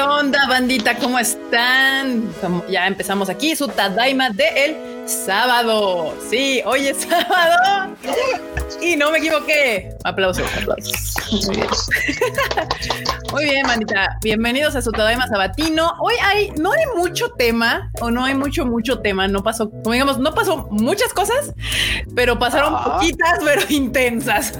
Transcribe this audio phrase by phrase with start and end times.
[0.00, 0.96] ¿Qué onda, bandita?
[0.96, 2.32] ¿Cómo están?
[2.70, 6.14] Ya empezamos aquí su Tadaima de el sábado.
[6.30, 7.94] Sí, hoy es sábado.
[8.80, 9.90] Y no me equivoqué.
[10.04, 11.14] Aplausos, aplausos.
[11.46, 11.68] Muy bien.
[13.32, 14.18] Muy bien, manita.
[14.22, 15.94] Bienvenidos a su Tadaima Sabatino.
[16.00, 19.28] Hoy hay, no hay mucho tema, o no hay mucho, mucho tema.
[19.28, 21.54] No pasó, como digamos, no pasó muchas cosas,
[22.14, 24.58] pero pasaron poquitas, pero intensas.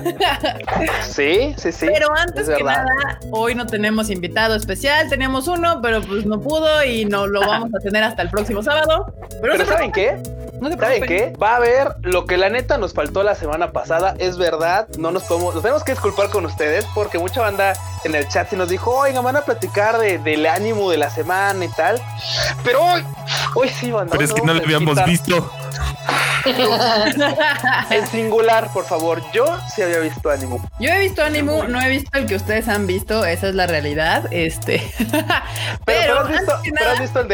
[1.02, 1.86] Sí, sí, sí.
[1.86, 2.86] Pero antes que nada,
[3.32, 5.08] hoy no tenemos invitado especial.
[5.08, 8.62] Teníamos uno, pero pues no pudo y no lo vamos a tener hasta el próximo
[8.62, 9.12] sábado.
[9.40, 10.16] Pero, ¿Pero ¿saben qué?
[10.78, 11.32] ¿Saben qué?
[11.42, 14.14] Va a haber lo que la neta nos faltó la semana pasada.
[14.18, 17.74] Es verdad, no nos podemos, nos tenemos que disculpar con ustedes porque mucha banda
[18.04, 21.10] en el chat sí nos dijo, oiga, van a platicar de, del ánimo de la
[21.10, 22.00] semana y tal.
[22.62, 23.04] Pero hoy,
[23.54, 24.12] hoy sí, banda.
[24.12, 25.50] Pero es que no lo habíamos visto.
[27.90, 29.22] en singular, por favor.
[29.32, 29.44] Yo
[29.74, 30.58] sí había visto Animu.
[30.78, 33.66] Yo he visto Animu, no he visto el que ustedes han visto, esa es la
[33.66, 34.24] realidad.
[34.30, 34.82] Este.
[35.84, 37.28] pero, has visto, has visto el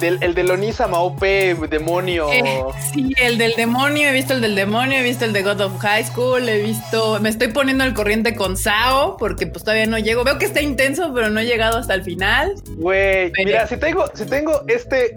[0.00, 2.30] del, el del, Onisa Maupe, demonio.
[2.32, 5.60] Eh, sí, el del demonio, he visto el del demonio, he visto el de God
[5.60, 7.20] of High School, he visto.
[7.20, 10.24] Me estoy poniendo al corriente con Sao, porque pues todavía no llego.
[10.24, 12.54] Veo que está intenso, pero no he llegado hasta el final.
[12.76, 15.14] Güey, mira, si tengo, si tengo este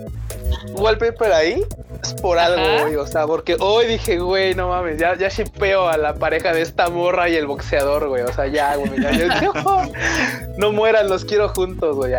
[0.73, 1.63] wallpaper ahí,
[2.03, 2.95] es por algo, güey.
[2.95, 6.61] O sea, porque hoy dije, güey, no mames, ya, ya shipeo a la pareja de
[6.61, 8.23] esta morra y el boxeador, güey.
[8.23, 8.91] O sea, ya, güey.
[10.57, 12.13] no, mueran, los quiero juntos, güey.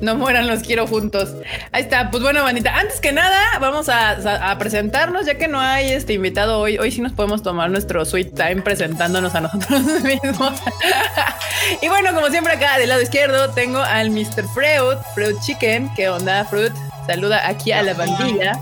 [0.00, 0.14] No.
[0.14, 1.34] mueran, los quiero juntos.
[1.72, 2.10] Ahí está.
[2.10, 6.60] Pues bueno, manita, antes que nada, vamos a, presentarnos, ya que no hay este invitado
[6.60, 6.78] hoy.
[6.78, 10.60] Hoy sí nos podemos tomar nuestro sweet time presentándonos a nosotros mismos.
[11.82, 14.44] y bueno, como siempre, acá del lado izquierdo tengo al Mr.
[14.54, 15.92] Freud, Freud Chicken.
[15.94, 16.72] ¿Qué onda, Fruit?
[17.06, 18.58] Saluda aquí a la bandilla.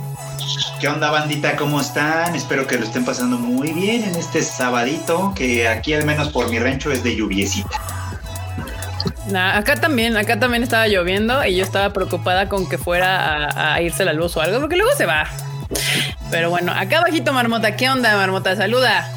[0.81, 1.57] ¿Qué onda, bandita?
[1.57, 2.35] ¿Cómo están?
[2.35, 6.51] Espero que lo estén pasando muy bien en este sabadito, que aquí al menos por
[6.51, 7.81] mi rancho es de lluviecita.
[9.35, 14.05] acá también, acá también estaba lloviendo y yo estaba preocupada con que fuera a, irse
[14.05, 15.27] la luz o algo, porque luego se va.
[16.31, 18.55] Pero bueno, acá bajito Marmota, ¿qué onda, Marmota?
[18.57, 19.09] Saluda.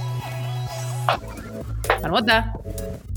[2.02, 2.54] Marmota.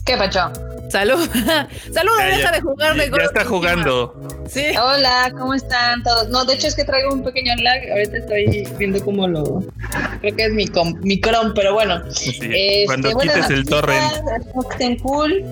[0.04, 0.50] ¿Qué pacho?
[0.90, 1.28] Salud.
[1.92, 4.14] Salud, deja de jugar de Ya está jugando.
[4.48, 4.66] Sí.
[4.76, 6.28] Hola, ¿cómo están todos?
[6.28, 7.88] No, de hecho es que traigo un pequeño lag.
[7.90, 9.62] Ahorita estoy viendo cómo lo.
[10.20, 10.66] Creo que es mi,
[11.02, 12.02] mi Chrome, pero bueno.
[12.08, 14.12] Este, Cuando quites el torrent.
[14.70, 15.44] Estén cool.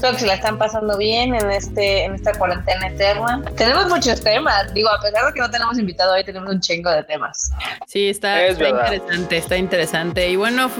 [0.00, 3.42] Creo que se la están pasando bien en este en esta cuarentena eterna.
[3.56, 4.72] Tenemos muchos temas.
[4.72, 7.50] Digo, a pesar de que no tenemos invitado hoy, tenemos un chingo de temas.
[7.86, 10.30] Sí, está, está interesante, está interesante.
[10.30, 10.70] Y bueno,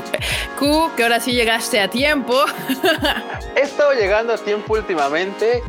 [0.59, 2.35] Q, que ahora sí llegaste a tiempo.
[3.57, 5.63] Esto llegando a tiempo últimamente.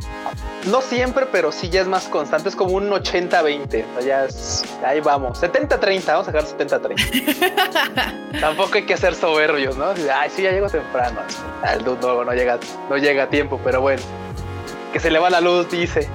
[0.66, 2.50] No siempre, pero sí ya es más constante.
[2.50, 3.86] Es como un 80-20.
[3.98, 5.42] O sea, ya es, ahí vamos.
[5.42, 6.06] 70-30.
[6.06, 8.40] Vamos a sacar 70-30.
[8.42, 9.94] Tampoco hay que ser soberbios, ¿no?
[10.14, 11.22] Ay, sí, ya llego temprano.
[11.64, 14.02] El no, no, llega, no llega a tiempo, pero bueno.
[14.94, 16.10] Que se le va la luz, dice.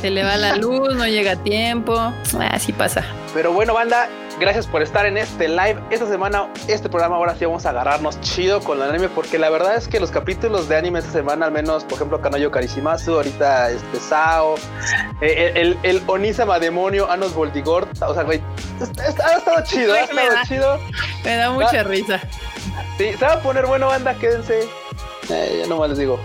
[0.00, 2.12] Se le va la luz, no llega a tiempo.
[2.50, 3.04] Así pasa.
[3.34, 5.80] Pero bueno, banda, gracias por estar en este live.
[5.90, 9.50] Esta semana, este programa, ahora sí vamos a agarrarnos chido con el anime, porque la
[9.50, 13.14] verdad es que los capítulos de anime esta semana, al menos, por ejemplo, Kanoyo Karishimasu,
[13.14, 14.56] ahorita este Sao,
[15.20, 18.40] eh, el, el, Onisama Demonio, Anos Voldigor, o sea, güey,
[18.80, 20.78] ha estado chido, ha estado chido.
[21.24, 22.20] Me da mucha risa.
[22.98, 24.68] Sí, se va a poner bueno, banda, quédense.
[25.28, 26.20] Eh, ya nomás les digo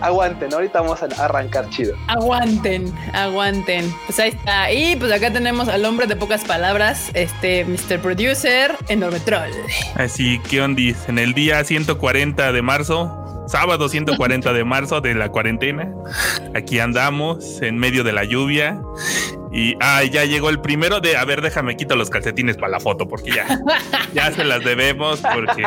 [0.00, 1.94] aguanten, ahorita vamos a arrancar chido.
[2.08, 3.92] Aguanten, aguanten.
[4.06, 4.72] Pues ahí está.
[4.72, 8.00] Y pues acá tenemos al hombre de pocas palabras, este Mr.
[8.00, 9.50] Producer, Enorme Troll.
[9.96, 15.30] Así que ondis, en el día 140 de marzo, sábado 140 de marzo de la
[15.30, 15.92] cuarentena,
[16.54, 18.80] aquí andamos en medio de la lluvia
[19.52, 22.80] y ay, ya llegó el primero de, a ver, déjame quito los calcetines para la
[22.80, 23.46] foto, porque ya,
[24.12, 25.66] ya se las debemos, porque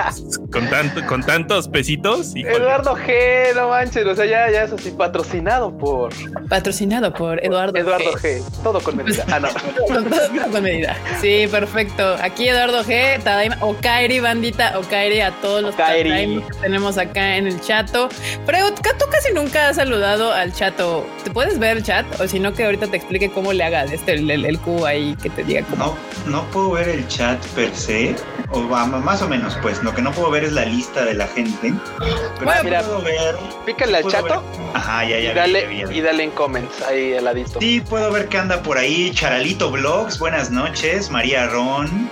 [0.51, 2.35] con tanto, con tantos pesitos.
[2.35, 6.13] Eduardo G, no manches, o sea, ya, ya es así, patrocinado por.
[6.47, 8.43] Patrocinado por Eduardo, Eduardo G.
[8.63, 9.25] Todo con medida.
[9.31, 9.49] Ah, no.
[9.87, 10.95] todo, con medida.
[11.19, 12.15] Sí, perfecto.
[12.21, 17.59] Aquí Eduardo G, Tadaima, Okairi, bandita, Okairi, a todos los que tenemos acá en el
[17.61, 18.09] chato.
[18.45, 21.05] Pero tú casi nunca has saludado al chato.
[21.23, 22.05] ¿Te puedes ver el chat?
[22.19, 25.29] O si no, que ahorita te explique cómo le este, el, el, Q ahí que
[25.29, 25.97] te diga cómo.
[26.25, 28.15] No, no puedo ver el chat per se,
[28.51, 29.81] o más o menos, pues.
[29.83, 31.73] Lo que no puedo ver es la lista de la gente.
[31.99, 33.35] Pero bueno, mira, puedo ver.
[33.65, 34.43] Pícale al chato.
[34.73, 35.31] Ajá, ya, ya.
[35.31, 37.59] Y dale, y dale en comments ahí al ladito.
[37.59, 39.11] Sí, puedo ver que anda por ahí.
[39.11, 41.09] Charalito Vlogs, buenas noches.
[41.09, 42.09] María Ron,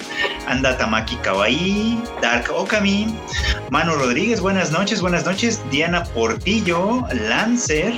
[0.47, 3.07] anda Tamaki Kawaii, Dark Okami,
[3.69, 5.62] Manu Rodríguez, buenas noches, buenas noches.
[5.71, 7.94] Diana Portillo, Lancer,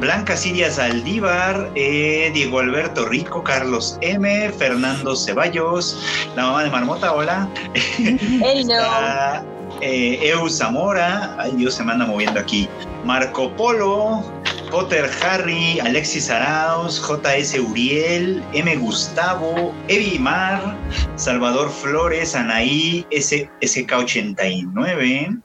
[0.00, 3.06] Blanca Siria Saldívar, eh, Diego Alberto.
[3.06, 5.98] Rico, Carlos M, Fernando Ceballos,
[6.36, 7.48] la mamá de Marmota, hola.
[7.98, 9.44] Hello.
[9.80, 12.68] Eh, Eu Zamora, ay Dios se me anda moviendo aquí.
[13.04, 14.24] Marco Polo,
[14.70, 18.76] Potter Harry, Alexis Arauz, JS Uriel, M.
[18.76, 20.76] Gustavo, Evi Mar,
[21.16, 25.40] Salvador Flores, Anaí, S SK89.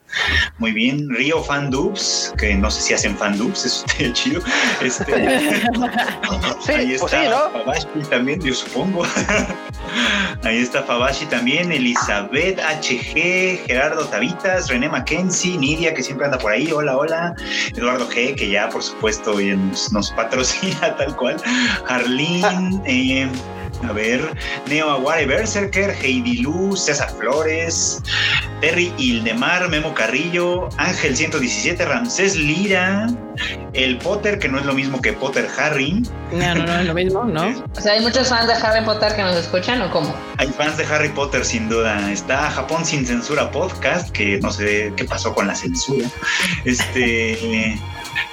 [0.60, 4.42] Muy bien, Río Fandubs, que no sé si hacen Fandubs, eso está chido.
[4.82, 7.52] Este, ahí pues está sí, ¿no?
[7.52, 9.04] Fabashi también, yo supongo.
[10.44, 16.52] ahí está Fabashi también, Elizabeth HG, Gerardo Tavitas, René Mackenzie, Nidia, que siempre anda por
[16.52, 17.36] ahí, hola, hola.
[17.76, 19.36] Eduardo G, que ya por supuesto
[19.92, 21.38] nos patrocina tal cual.
[21.88, 23.30] Arlene, eh,
[23.86, 24.36] a ver,
[24.68, 28.02] Neo Aguare Berserker, Heidi Lu, César Flores,
[28.62, 33.08] Terry Ildemar, Memo Carrillo, Ángel 117, Ramsés Lira,
[33.74, 36.04] el Potter, que no es lo mismo que Potter Harry.
[36.32, 37.64] No, no, no es lo mismo, ¿no?
[37.78, 40.16] O sea, hay muchos fans de Harry Potter que nos escuchan o cómo?
[40.38, 42.12] Hay fans de Harry Potter sin duda.
[42.12, 46.08] Está Japón sin censura podcast, que no sé qué pasó con la censura.
[46.64, 47.78] Este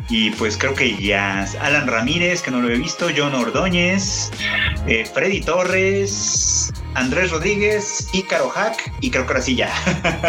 [0.09, 4.31] y pues creo que ya Alan Ramírez, que no lo he visto, John Ordóñez,
[4.87, 9.73] eh, Freddy Torres, Andrés Rodríguez, Ícaro Hack y creo que ahora sí ya.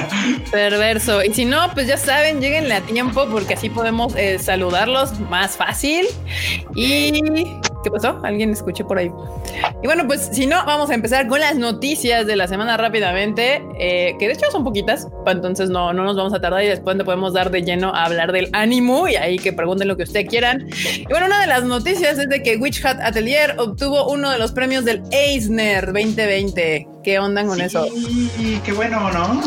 [0.52, 1.24] Perverso.
[1.24, 5.58] Y si no, pues ya saben, lleguenle a tiempo porque así podemos eh, saludarlos más
[5.58, 6.06] fácil.
[6.76, 7.22] Y
[7.84, 8.20] ¿Qué pasó?
[8.24, 9.12] ¿Alguien escuché por ahí?
[9.82, 13.64] Y bueno, pues si no, vamos a empezar con las noticias de la semana rápidamente,
[13.80, 16.98] eh, que de hecho son poquitas, entonces no, no nos vamos a tardar y después
[16.98, 20.04] te podemos dar de lleno a hablar del ánimo y ahí que pregunten lo que
[20.04, 20.68] ustedes quieran.
[20.98, 24.38] Y bueno, una de las noticias es de que Witch Hat Atelier obtuvo uno de
[24.38, 26.88] los premios del Eisner 2020.
[27.04, 27.88] ¿Qué onda con sí, eso?
[28.64, 29.42] Qué bueno, ¿no?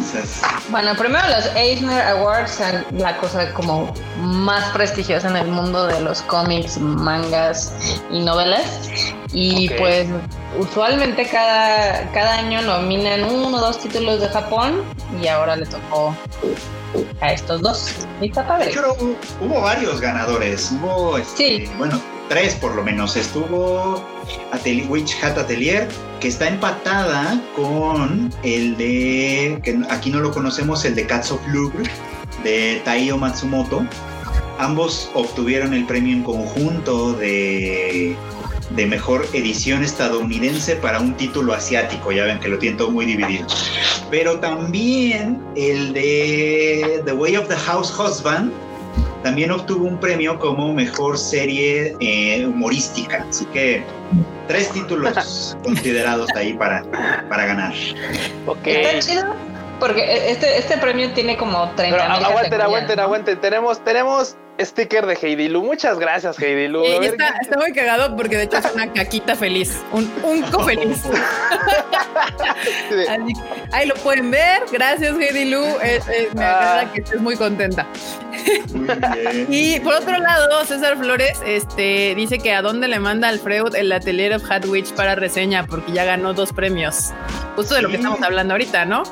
[0.70, 6.00] Bueno, primero los Eisner Awards son la cosa como más prestigiosa en el mundo de
[6.00, 7.72] los cómics, mangas
[8.10, 8.80] y novelas.
[9.32, 10.06] Y pues
[10.58, 14.82] usualmente cada, cada año nominan uno o dos títulos de Japón
[15.20, 16.14] y ahora le tocó
[17.20, 17.92] a estos dos.
[18.20, 18.70] Y está padre.
[18.70, 20.70] hecho, hubo, hubo varios ganadores.
[20.72, 21.36] Hubo, este,
[21.66, 21.70] Sí.
[21.78, 23.16] bueno, tres por lo menos.
[23.16, 24.04] Estuvo
[24.52, 25.88] Atelier, Witch Hat Atelier,
[26.20, 31.40] que está empatada con el de, que aquí no lo conocemos, el de Cats of
[31.48, 31.90] Louvre,
[32.44, 33.84] de Taiyo Matsumoto.
[34.58, 38.16] Ambos obtuvieron el premio en conjunto de,
[38.70, 42.12] de mejor edición estadounidense para un título asiático.
[42.12, 43.46] Ya ven que lo tienen todo muy dividido.
[44.10, 48.52] Pero también el de The Way of the House Husband
[49.24, 53.26] también obtuvo un premio como mejor serie eh, humorística.
[53.28, 53.82] Así que
[54.46, 56.84] tres títulos considerados ahí para,
[57.28, 57.74] para ganar.
[58.46, 58.68] Ok.
[59.84, 63.02] Porque este, este premio tiene como 30 Pero mil aguanten, aguanten, ¿no?
[63.02, 63.40] aguanten.
[63.40, 65.62] Tenemos, tenemos sticker de Heidi Lu.
[65.62, 66.84] Muchas gracias, Heidi Lu.
[66.86, 70.60] Y ver, está, está muy cagado porque de hecho es una caquita feliz, un unco
[70.64, 71.02] feliz.
[72.88, 73.40] ¿qué- de- Así que
[73.72, 74.62] ahí lo pueden ver.
[74.72, 75.62] Gracias, Heidi Lu.
[75.82, 76.56] Es- es- me Ah.
[76.58, 77.86] agrada que estés muy contenta.
[78.72, 79.46] Muy bien.
[79.50, 83.74] Y por otro lado, César Flores este, dice que a dónde le manda al Freud
[83.74, 87.12] el Atelier of Hat Witch para reseña porque ya ganó dos premios.
[87.56, 89.02] Justo de lo que estamos hablando ahorita, ¿no?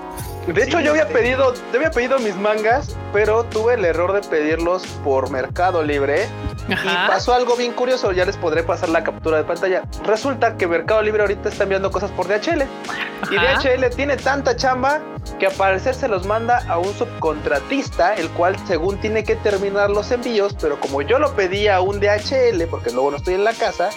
[0.47, 4.13] De hecho, Sí, yo había pedido, yo había pedido mis mangas, pero tuve el error
[4.13, 6.27] de pedirlos por Mercado Libre.
[6.69, 7.07] Y Ajá.
[7.09, 9.83] pasó algo bien curioso, ya les podré pasar la captura de pantalla.
[10.05, 12.63] Resulta que Mercado Libre ahorita está enviando cosas por DHL.
[13.31, 13.37] Y.
[13.37, 15.01] DHL tiene tanta chamba
[15.39, 19.91] que al parecer se los manda a un subcontratista, el cual según tiene que terminar
[19.91, 23.45] los envíos, pero como yo lo pedí a un DHL, porque luego no estoy en
[23.45, 23.91] la casa,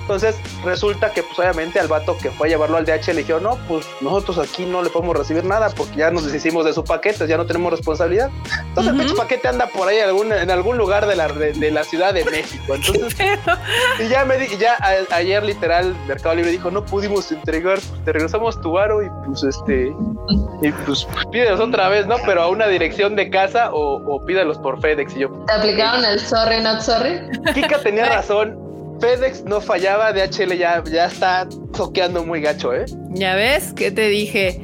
[0.00, 3.56] entonces resulta que pues obviamente al vato que fue a llevarlo al DHL dijo, no,
[3.68, 7.26] pues nosotros aquí no le podemos recibir nada porque ya nos deshicimos de su paquete,
[7.26, 8.30] ya no tenemos responsabilidad.
[8.68, 9.00] Entonces Ujú.
[9.02, 11.70] el pinche paquete anda por ahí en algún, en algún lugar de la, de, de
[11.70, 12.74] la Ciudad de México.
[12.74, 13.16] Entonces
[14.00, 18.04] y ya me di- ya a- ayer literal Mercado Libre dijo no pudimos entregar, pues,
[18.04, 19.92] te regresamos tu varo y pues este
[20.60, 22.16] y pues pídelos otra vez, ¿no?
[22.26, 25.44] Pero a una dirección de casa o, o pídelos por FedEx y yo.
[25.46, 27.20] ¿Te aplicaron el sorry, not sorry?
[27.54, 28.58] Kika tenía razón.
[29.00, 32.84] FedEx no fallaba, DHL ya, ya está toqueando muy gacho, ¿eh?
[33.14, 34.60] ya ves, ¿qué te dije?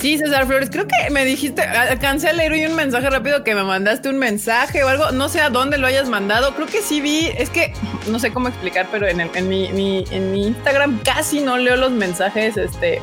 [0.00, 3.54] Sí, César Flores, creo que me dijiste, alcancé a leer hoy un mensaje rápido que
[3.54, 6.80] me mandaste un mensaje o algo, no sé a dónde lo hayas mandado, creo que
[6.80, 7.74] sí vi, es que
[8.08, 11.58] no sé cómo explicar, pero en, el- en, mi, mi- en mi Instagram casi no
[11.58, 13.02] leo los mensajes, este,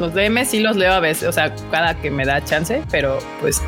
[0.00, 3.18] los DM sí los leo a veces, o sea, cada que me da chance, pero
[3.40, 3.62] pues,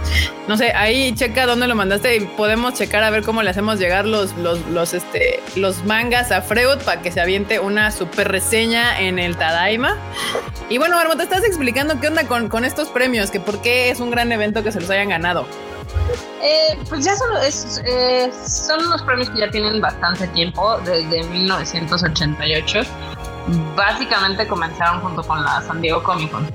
[0.49, 3.79] no sé, ahí checa dónde lo mandaste y podemos checar a ver cómo le hacemos
[3.79, 8.29] llegar los, los, los, este, los mangas a Freud para que se aviente una super
[8.33, 9.97] reseña en el Tadaima.
[10.69, 13.91] Y bueno, Marmo, te estás explicando qué onda con, con estos premios, que por qué
[13.91, 15.47] es un gran evento que se los hayan ganado.
[16.43, 21.23] Eh, pues ya son, es- eh, son unos premios que ya tienen bastante tiempo, desde
[21.25, 22.81] 1988.
[23.77, 26.47] Básicamente comenzaron junto con la San Diego Comic Con.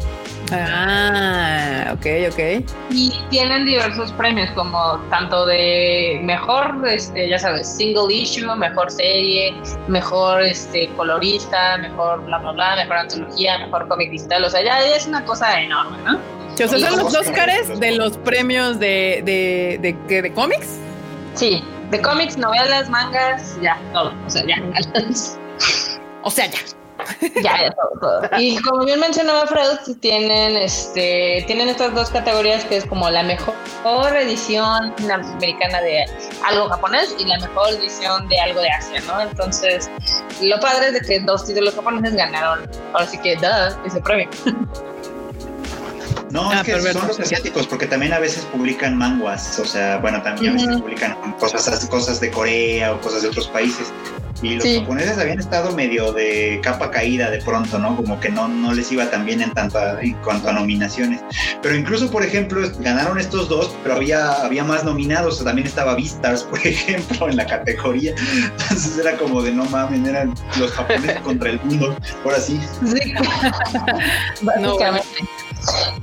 [0.51, 2.65] Ah, ok, ok.
[2.89, 9.53] Y tienen diversos premios, como tanto de mejor, este, ya sabes, single issue, mejor serie,
[9.87, 14.45] mejor este, colorista, mejor bla, bla, bla, mejor antología, mejor cómic digital.
[14.45, 16.17] O sea, ya es una cosa enorme, ¿no?
[16.53, 20.21] O sea, son los Óscares de los premios de, de, de, ¿qué?
[20.21, 20.79] de cómics.
[21.35, 24.13] Sí, de cómics, novelas, mangas, ya, todo.
[24.25, 24.55] O sea, ya.
[26.27, 26.59] O sea, ya.
[27.41, 28.21] ya, ya, todo, todo.
[28.37, 33.23] Y como bien mencionaba Freud, tienen, este, tienen estas dos categorías que es como la
[33.23, 33.55] mejor
[34.17, 36.05] edición americana de
[36.45, 39.21] algo japonés y la mejor edición de algo de Asia, ¿no?
[39.21, 39.89] Entonces,
[40.41, 44.27] lo padre es de que dos títulos japoneses ganaron, ahora sí que, duh, ese premio.
[46.31, 46.99] No, Ah, es que perverso.
[46.99, 50.81] son los asiáticos, porque también a veces publican manguas, o sea, bueno, también a veces
[50.81, 53.91] publican cosas, cosas de Corea o cosas de otros países.
[54.43, 54.79] Y los Sí.
[54.81, 57.95] japoneses habían estado medio de capa caída de pronto, ¿no?
[57.95, 61.21] Como que no, no les iba tan bien en, tanto a- en cuanto a nominaciones.
[61.63, 65.43] Pero incluso, por ejemplo, ganaron estos dos, pero había, había más nominados.
[65.43, 68.13] También estaba Beastars, por ejemplo, en la categoría.
[68.59, 71.97] Entonces era como de no mames, eran los japoneses contra el mundo.
[72.23, 72.59] Ahora sí.
[72.85, 73.13] Sí.
[74.43, 75.07] Básicamente.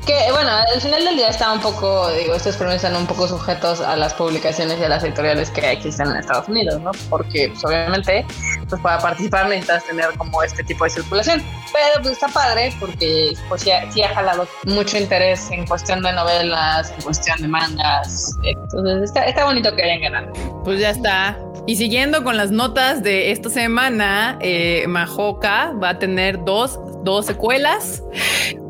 [0.06, 3.26] Que bueno, al final del día está un poco, digo, estos premios están un poco
[3.26, 6.90] sujetos a las publicaciones y a las editoriales que existen en Estados Unidos, ¿no?
[7.08, 8.26] Porque pues, obviamente,
[8.68, 11.42] pues para participar necesitas tener como este tipo de circulación.
[11.72, 16.02] Pero pues está padre porque pues sí, ha- sí ha jalado mucho interés en cuestión
[16.02, 18.36] de novelas, en cuestión de mangas.
[18.42, 20.32] Entonces está, está bonito que hayan ganado.
[20.64, 21.38] Pues ya está.
[21.66, 27.24] Y siguiendo con las notas de esta semana, eh, Majoka va a tener dos, dos
[27.24, 28.02] secuelas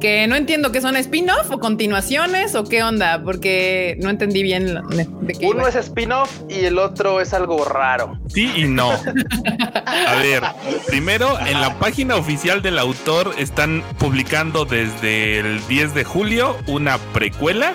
[0.00, 4.74] que no entiendo que son spin-off o continuaciones o qué onda, porque no entendí bien
[5.20, 5.68] de qué Uno iba.
[5.68, 8.18] es spin-off y el otro es algo raro.
[8.26, 8.90] Sí y no.
[8.90, 10.42] A ver,
[10.88, 16.98] primero en la página oficial del autor están publicando desde el 10 de julio una
[17.12, 17.72] precuela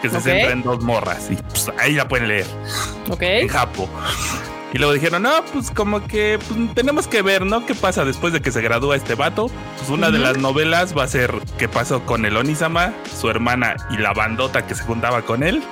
[0.00, 2.46] que se centra en dos morras y pues, ahí la pueden leer
[3.10, 3.22] Ok.
[3.22, 3.88] en Japo.
[4.72, 7.66] Y luego dijeron, no, pues como que pues, tenemos que ver, ¿no?
[7.66, 9.50] ¿Qué pasa después de que se gradúa este vato?
[9.76, 13.76] Pues una de las novelas va a ser qué pasó con el Onisama, su hermana
[13.90, 15.62] y la bandota que se juntaba con él.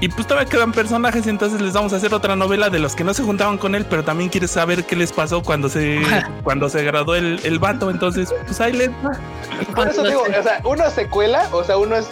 [0.00, 3.02] Y pues todavía quedan personajes, entonces les vamos a hacer otra novela de los que
[3.02, 6.00] no se juntaban con él, pero también quieres saber qué les pasó cuando se
[6.44, 7.90] cuando se graduó el, el vato.
[7.90, 9.18] Entonces, pues ahí les va.
[9.74, 12.08] Por eso digo, o sea, uno secuela, o sea, uno es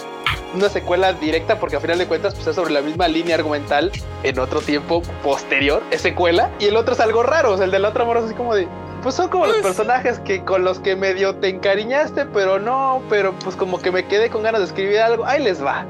[0.55, 3.91] una secuela directa porque a final de cuentas pues es sobre la misma línea argumental
[4.23, 7.71] en otro tiempo posterior, es secuela, y el otro es algo raro, o sea, el
[7.71, 8.67] del otro amor es así como de,
[9.03, 13.33] pues son como los personajes que con los que medio te encariñaste, pero no, pero
[13.45, 15.85] pues como que me quedé con ganas de escribir algo, ahí les va.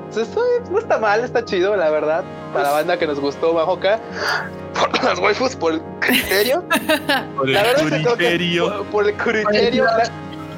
[0.71, 4.01] No está mal, está chido, la verdad, para la banda que nos gustó Majoka,
[4.79, 6.63] por las waifus, por el criterio.
[7.37, 8.69] Por La verdad el es que tengo que- criterio.
[8.85, 9.85] por, por el criterio.
[9.85, 10.11] la-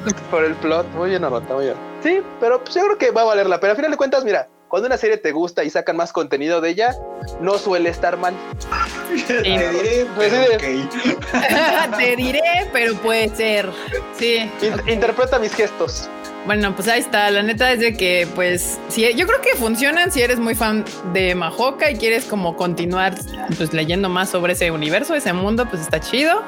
[0.31, 0.87] Por el plot.
[0.95, 1.77] Muy bien, Arrota, muy bien.
[2.03, 3.73] Sí, pero pues yo creo que va a valer la pena.
[3.73, 6.69] A final de cuentas, mira, cuando una serie te gusta y sacan más contenido de
[6.69, 6.95] ella,
[7.41, 8.33] no suele estar mal.
[9.27, 10.85] Te diré, Pues pero sí,
[11.91, 11.97] ok.
[11.97, 12.41] Te diré,
[12.71, 13.69] pero puede ser.
[14.15, 14.49] Sí.
[14.61, 16.07] In- Interpreta mis gestos.
[16.45, 17.29] Bueno, pues ahí está.
[17.29, 20.83] La neta es de que, pues, si yo creo que funcionan si eres muy fan
[21.13, 23.13] de Majoka y quieres como continuar,
[23.57, 26.41] pues leyendo más sobre ese universo, ese mundo, pues está chido.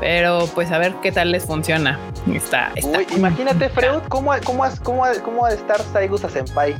[0.00, 1.98] Pero pues a ver qué tal les funciona.
[2.32, 2.98] Está, está.
[2.98, 6.74] Uy, imagínate, Freud, ¿cómo, ha- cómo, has- cómo, ha- cómo ha de estar Saigusa Senpai?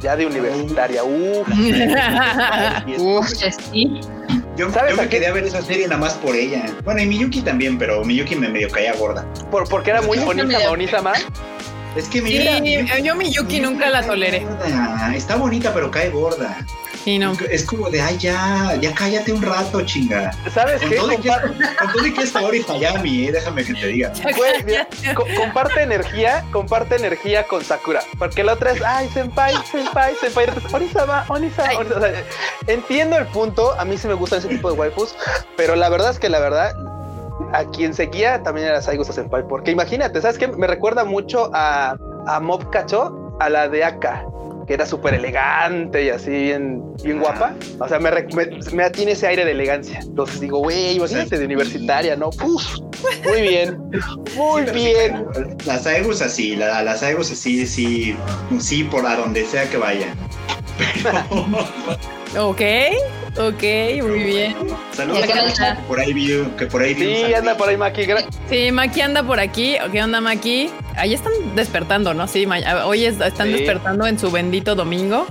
[0.00, 1.02] Ya de universitaria.
[1.04, 1.48] Uf.
[2.98, 3.26] Uf.
[3.72, 4.00] Sí.
[4.60, 6.62] Yo, ¿Sabes yo me quedé a ver esa serie nada más por ella.
[6.84, 9.24] Bueno, y Miyuki también, pero Miyuki me medio caía gorda.
[9.50, 11.12] Por, porque era muy Sí, Onisama, medio- Onisama.
[11.96, 12.24] Es que Sí,
[12.60, 13.02] Miyuki.
[13.02, 14.40] yo Miyuki nunca la toleré.
[14.40, 15.14] gorda.
[15.16, 16.58] Está bonita, pero cae gorda.
[17.04, 17.32] Sí, no.
[17.50, 20.32] Es como de, ay, ya, ya cállate un rato, chinga.
[20.52, 20.96] ¿Sabes Con qué?
[20.96, 21.42] todo, y que, Compa-
[22.32, 24.12] con todo y Hayami, eh, déjame que te diga.
[24.36, 28.02] Güey, mira, co- comparte energía, comparte energía con Sakura.
[28.18, 30.46] Porque la otra es, ay, senpai, senpai, senpai.
[30.72, 31.96] Onisama, Onisama, Onisama.
[31.96, 32.24] O sea,
[32.66, 33.72] entiendo el punto.
[33.80, 35.14] A mí sí me gustan ese tipo de waifus.
[35.56, 36.74] Pero la verdad es que la verdad,
[37.52, 39.42] a quien seguía también era Saigusa Senpai.
[39.48, 40.48] Porque imagínate, ¿sabes qué?
[40.48, 44.24] Me recuerda mucho a, a Mob Cacho, a la de Aka.
[44.70, 47.56] Que era súper elegante y así bien, bien guapa.
[47.80, 49.98] O sea, me, me, me tiene ese aire de elegancia.
[49.98, 52.28] Entonces digo, güey, imagínate de universitaria, ¿no?
[52.28, 52.78] Uf,
[53.26, 53.82] muy bien,
[54.36, 55.26] muy bien.
[55.66, 58.16] Las Aegus así, la, las Aegus así, sí,
[58.60, 60.16] sí, por a donde sea que vayan.
[62.38, 62.60] Ok,
[63.36, 63.62] ok,
[64.02, 64.56] muy bien.
[64.92, 65.24] Saludos
[65.60, 68.02] a por ahí vi, que por ahí Sí, anda por ahí Maki.
[68.48, 69.76] Sí, Maki anda por aquí.
[69.92, 70.70] ¿Qué onda, Maki?
[70.96, 72.26] Ahí están despertando, ¿no?
[72.26, 73.54] Sí, ma- hoy es- están Sí.
[73.54, 75.26] despertando en su bendito domingo,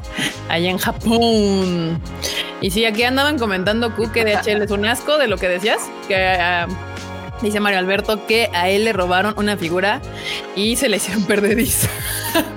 [0.48, 2.02] allá en Japón.
[2.62, 5.80] Y sí, aquí andaban comentando Q que DHL es un asco de lo que decías,
[6.08, 6.68] que, ah,
[7.42, 10.02] Dice Mario Alberto que a él le robaron una figura
[10.56, 11.88] y se le hicieron perdedizo.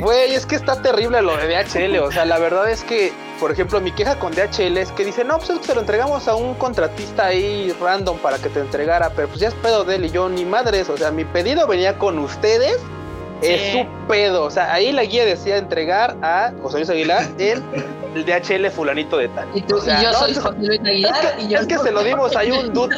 [0.00, 1.98] Güey, es que está terrible lo de DHL.
[1.98, 5.24] O sea, la verdad es que, por ejemplo, mi queja con DHL es que dice,
[5.24, 8.60] no, pues es que se lo entregamos a un contratista ahí random para que te
[8.60, 10.88] entregara, pero pues ya es pedo de él y yo ni madres.
[10.88, 12.78] O sea, mi pedido venía con ustedes.
[13.42, 14.44] Es su pedo.
[14.44, 17.62] O sea, ahí la guía decía entregar a José Luis Aguilar en
[18.14, 19.46] el DHL fulanito de tal.
[19.54, 21.48] Y, tú, O sea, y yo no, soy es- José Luis Aguilar es que, y
[21.48, 22.96] yo es que se lo dimos ahí un dude.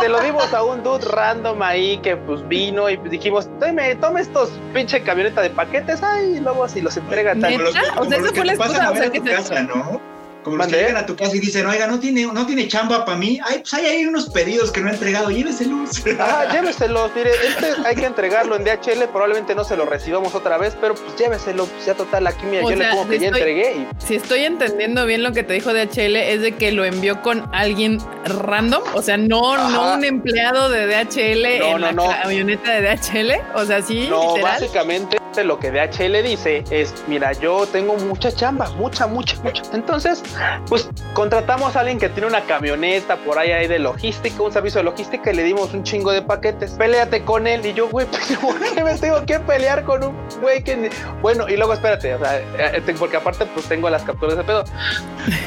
[0.00, 3.94] Se lo dimos a un dude random ahí que pues vino y pues dijimos, tome,
[3.96, 7.52] tome estos pinche camioneta de paquetes, ay, y luego así los entrega tal.
[7.52, 7.92] Como los que, ¿Neta?
[7.92, 9.08] O como sea, los esa que fue la te pasan excusa, a o ver sea,
[9.08, 10.15] a que tu se- casa, ¿no?
[10.46, 13.04] Como los que llegan a tu casa y dicen, oiga, no tiene, no tiene chamba
[13.04, 13.40] para mí.
[13.44, 16.04] Ay, pues hay ahí unos pedidos que no he entregado, lléveselos.
[16.20, 20.56] Ah, lléveselos, mire, este hay que entregarlo en DHL, probablemente no se lo recibamos otra
[20.56, 23.26] vez, pero pues lléveselo, pues ya total, aquí mira, O yo le pongo que ya
[23.28, 26.84] entregué y Si estoy entendiendo bien lo que te dijo DHL, es de que lo
[26.84, 31.78] envió con alguien random, o sea, no, no un empleado de DHL No, en no,
[31.78, 32.06] la no.
[32.22, 34.60] camioneta de DHL, o sea, sí, No, literal.
[34.60, 39.62] básicamente lo que DHL dice es, mira, yo tengo mucha chamba, mucha, mucha, mucha.
[39.72, 40.22] Entonces,
[40.68, 44.80] pues contratamos a alguien que tiene una camioneta por ahí, ahí de logística, un servicio
[44.80, 46.72] de logística y le dimos un chingo de paquetes.
[46.72, 50.62] Péleate con él y yo, güey, pero ¿por me tengo que pelear con un güey
[50.62, 50.76] que...
[50.76, 50.88] ni-?"
[51.22, 54.64] Bueno, y luego espérate, o sea, eh, porque aparte pues tengo las capturas de pedo.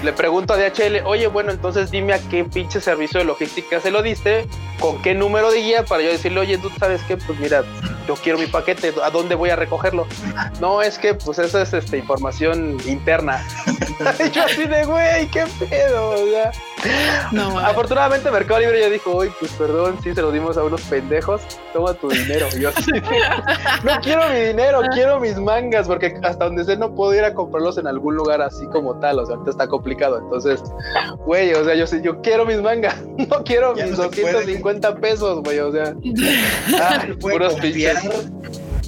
[0.04, 3.92] Le pregunto a DHL, oye, bueno, entonces dime a qué pinche servicio de logística se
[3.92, 4.48] lo diste,
[4.80, 7.64] con qué número de guía para yo decirle, oye, tú sabes qué, pues mira,
[8.08, 10.08] yo quiero mi paquete, ¿a dónde voy a recogerlo?
[10.60, 13.44] No, es que pues eso es este, información interna.
[14.26, 16.52] Y yo así de, güey, qué pedo, o sea.
[17.34, 17.60] No.
[17.60, 21.42] Afortunadamente Mercado Libre ya dijo, oye, pues perdón, sí se lo dimos a unos pendejos,
[21.74, 22.48] toma tu dinero.
[22.56, 23.02] Y yo así de,
[23.84, 27.34] no quiero mi dinero, quiero mis mangas, porque hasta donde sé no puedo ir a
[27.34, 30.20] comprarlos en algún lugar así como tal, o sea, ahorita está complicado.
[30.20, 30.64] Entonces,
[31.26, 34.22] güey, o sea, yo sí, yo quiero mis mangas, no quiero Ya mis no se
[34.22, 34.32] puede.
[34.32, 35.94] 250 pesos, güey, o sea.
[36.82, 38.30] Ah, puros pinches.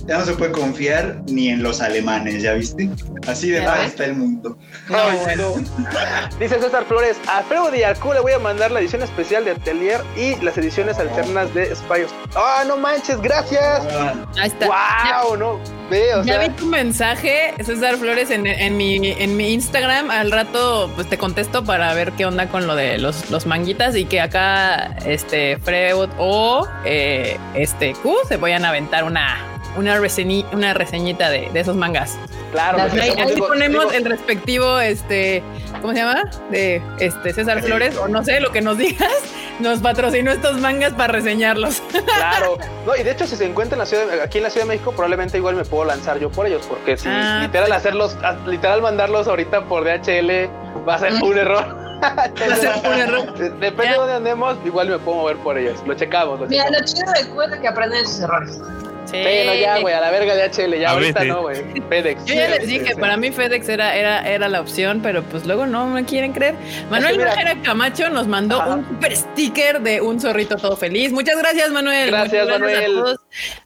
[0.07, 2.89] Ya no se puede confiar ni en los alemanes, ¿ya viste?
[3.27, 4.57] Así de Ya mal está el mundo.
[4.89, 4.97] No.
[6.39, 10.01] Dice César Flores, a Alfredo Diarco le voy a mandar la edición especial de Atelier
[10.17, 12.07] y las ediciones alternas de Spyro.
[12.35, 13.85] Ah, no manches, gracias.
[13.91, 14.67] Ah, Ahí está.
[14.67, 15.59] Wow, no.
[15.89, 20.09] Ve, o Ya sea, vi tu mensaje, César Flores, en, en mi, en mi Instagram.
[20.09, 23.95] Al rato, pues te contesto para ver qué onda con lo de los, los manguitas
[23.95, 29.37] y que acá, este, Freud o eh, este Q se vayan a aventar una,
[29.77, 32.17] una, reseñi- una reseñita de, de esos mangas.
[32.51, 32.77] claro.
[32.77, 35.43] Las- porque Ahí, somos, ahí digo- ponemos digo, el respectivo, este,
[35.81, 36.23] ¿cómo se llama?
[36.49, 39.11] De este César Flores, o no sé, lo que nos digas,
[39.59, 41.81] nos patrocinó estos mangas para reseñarlos.
[42.17, 42.57] Claro.
[42.85, 44.69] No, y de hecho, si se encuentra en la ciudad, aquí en la Ciudad de
[44.73, 48.33] México, probablemente igual me puedo lanzar yo por ellos, porque si Ah, literal hacerlos, a-
[48.47, 50.49] literal mandarlos ahorita por DHL
[50.89, 51.77] va a ser un error.
[52.01, 53.33] Va a ser un error.
[53.59, 53.91] Depende Ya.
[53.91, 55.77] de dónde andemos, igual me puedo mover por ellos.
[55.85, 56.91] Lo checamos, lo Mira, checamos.
[56.91, 58.59] lo chido de Q es que aprenden de sus errores.
[59.05, 59.17] Sí.
[59.21, 61.33] Bueno, ya, güey, a la verga de HL, ya A ahorita veces.
[61.35, 61.63] no, güey.
[61.89, 62.25] FedEx.
[62.25, 65.65] Yo ya les dije, para mí FedEx era, era, era la opción, pero pues luego
[65.65, 66.55] no me quieren creer.
[66.89, 68.75] Manuel Nájera Camacho nos mandó Ajá.
[68.75, 71.11] un super sticker de un zorrito todo feliz.
[71.11, 72.09] Muchas gracias, Manuel.
[72.11, 72.83] Gracias, Muchas Manuel.
[72.83, 73.19] A todos.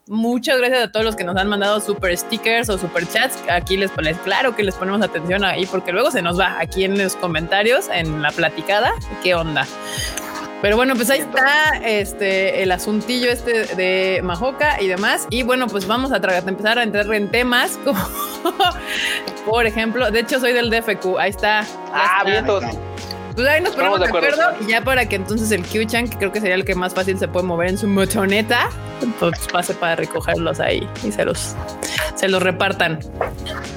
[0.07, 3.37] Muchas gracias a todos los que nos han mandado super stickers o super chats.
[3.49, 6.85] Aquí les, les claro que les ponemos atención ahí porque luego se nos va aquí
[6.85, 8.91] en los comentarios, en la platicada.
[9.23, 9.67] ¿Qué onda?
[10.65, 15.27] Pero bueno, pues ahí está este el asuntillo este de Majoca y demás.
[15.29, 17.99] Y bueno, pues vamos a empezar a entrar en temas como,
[19.45, 21.59] por ejemplo, de hecho soy del DFQ, ahí está.
[21.93, 22.23] Ah, está.
[22.23, 22.63] vientos.
[23.35, 24.65] Pues ahí nos ponemos de acuerdo, acuerdo.
[24.65, 27.19] y ya para que entonces el Q-Chan, que creo que sería el que más fácil
[27.19, 28.69] se puede mover en su motoneta,
[29.19, 31.53] pues pase para recogerlos ahí y se los,
[32.15, 32.99] se los repartan.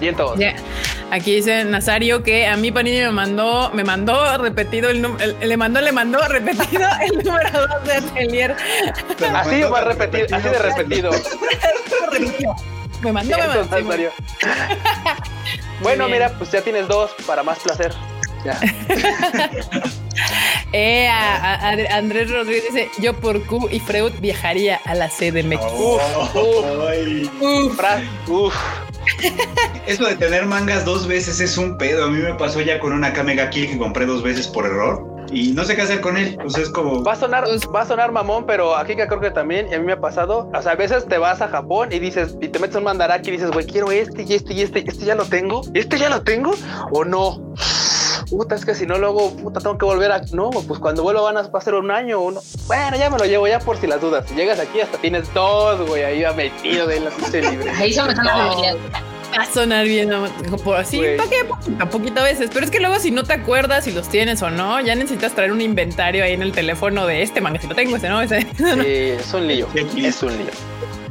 [0.01, 0.38] Vientos.
[0.38, 0.55] Ya.
[1.11, 5.57] Aquí dice Nazario que a mí Panini me mandó, me mandó repetido el número, le
[5.57, 8.57] mandó, le mandó repetido el número 2 de Atelier.
[9.35, 11.11] Así va a repetir, así de repetido.
[13.03, 14.11] Me mandó, me mandó.
[15.81, 16.18] Bueno, bien.
[16.18, 17.92] mira, pues ya tienes dos para más placer.
[18.49, 18.59] Ya.
[20.75, 25.09] Eh, a, a- a Andrés Rodríguez dice, yo por Q y Freud viajaría a la
[25.09, 25.61] CDMX.
[25.63, 25.99] oh.
[27.75, 28.55] Fra- Uf.
[29.87, 32.05] Eso de tener mangas dos veces es un pedo.
[32.05, 35.07] A mí me pasó ya con una Kamega Kill que compré dos veces por error.
[35.33, 36.37] Y no sé qué hacer con él.
[36.43, 37.03] Pues es como.
[37.03, 39.75] Va a sonar, Pues- va a sonar mamón, pero aquí que creo que también, y
[39.75, 42.37] a mí me ha pasado, o sea, a veces te vas a Japón y dices,
[42.43, 45.05] y te metes un mandaraki y dices, güey, quiero este y este y este, este
[45.07, 46.53] ya lo tengo, este ya lo tengo
[46.91, 47.55] o no.
[48.31, 50.21] Puta, es que si no luego, puta, tengo que volver a.
[50.33, 52.41] No, pues cuando vuelva van a va a ser un año o uno.
[52.67, 54.27] Bueno, ya me lo llevo ya por si las dudas.
[54.29, 57.71] Si llegas aquí, hasta tienes dos, güey, ahí ya metido de la pinche libre.
[57.71, 58.77] Ahí familiares.
[59.37, 60.27] Va a sonar bien, ¿no?
[60.64, 61.01] por así.
[61.17, 61.45] ¿para qué?
[61.45, 62.51] Poquito, poquito a veces.
[62.53, 65.35] Pero es que luego si no te acuerdas si los tienes o no, ya necesitas
[65.35, 67.61] traer un inventario ahí en el teléfono de este manga.
[67.61, 68.47] Si lo tengo, ese no, ese.
[68.57, 68.64] Sí,
[69.21, 69.69] es un lío.
[69.75, 70.47] Es un lío.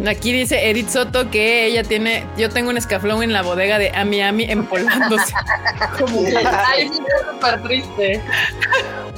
[0.05, 3.91] Aquí dice Edith Soto que ella tiene, yo tengo un escaflón en la bodega de
[3.95, 5.33] Ami Ami empolándose.
[5.99, 8.21] Como Ay, súper triste.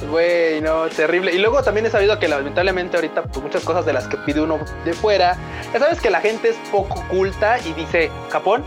[0.08, 1.34] Güey, no, terrible.
[1.34, 4.40] Y luego también he sabido que lamentablemente ahorita pues, muchas cosas de las que pide
[4.40, 5.36] uno de fuera,
[5.72, 8.64] ya sabes que la gente es poco culta y dice Japón.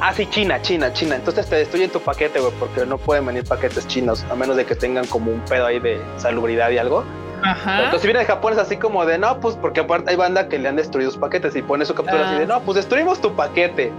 [0.00, 1.16] Ah, sí, China, China, China.
[1.16, 4.64] Entonces te destruyen tu paquete, güey, porque no pueden venir paquetes chinos, a menos de
[4.64, 7.04] que tengan como un pedo ahí de salubridad y algo.
[7.42, 7.76] Ajá.
[7.78, 10.48] Entonces, si viene de Japón, es así como de no, pues porque aparte hay banda
[10.48, 12.30] que le han destruido sus paquetes y pone su captura Ah.
[12.30, 13.92] así de no, pues destruimos tu paquete.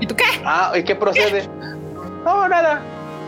[0.00, 0.24] ¿Y tú qué?
[0.44, 1.48] Ah, ¿y qué procede?
[2.24, 2.80] No, nada.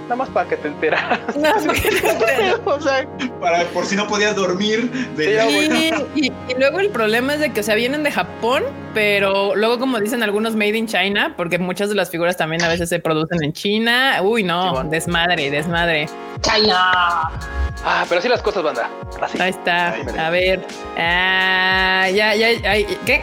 [0.07, 1.19] Nada más para que te enteras.
[1.37, 1.51] No,
[2.73, 3.07] o sea,
[3.41, 4.91] Para, por si no podías dormir.
[5.17, 5.91] De Sí,
[6.49, 8.63] Y, luego el problema es de que, o sea, vienen de Japón,
[8.95, 12.69] pero luego, como dicen algunos, made in China, porque muchas de las figuras también a
[12.69, 14.21] veces se producen en China.
[14.23, 16.07] Uy, no, desmadre, desmadre.
[16.41, 16.93] China.
[17.85, 18.89] ah, pero así las cosas, banda.
[19.21, 19.41] Así.
[19.41, 19.95] Ahí está.
[19.95, 20.67] Ay, A ver.
[20.97, 23.23] Ah, ya, ya, ay, ¿qué?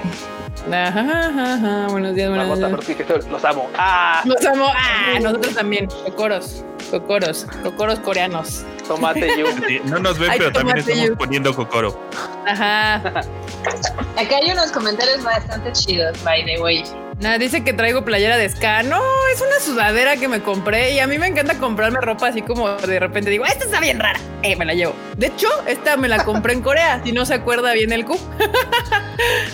[0.72, 1.88] Ajá, ajá, ajá.
[1.90, 3.26] Buenos días, buenos días.
[3.30, 3.70] los amo.
[3.78, 4.68] Ah, Los amo.
[4.74, 5.88] Ah, nosotros también.
[5.88, 8.64] Cocoros, cocoros, cocoros coreanos.
[8.88, 9.46] tomate you.
[9.86, 11.18] No nos ven, Ay, pero también estamos you.
[11.18, 12.00] poniendo cocoro.
[12.48, 12.96] Ajá.
[12.96, 16.84] Acá hay unos comentarios bastante chidos, by the way.
[17.20, 18.84] Nada, dice que traigo playera de ska.
[18.84, 19.02] No,
[19.34, 22.70] es una sudadera que me compré y a mí me encanta comprarme ropa así como
[22.76, 24.20] de repente digo, esta está bien rara.
[24.42, 24.94] Eh, me la llevo.
[25.16, 27.02] De hecho, esta me la compré en Corea.
[27.06, 28.18] Si no se acuerda bien el Q.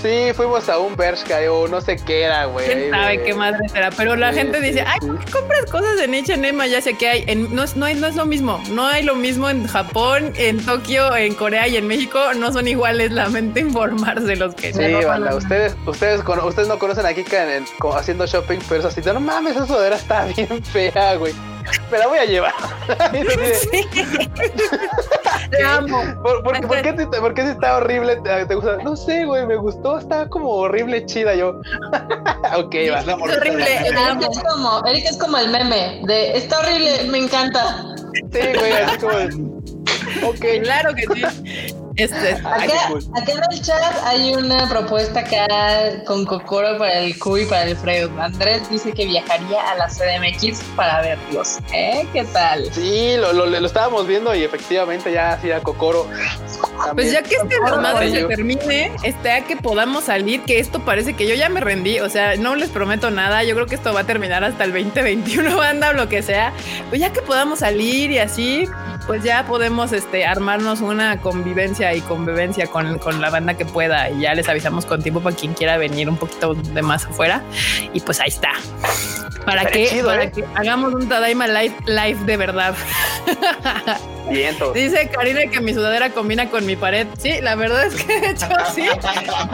[0.02, 2.66] Sí, fuimos a un Bershka o no sé qué era, güey.
[2.66, 3.90] ¿Quién sabe de- qué madre será?
[3.92, 4.98] Pero la Sí, gente sí, dice, ay.
[5.02, 6.70] ¿por qué compras cosas en H&M?
[6.70, 7.24] Ya sé que hay.
[7.28, 8.64] En- no, es, no, hay- no es lo mismo.
[8.72, 12.18] No hay lo mismo en Japón, en Tokio, en Corea y en México.
[12.36, 13.12] No son iguales.
[13.12, 17.66] Lamento informarse los que Sí, banda, ustedes, ustedes, ustedes no conocen a Kika en- en-
[17.80, 21.34] co- haciendo shopping, pero es así, de, no mames, esa sudadera está bien fea, güey.
[21.92, 22.54] Me la voy a llevar.
[23.72, 23.82] Sí.
[25.52, 26.02] Te amo.
[26.24, 28.16] ¿Por, por, por qué, te- por qué si está horrible?
[28.18, 28.78] Te, te gusta?
[28.78, 31.50] No sé, güey, me gustó, está como horrible chida yo.
[32.58, 33.00] ok, va.
[33.02, 33.66] Es horrible.
[33.88, 37.86] Erika es como, Erika es como el meme de está horrible, me encanta.
[38.32, 39.14] Sí, güey, así como.
[39.18, 39.50] de,
[40.26, 40.64] Ok.
[40.64, 41.76] Claro que sí.
[42.00, 45.48] Este, Acá, acá en el chat hay una propuesta acá
[46.06, 48.10] con Kokoro para el Q y para el Freud.
[48.18, 51.58] Andrés dice que viajaría a la CDMX para verlos.
[51.74, 52.08] ¿Eh?
[52.14, 52.74] ¿Qué tal?
[52.74, 56.08] Sí, lo, lo, lo estábamos viendo y efectivamente ya hacía Kokoro.
[56.94, 61.14] Pues ya que este desmadre se termine, este, a que podamos salir, que esto parece
[61.14, 63.94] que yo ya me rendí, o sea, no les prometo nada, yo creo que esto
[63.94, 66.54] va a terminar hasta el 2021, banda o lo que sea,
[66.90, 68.68] pues ya que podamos salir y así,
[69.08, 74.10] pues ya podemos este, armarnos una convivencia y convivencia con, con la banda que pueda
[74.10, 77.44] y ya les avisamos con tiempo para quien quiera venir un poquito de más afuera
[77.94, 78.52] y pues ahí está.
[79.46, 80.32] Para Estaría que, chido, para ¿eh?
[80.32, 82.76] que hagamos un Tadaima live, live de verdad.
[84.74, 87.08] Dice Karina que mi sudadera combina con mi pared.
[87.18, 88.86] Sí, la verdad es que de hecho sí.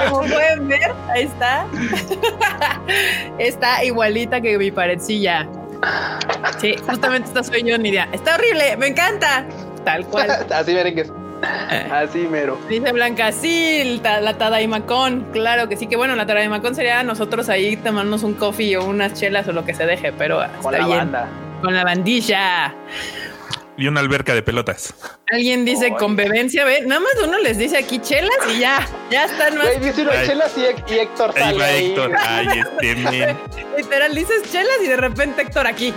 [0.09, 1.65] Como pueden ver, ahí está.
[3.39, 5.47] Está igualita que mi paredcilla.
[6.59, 8.09] Sí, justamente esta soy yo, Nidia.
[8.11, 9.45] Está horrible, me encanta.
[9.85, 10.29] Tal cual.
[10.51, 11.11] Así merengues.
[11.91, 12.60] Así mero.
[12.69, 15.27] Dice Blanca, sí, la Tadaimacón.
[15.31, 19.13] Claro que sí, que bueno, la Tadaimacón sería nosotros ahí tomarnos un coffee o unas
[19.13, 20.97] chelas o lo que se deje, pero Con está la bien.
[20.97, 21.29] banda.
[21.62, 22.73] Con la bandilla.
[23.77, 24.93] Y una alberca de pelotas.
[25.31, 25.91] Alguien dice Ay.
[25.97, 29.67] con bebencia, ve, nada más uno les dice aquí chelas y ya, ya están más.
[29.67, 30.27] Güey, dice uno Ay.
[30.27, 31.85] chelas y, y Héctor Ahí sale va ahí.
[31.88, 32.15] Héctor.
[32.17, 33.38] Ay, este men.
[33.75, 35.93] Literal, dices chelas y de repente Héctor aquí.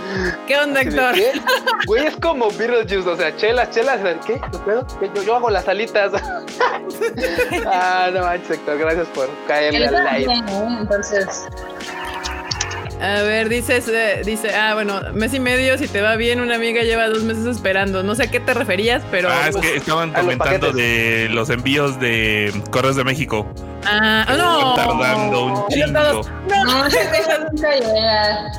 [0.47, 1.15] ¿Qué onda, Héctor?
[1.15, 1.31] ¿qué?
[1.85, 4.01] Güey, es como Beetlejuice, o sea, chelas, chelas.
[4.25, 4.41] ¿Qué?
[4.65, 5.09] ¿Qué.
[5.15, 6.11] Yo, yo hago las alitas.
[7.65, 10.33] ah, no manches, Héctor, gracias por caerle Él al live.
[10.81, 11.47] Entonces,
[13.01, 16.55] A ver, dices, eh, dice, ah, bueno, mes y medio, si te va bien, una
[16.55, 18.03] amiga lleva dos meses esperando.
[18.03, 19.29] No sé a qué te referías, pero.
[19.31, 23.47] Ah, es que estaban los comentando de los envíos de Correos de México.
[23.85, 24.75] Ah, que no.
[24.75, 25.87] están tardando un chingo.
[26.47, 28.51] No, no, cosa nunca llega.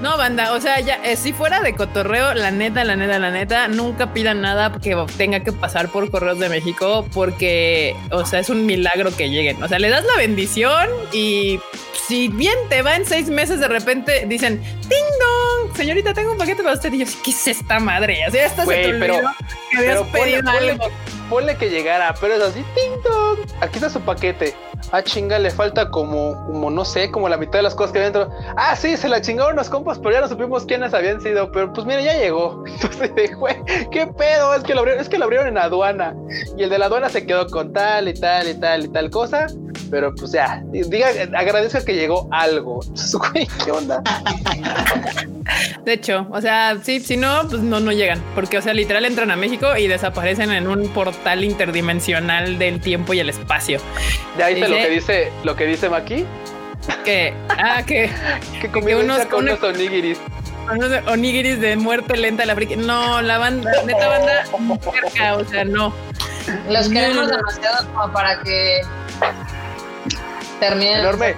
[0.00, 3.30] No, banda, o sea, ya, eh, si fuera de cotorreo, la neta, la neta, la
[3.32, 8.38] neta, nunca pidan nada que tenga que pasar por Correos de México porque, o sea,
[8.38, 9.60] es un milagro que lleguen.
[9.62, 11.58] O sea, le das la bendición y
[12.06, 15.76] si bien te va en seis meses, de repente dicen, ¡Ding dong!
[15.76, 16.92] Señorita, tengo un paquete para usted.
[16.92, 18.22] Y yo, ¿qué es esta madre?
[18.24, 19.14] Así hasta Güey, se te pero-
[19.70, 20.90] que habías Pero pedido ponle algo.
[21.28, 23.38] Ponle que llegara, pero es así, ting dong.
[23.60, 24.54] Aquí está su paquete.
[24.92, 27.98] Ah, chinga, le falta como, como no sé, como la mitad de las cosas que
[27.98, 28.30] había dentro.
[28.56, 31.50] Ah, sí, se la chingaron los compas, pero ya no supimos quiénes habían sido.
[31.52, 32.64] Pero pues mira, ya llegó.
[32.82, 33.10] Entonces,
[33.90, 34.54] ¿qué pedo?
[34.54, 36.14] Es que lo abrieron, es que lo abrieron en aduana.
[36.56, 39.10] Y el de la aduana se quedó con tal y tal y tal y tal
[39.10, 39.46] cosa.
[39.90, 42.80] pero pues ya, diga, agradezco que llegó algo.
[43.32, 44.02] Güey, ¿qué onda?
[45.84, 49.04] De hecho, o sea, sí, si no, pues no, no llegan, porque, o sea, literal
[49.04, 53.80] entran a México y desaparecen en un portal interdimensional del tiempo y el espacio.
[54.38, 56.24] Ya dice lo que dice, lo que dice Maki.
[57.04, 58.10] Que, ah, que,
[58.60, 60.18] que, que unos, con unos onigiris
[60.70, 62.76] unos onigiris de muerte lenta la friki.
[62.76, 64.44] No, la banda, neta banda
[64.92, 65.92] cerca, o sea, no.
[66.68, 68.80] Los queremos demasiado como para que
[70.58, 71.34] terminen Enorme.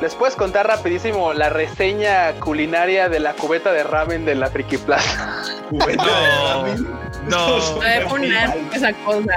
[0.00, 4.78] ¿Les puedes contar rapidísimo la reseña culinaria de la cubeta de ramen de la Friki
[4.78, 5.44] Plaza?
[5.68, 6.88] ¿Cubeta de ramen?
[7.28, 7.58] No.
[7.58, 8.72] no.
[8.72, 9.34] esa cosa.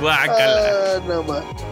[0.00, 0.62] Guácala.
[0.66, 1.70] Ah, no.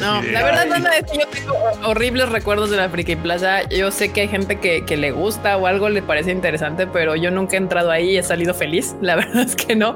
[0.00, 3.68] No, la verdad, no es que yo tengo horribles recuerdos de la Friki Plaza.
[3.68, 7.16] Yo sé que hay gente que, que, le gusta o algo le parece interesante, pero
[7.16, 8.94] yo nunca he entrado ahí y he salido feliz.
[9.02, 9.94] La verdad es que no.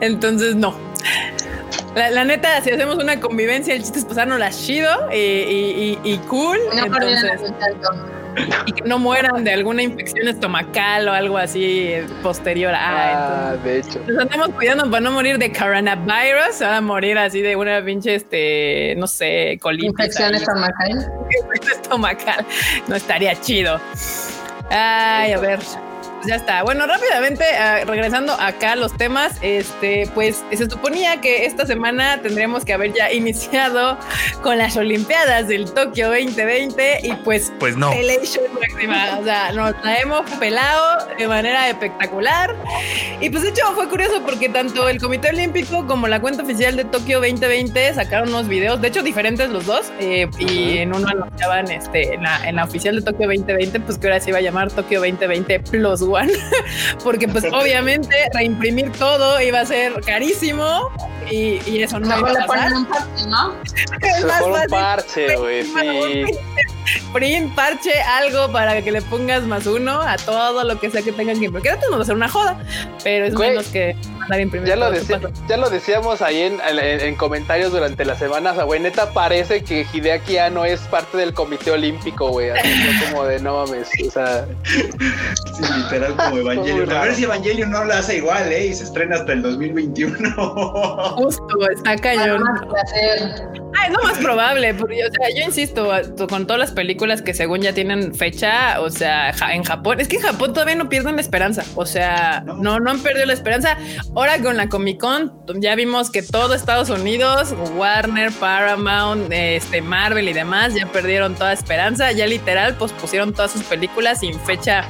[0.00, 0.74] Entonces, no.
[1.96, 5.98] La, la, neta, si hacemos una convivencia, el chiste es pasarnos la chido y, y,
[6.04, 6.58] y, y cool.
[6.74, 7.52] No entonces,
[8.66, 12.80] y que no mueran de alguna infección estomacal o algo así posterior a.
[12.80, 14.12] Ah, entonces, de hecho.
[14.12, 18.16] Nos andamos cuidando para no morir de coronavirus, van a morir así de una pinche,
[18.16, 19.88] este, no sé, colitis.
[19.88, 21.12] Infección estomacal.
[21.72, 22.46] estomacal.
[22.88, 23.80] No estaría chido.
[24.70, 25.60] Ay, a ver
[26.26, 26.62] ya está.
[26.62, 32.20] Bueno, rápidamente, uh, regresando acá a los temas, este, pues se suponía que esta semana
[32.22, 33.98] tendríamos que haber ya iniciado
[34.42, 37.90] con las Olimpiadas del Tokio 2020 y pues, pues no.
[38.60, 39.18] máxima.
[39.18, 42.54] O sea, nos la hemos pelado de manera espectacular.
[43.20, 46.76] Y pues de hecho fue curioso porque tanto el Comité Olímpico como la cuenta oficial
[46.76, 51.08] de Tokio 2020 sacaron unos videos, de hecho diferentes los dos, eh, y en uno
[51.08, 54.38] anunciaban este, en la, en la oficial de Tokio 2020, pues que ahora se iba
[54.38, 56.15] a llamar Tokio 2020 Plus One,
[57.04, 60.90] porque pues obviamente reimprimir todo iba a ser carísimo
[61.30, 62.72] y, y eso no iba a pasar.
[62.72, 63.54] un parche, ¿no?
[64.18, 66.24] Es más un parche, güey, sí.
[67.12, 71.12] print, parche, algo para que le pongas más uno a todo lo que sea que
[71.12, 71.62] tengan que imprimir.
[71.62, 72.58] Que antes no va a ser una joda,
[73.02, 74.68] pero es Güey, menos que mandar a imprimir.
[74.68, 78.78] Ya lo, decía- ya lo decíamos ahí en, en- en comentarios durante las semanas, güey.
[78.80, 82.50] Neta parece que Hideaki no es parte del comité olímpico, güey.
[82.50, 82.70] Así
[83.10, 83.88] como de no mames.
[84.06, 86.90] O sea, Sí, literal como Evangelion.
[86.92, 88.66] A ver si Evangelion no lo hace igual, ¿eh?
[88.66, 90.30] Y se estrena hasta el 2021.
[91.16, 92.42] Justo, está cañón.
[93.78, 95.90] Ah, es lo más probable, porque, o sea, yo insisto,
[96.30, 100.16] con todas las películas que según ya tienen fecha, o sea, en Japón, es que
[100.16, 102.54] en Japón todavía no pierden la esperanza, o sea, No.
[102.56, 103.76] no, no han perdido la esperanza.
[104.14, 110.28] Ahora con la Comic Con ya vimos que todo Estados Unidos, Warner, Paramount, este, Marvel
[110.28, 114.84] y demás ya perdieron toda esperanza, ya literal, pues pusieron todas sus películas sin fecha.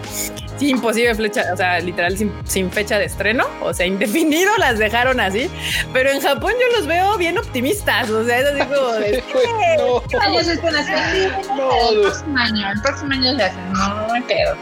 [0.59, 4.78] Sin posible flecha, o sea, literal sin, sin fecha de estreno, o sea, indefinido las
[4.78, 5.50] dejaron así,
[5.92, 9.22] pero en Japón yo los veo bien optimistas, o sea, es así como de,
[9.78, 10.02] no.
[10.26, 10.92] Ellos están así.
[11.12, 13.56] sí, No, el próximo año, el próximo año se hace.
[13.72, 14.56] No, no me pedo.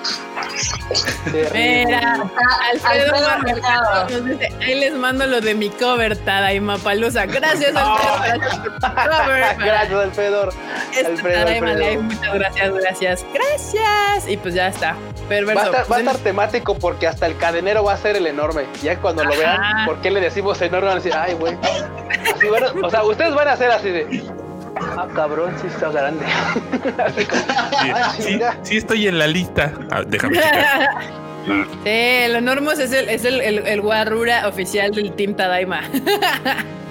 [1.53, 2.31] Mira,
[2.73, 7.27] Alfredo Alfredo nos dice, ahí les mando lo de mi cover, Tadaima Palusa.
[7.35, 9.57] Gracias, Alfredo, gracias tu cover.
[9.59, 10.51] Gracias, Alfredo.
[11.07, 12.03] Alfredo, Alfredo.
[12.03, 14.29] Muchas gracias, gracias, gracias.
[14.29, 14.97] Y pues ya está.
[15.29, 15.59] Perverso.
[15.59, 18.27] Va a, estar, va a estar temático porque hasta el cadenero va a ser el
[18.27, 18.65] enorme.
[18.83, 20.89] Ya cuando lo vean, ¿por qué le decimos enorme?
[20.89, 21.57] Van a decir, ay, güey.
[22.35, 24.25] Así, bueno, o sea, ustedes van a hacer así de,
[24.97, 26.25] ah, cabrón, sí está grande.
[27.07, 28.57] Así como, Sí, "Ah, sí, chinga".
[28.63, 29.73] sí estoy en la lista.
[29.93, 30.89] Ah, déjame checar.
[31.45, 35.83] Sí, el Enormous es el, es el, el, el guarrura oficial del Team Tadaima.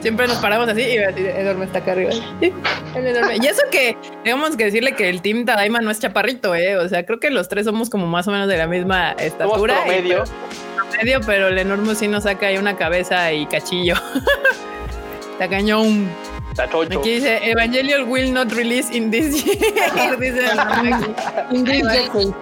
[0.00, 2.10] Siempre nos paramos así y así, enorme está acá arriba.
[2.94, 3.36] Enorme.
[3.40, 6.76] Y eso que, digamos que decirle que el Team Tadaima no es chaparrito, ¿eh?
[6.76, 9.22] O sea, creo que los tres somos como más o menos de la misma Somos
[9.22, 9.74] estatura.
[9.74, 10.24] y- promedio.
[10.24, 13.94] pero- promedio, pero el Enormous sí nos saca ahí una cabeza y cachillo.
[15.32, 16.08] Está cañón.
[16.58, 20.16] Aquí dice Evangelion will not release in this year.
[20.20, 20.42] dice.
[21.52, 22.34] In this decade.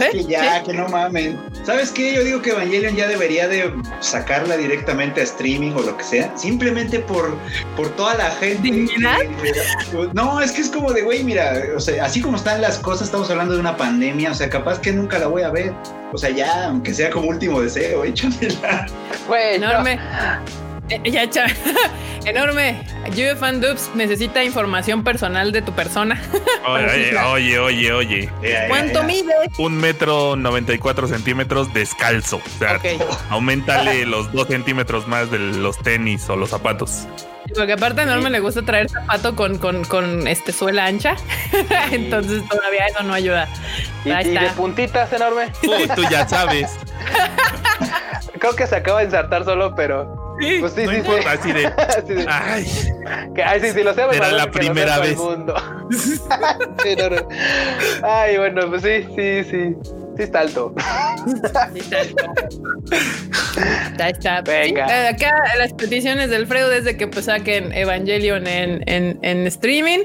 [0.00, 0.08] ¿Eh?
[0.12, 1.38] Que ya, que no mamen.
[1.64, 2.14] ¿Sabes qué?
[2.14, 6.36] Yo digo que Evangelion ya debería de sacarla directamente a streaming o lo que sea.
[6.36, 7.36] Simplemente por,
[7.76, 8.62] por toda la gente.
[8.62, 9.18] ¿Dignidad?
[10.14, 13.08] no, es que es como de, güey, mira, o sea, así como están las cosas,
[13.08, 15.72] estamos hablando de una pandemia, o sea, capaz que nunca la voy a ver.
[16.12, 18.86] O sea, ya, aunque sea como último deseo, échamela.
[19.26, 19.70] Güey, no.
[19.70, 19.98] Enorme.
[20.88, 21.46] Eh, ya, cha-
[22.24, 22.82] enorme.
[23.10, 26.20] Juve Fan Dubs necesita información personal de tu persona.
[26.66, 28.30] Oye, oye, oye, oye.
[28.68, 29.32] ¿Cuánto mide?
[29.58, 32.36] Un metro 94 centímetros descalzo.
[32.36, 33.02] O sea, Ok.
[33.30, 37.06] aumentale los dos centímetros más de los tenis o los zapatos.
[37.54, 41.16] Porque aparte a enorme le gusta traer zapato con, con, con este suela ancha.
[41.90, 43.48] Entonces todavía eso no ayuda.
[44.04, 45.48] Y, Ahí y de puntitas, enorme.
[45.60, 46.70] Tú, tú ya sabes.
[48.42, 51.28] Creo que se acaba de ensartar solo, pero Sí, Pues sí, no sí, importa, sí.
[51.38, 51.66] así de.
[51.98, 52.66] Así de- Ay,
[53.34, 54.02] que, ay, sí, sí, lo sé.
[54.12, 55.16] Era la primera vez.
[55.16, 55.54] mundo.
[56.82, 57.28] Sí, no, no.
[58.02, 59.76] Ay, bueno, pues sí, sí, sí.
[60.16, 60.74] Sí está alto.
[60.76, 61.64] Ahí está.
[63.98, 64.40] Ahí está.
[64.42, 64.86] Venga.
[64.88, 69.18] Sí, eh, acá las peticiones del Freud es de que pues saquen Evangelion en, en,
[69.22, 70.00] en streaming.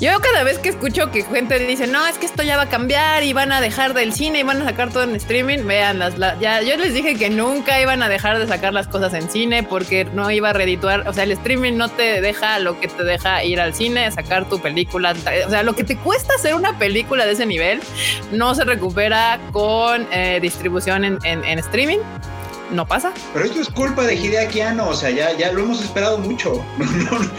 [0.00, 2.68] Yo cada vez que escucho que gente dice, no, es que esto ya va a
[2.68, 5.98] cambiar y van a dejar del cine y van a sacar todo en streaming, vean,
[5.98, 9.14] las, la- ya, yo les dije que nunca iban a dejar de sacar las cosas
[9.14, 12.80] en cine porque no iba a redituar, o sea, el streaming no te deja lo
[12.80, 15.14] que te deja ir al cine, sacar tu película,
[15.46, 17.80] o sea, lo que te cuesta hacer una película de ese nivel
[18.32, 21.98] no se recupera con eh, distribución en, en- en streaming.
[22.70, 23.12] No pasa.
[23.32, 26.64] Pero esto es culpa de Hideaki Anno, o sea, ya, ya lo hemos esperado mucho.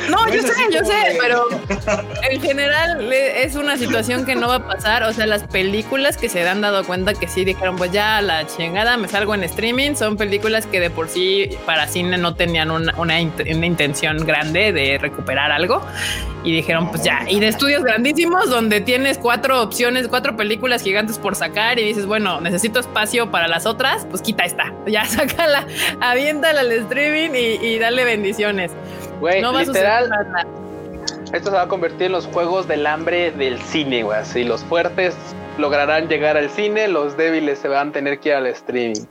[0.10, 1.48] No, No yo sé, yo sé, de- pero
[2.32, 5.04] en general es una situación que no va a pasar.
[5.04, 8.48] O sea, las películas que se han dado cuenta que sí dijeron, pues ya la
[8.48, 12.72] chingada, me salgo en streaming, son películas que de por sí para cine no tenían
[12.72, 15.82] una, una int- una intención grande de recuperar algo.
[16.44, 21.18] Y dijeron, pues ya, y de estudios grandísimos donde tienes cuatro opciones, cuatro películas gigantes
[21.18, 25.66] por sacar y dices, bueno, necesito espacio para las otras, pues quita esta, ya sácala,
[26.02, 28.72] aviéntala al streaming y, y dale bendiciones.
[29.20, 30.46] Güey, No va literal, nada.
[31.34, 34.18] esto se va a convertir en los juegos del hambre del cine, güey.
[34.20, 35.16] Así los fuertes
[35.58, 39.04] lograrán llegar al cine, los débiles se van a tener que ir al streaming.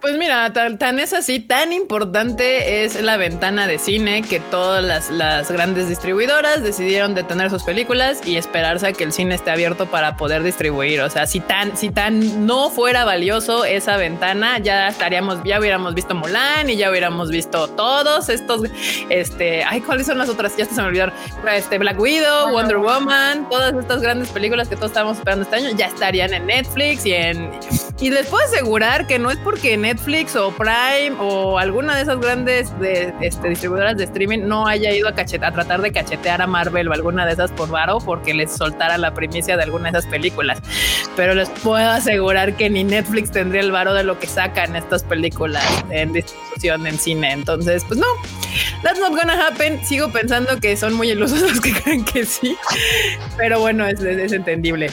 [0.00, 4.82] Pues mira, tan, tan es así, tan importante es la ventana de cine que todas
[4.82, 9.50] las, las grandes distribuidoras decidieron detener sus películas y esperarse a que el cine esté
[9.50, 11.02] abierto para poder distribuir.
[11.02, 15.94] O sea, si tan, si tan no fuera valioso esa ventana, ya estaríamos, ya hubiéramos
[15.94, 18.62] visto Mulan y ya hubiéramos visto todos estos,
[19.10, 20.56] este, ay, ¿cuáles son las otras?
[20.56, 21.14] Ya se me olvidaron.
[21.52, 25.76] Este, Black Widow, Wonder Woman, todas estas grandes películas que todos estábamos esperando este año
[25.76, 27.50] ya estarían en Netflix y en
[28.00, 32.20] y les puedo asegurar que no es porque Netflix o Prime o alguna de esas
[32.20, 36.46] grandes de, este, distribuidoras de streaming no haya ido a, cachete- tratar de cachetear a
[36.46, 39.98] Marvel o alguna de esas por varo porque les soltara la primicia de alguna de
[39.98, 40.60] esas películas.
[41.16, 45.02] Pero les puedo asegurar que ni Netflix tendría el varo de lo que sacan estas
[45.02, 47.32] películas en distribución en cine.
[47.32, 48.06] Entonces, pues no,
[48.84, 49.84] that's not gonna happen.
[49.84, 52.56] Sigo pensando que son muy ilusos los que creen que sí,
[53.36, 54.88] pero bueno, es- es entendible.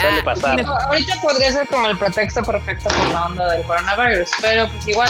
[0.00, 0.60] Suele Ah, pasar.
[0.64, 5.08] Ahorita podría ser como el pretexto perfecto por la onda del coronavirus, pero pues igual,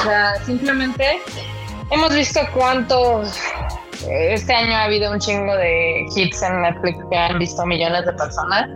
[0.00, 1.20] o sea, simplemente
[1.90, 3.34] hemos visto cuántos
[4.08, 8.04] eh, este año ha habido un chingo de hits en Netflix que han visto millones
[8.06, 8.68] de personas,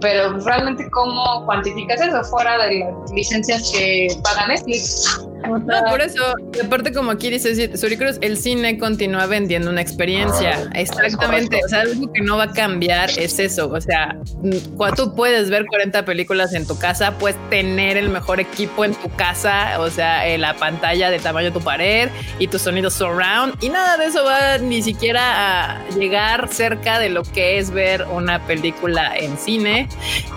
[0.00, 5.20] pero realmente cómo cuantificas eso fuera de las licencias que paga Netflix.
[5.44, 10.68] No, por eso, aparte como aquí dice Suricruz, el cine continúa vendiendo una experiencia.
[10.74, 11.60] Exactamente.
[11.64, 13.68] O sea, algo que no va a cambiar es eso.
[13.70, 18.08] O sea, mm, cuando tú puedes ver 40 películas en tu casa, puedes tener el
[18.08, 22.08] mejor equipo en tu casa, o sea, eh, la pantalla de tamaño de tu pared
[22.38, 23.54] y tus sonidos surround.
[23.62, 28.04] Y nada de eso va ni siquiera a llegar cerca de lo que es ver
[28.10, 29.88] una película en cine.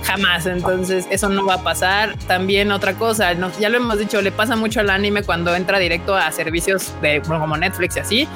[0.03, 0.45] Jamás.
[0.45, 2.15] Entonces, eso no va a pasar.
[2.27, 5.79] También otra cosa, no- ya lo hemos dicho, le pasa mucho al anime cuando entra
[5.79, 8.27] directo a servicios de como Netflix y así.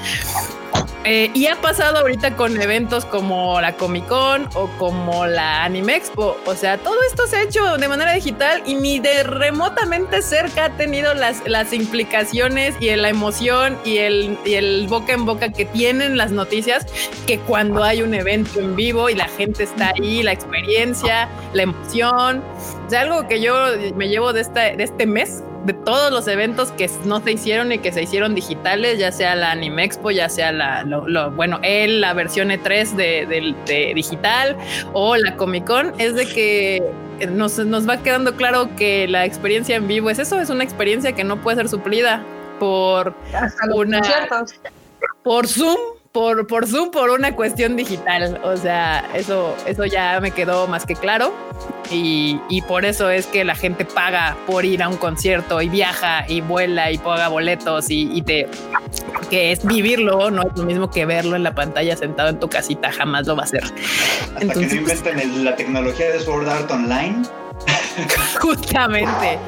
[1.06, 5.98] Eh, y ha pasado ahorita con eventos como la Comic Con o como la Anime
[5.98, 6.38] Expo.
[6.46, 10.66] O sea, todo esto se ha hecho de manera digital y ni de remotamente cerca
[10.66, 15.52] ha tenido las, las implicaciones y la emoción y el, y el boca en boca
[15.52, 16.86] que tienen las noticias
[17.28, 21.64] que cuando hay un evento en vivo y la gente está ahí, la experiencia, la
[21.64, 22.42] emoción.
[22.86, 23.54] O sea, algo que yo
[23.96, 27.72] me llevo de, esta, de este mes de todos los eventos que no se hicieron
[27.72, 31.32] y que se hicieron digitales, ya sea la Anime Expo, ya sea la, lo, lo-
[31.32, 34.58] bueno, él, la versión E3 de, de- de digital
[34.94, 36.84] o la Comic Con, es de que
[37.30, 41.14] nos, nos va quedando claro que la experiencia en vivo es eso, es una experiencia
[41.14, 42.24] que no puede ser suplida
[42.60, 44.00] por hasta una-
[45.24, 45.78] por Zoom,
[46.14, 48.40] por, por Zoom, por una cuestión digital.
[48.44, 51.34] O sea, eso, eso ya me quedó más que claro.
[51.92, 55.70] Y, y por eso es que la gente paga por ir a un concierto y
[55.70, 58.48] viaja y vuela y paga boletos y, y te
[59.30, 62.48] que es vivirlo, no es lo mismo que verlo en la pantalla sentado en tu
[62.48, 63.64] casita, jamás lo va a hacer.
[63.64, 67.24] Hasta Entonces- que no inventen el- la tecnología de Sword Art Online.
[68.40, 69.40] Justamente.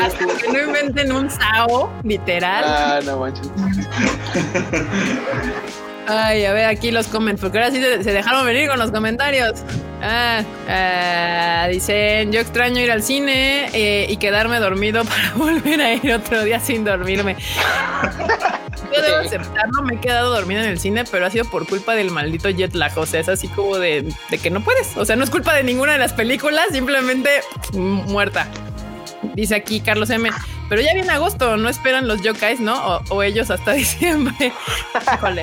[0.00, 2.64] Hasta que no inventen un SAO, literal.
[2.66, 3.48] Ah, no manches.
[6.06, 8.90] Ay, a ver aquí los comentarios, porque ahora sí se, se dejaron venir con los
[8.90, 9.62] comentarios.
[10.02, 15.94] Ah, ah, dicen, yo extraño ir al cine eh, y quedarme dormido para volver a
[15.94, 17.36] ir otro día sin dormirme.
[18.94, 21.94] Yo debo aceptarlo, me he quedado dormida en el cine, pero ha sido por culpa
[21.94, 22.96] del maldito jet lag.
[22.96, 24.96] O sea, es así como de, de que no puedes.
[24.96, 27.30] O sea, no es culpa de ninguna de las películas, simplemente
[27.72, 28.46] muerta.
[29.34, 30.30] Dice aquí Carlos M.
[30.68, 33.02] Pero ya viene agosto, no esperan los yokais, ¿no?
[33.08, 34.52] O, ellos hasta diciembre.
[35.14, 35.42] Híjole.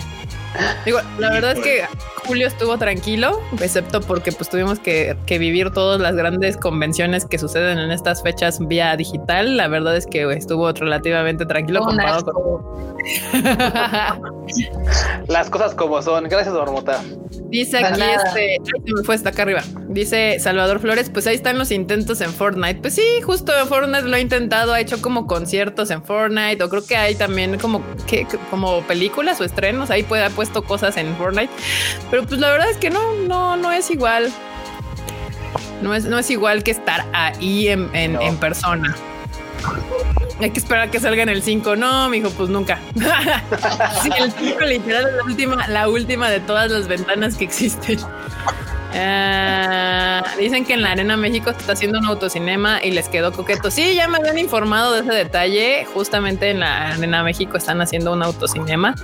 [0.86, 1.86] Digo, la verdad es que
[2.28, 7.80] julio estuvo tranquilo, excepto porque pues tuvimos que, vivir todas las grandes convenciones que suceden
[7.80, 9.58] en estas fechas vía digital.
[9.58, 12.64] La verdad es que estuvo relativamente tranquilo comparado con...
[15.28, 16.26] las cosas como son.
[16.26, 17.02] Gracias, Dormota.
[17.54, 18.58] Dice aquí este,
[18.92, 19.62] me fue hasta acá arriba.
[19.88, 22.80] Dice Salvador Flores, pues ahí están los intentos en Fortnite.
[22.82, 26.84] Pues sí, justo Fortnite lo ha intentado, ha hecho como conciertos en Fortnite, o creo
[26.84, 29.92] que hay también como que como películas o estrenos.
[29.92, 31.54] Ahí puede haber puesto cosas en Fortnite.
[32.10, 34.32] Pero pues la verdad es que no, no, no es igual.
[35.84, 38.96] No es, no es igual que estar ahí en, en, persona.
[40.40, 41.76] Hay que esperar a que salga en el 5.
[41.76, 42.80] No, mijo, pues nunca.
[44.18, 48.00] el 5 literal es la última, la última de todas las ventanas que existen.
[48.94, 53.32] Uh, dicen que en la Arena México se está haciendo un autocinema y les quedó
[53.32, 53.72] coqueto.
[53.72, 55.86] Sí, ya me habían informado de ese detalle.
[55.94, 58.96] Justamente en la Arena México están haciendo un autocinema.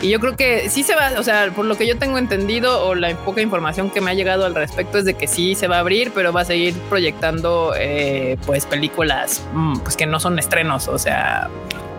[0.00, 2.86] Y yo creo que sí se va, o sea, por lo que yo tengo entendido
[2.86, 5.66] o la poca información que me ha llegado al respecto es de que sí se
[5.66, 10.20] va a abrir, pero va a seguir proyectando eh, pues películas mm, pues que no
[10.20, 11.48] son estrenos, o sea,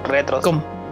[0.05, 0.43] retros.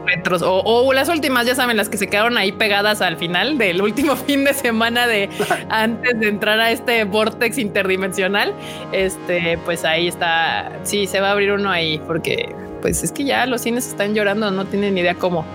[0.06, 3.82] Retros o, las últimas, ya saben, las que se quedaron ahí pegadas al final del
[3.82, 5.30] último fin de semana de
[5.70, 8.54] antes de entrar a este vortex interdimensional.
[8.92, 10.72] Este, pues ahí está.
[10.84, 14.14] Sí, se va a abrir uno ahí porque, pues es que ya los cines están
[14.14, 15.46] llorando, no tienen ni idea cómo.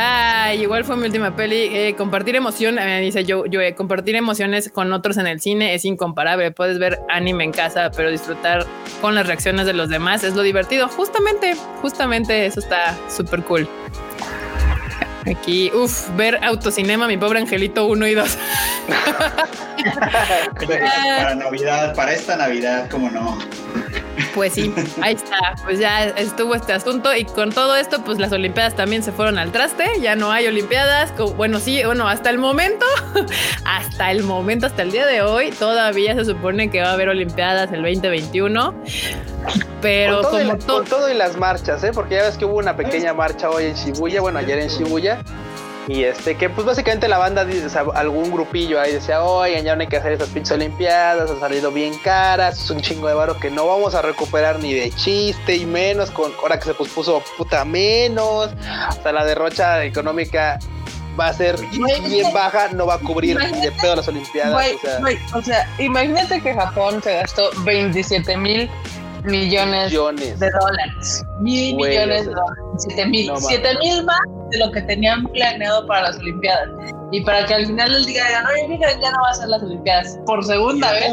[0.00, 1.70] Ah, igual fue mi última peli.
[1.72, 5.74] Eh, compartir emoción, eh, dice yo, yo eh, compartir emociones con otros en el cine
[5.74, 6.52] es incomparable.
[6.52, 8.64] Puedes ver anime en casa, pero disfrutar
[9.00, 10.86] con las reacciones de los demás es lo divertido.
[10.86, 13.68] Justamente, justamente eso está súper cool.
[15.26, 18.38] Aquí, uff, ver autocinema, mi pobre angelito 1 y 2.
[20.66, 23.36] para Navidad, para esta Navidad, cómo no.
[24.34, 25.54] Pues sí, ahí está.
[25.64, 29.38] Pues ya estuvo este asunto y con todo esto, pues las Olimpiadas también se fueron
[29.38, 29.86] al traste.
[30.00, 31.12] Ya no hay Olimpiadas.
[31.36, 32.86] Bueno, sí, bueno, hasta el momento,
[33.64, 37.08] hasta el momento, hasta el día de hoy, todavía se supone que va a haber
[37.08, 38.74] Olimpiadas el 2021.
[39.80, 41.92] Pero como todo, todo y las marchas, ¿eh?
[41.94, 45.22] porque ya ves que hubo una pequeña marcha hoy en Shibuya, bueno, ayer en Shibuya
[45.88, 47.46] y este, que pues básicamente la banda,
[47.94, 51.72] algún grupillo ahí decía, oigan, ya no hay que hacer estas pinches olimpiadas, han salido
[51.72, 55.56] bien caras, es un chingo de varo que no vamos a recuperar ni de chiste
[55.56, 58.50] y menos con ahora que se puso puta menos.
[58.90, 60.58] O sea, la derrocha económica
[61.18, 64.62] va a ser bien baja, no va a cubrir ni de pedo las olimpiadas.
[65.34, 65.66] o, sea.
[65.78, 68.70] imagínate que Japón se gastó 27 mil
[69.24, 71.24] millones, de dólares.
[71.40, 72.64] Mil millones de dólares.
[72.76, 73.30] Siete mil.
[73.38, 74.18] siete mil más
[74.50, 76.68] de lo que tenían planeado para las Olimpiadas.
[77.10, 79.48] Y para que al final del día digan, oye, mira, ya no va a ser
[79.48, 80.18] las Olimpiadas.
[80.26, 81.12] Por segunda vez.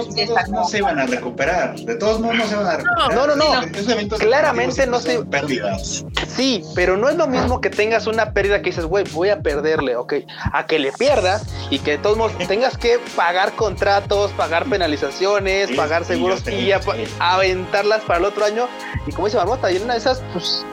[0.50, 1.76] no se van a recuperar.
[1.76, 3.16] De todos modos, no se van a recuperar.
[3.16, 4.18] No, no, no.
[4.18, 5.24] Claramente no se.
[5.26, 6.06] Pérdidas.
[6.28, 9.40] Sí, pero no es lo mismo que tengas una pérdida que dices, güey, voy a
[9.40, 10.16] perderle, ok.
[10.52, 15.72] A que le pierdas y que de todos modos tengas que pagar contratos, pagar penalizaciones,
[15.72, 16.72] pagar seguros y
[17.20, 18.68] aventarlas para el otro año.
[19.08, 20.66] Y como dice Marmota, y en una de esas, pues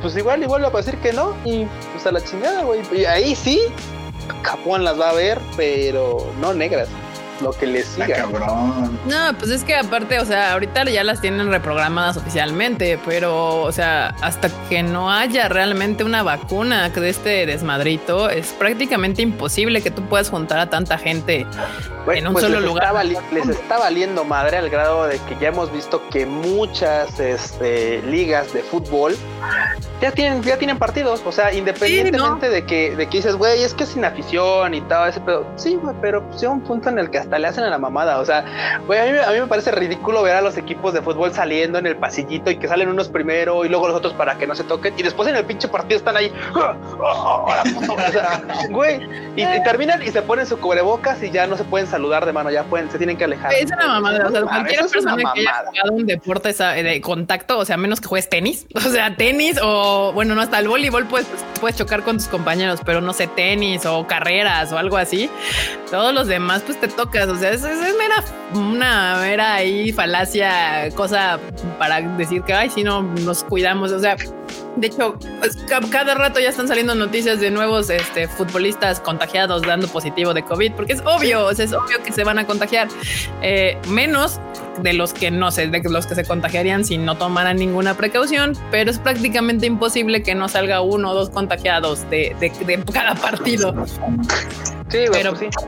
[0.00, 1.34] pues igual, igual va a decir que no.
[1.44, 2.80] Y pues a la chingada, güey.
[2.92, 3.60] Y ahí sí,
[4.42, 6.88] Japón las va a ver, pero no negras
[7.40, 8.26] lo que les siga.
[8.26, 13.72] No, pues es que aparte, o sea, ahorita ya las tienen reprogramadas oficialmente, pero, o
[13.72, 19.90] sea, hasta que no haya realmente una vacuna de este desmadrito, es prácticamente imposible que
[19.90, 21.46] tú puedas juntar a tanta gente
[22.14, 22.94] en un pues solo lugar.
[23.04, 28.52] les está valiendo madre al grado de que ya hemos visto que muchas este, ligas
[28.52, 29.16] de fútbol
[30.00, 33.72] ya tienen, ya tienen partidos, o sea, independientemente de que, de que dices, güey, es
[33.74, 35.46] que sin afición y todo ese pedo.
[35.56, 38.18] Sí, güey, pero pues un punto en el que hasta le hacen a la mamada.
[38.18, 38.44] O sea,
[38.86, 41.78] güey, a mí, a mí me parece ridículo ver a los equipos de fútbol saliendo
[41.78, 44.54] en el pasillito y que salen unos primero y luego los otros para que no
[44.54, 44.94] se toquen.
[44.96, 46.32] Y después en el pinche partido están ahí.
[48.70, 49.00] güey,
[49.36, 52.50] y, terminan y se ponen su cubrebocas y ya no se pueden saludar de mano,
[52.50, 53.52] ya pueden, se tienen que alejar.
[53.52, 54.26] Es una mamada.
[54.26, 58.08] O sea, cualquier persona que haya jugado un deporte de contacto, o sea, menos que
[58.08, 61.26] juegues tenis, o sea, tenis o bueno, no hasta el voleibol puedes,
[61.60, 65.30] puedes chocar con tus compañeros, pero no sé, tenis o carreras o algo así.
[65.90, 68.22] Todos los demás, pues te toca o sea, es, es, mera,
[68.54, 71.38] una mera ahí falacia, cosa
[71.78, 73.92] para decir que, ay, si no nos cuidamos.
[73.92, 74.16] O sea,
[74.76, 75.56] de hecho, pues,
[75.90, 80.72] cada rato ya están saliendo noticias de nuevos este, futbolistas contagiados dando positivo de COVID,
[80.72, 82.88] porque es obvio, es obvio que se van a contagiar
[83.42, 84.40] eh, menos
[84.82, 88.52] de los que no sé, de los que se contagiarían si no tomaran ninguna precaución,
[88.70, 93.74] pero es prácticamente imposible que no salga uno o dos contagiados de, de, cada partido.
[94.88, 95.66] Sí, pero pues sí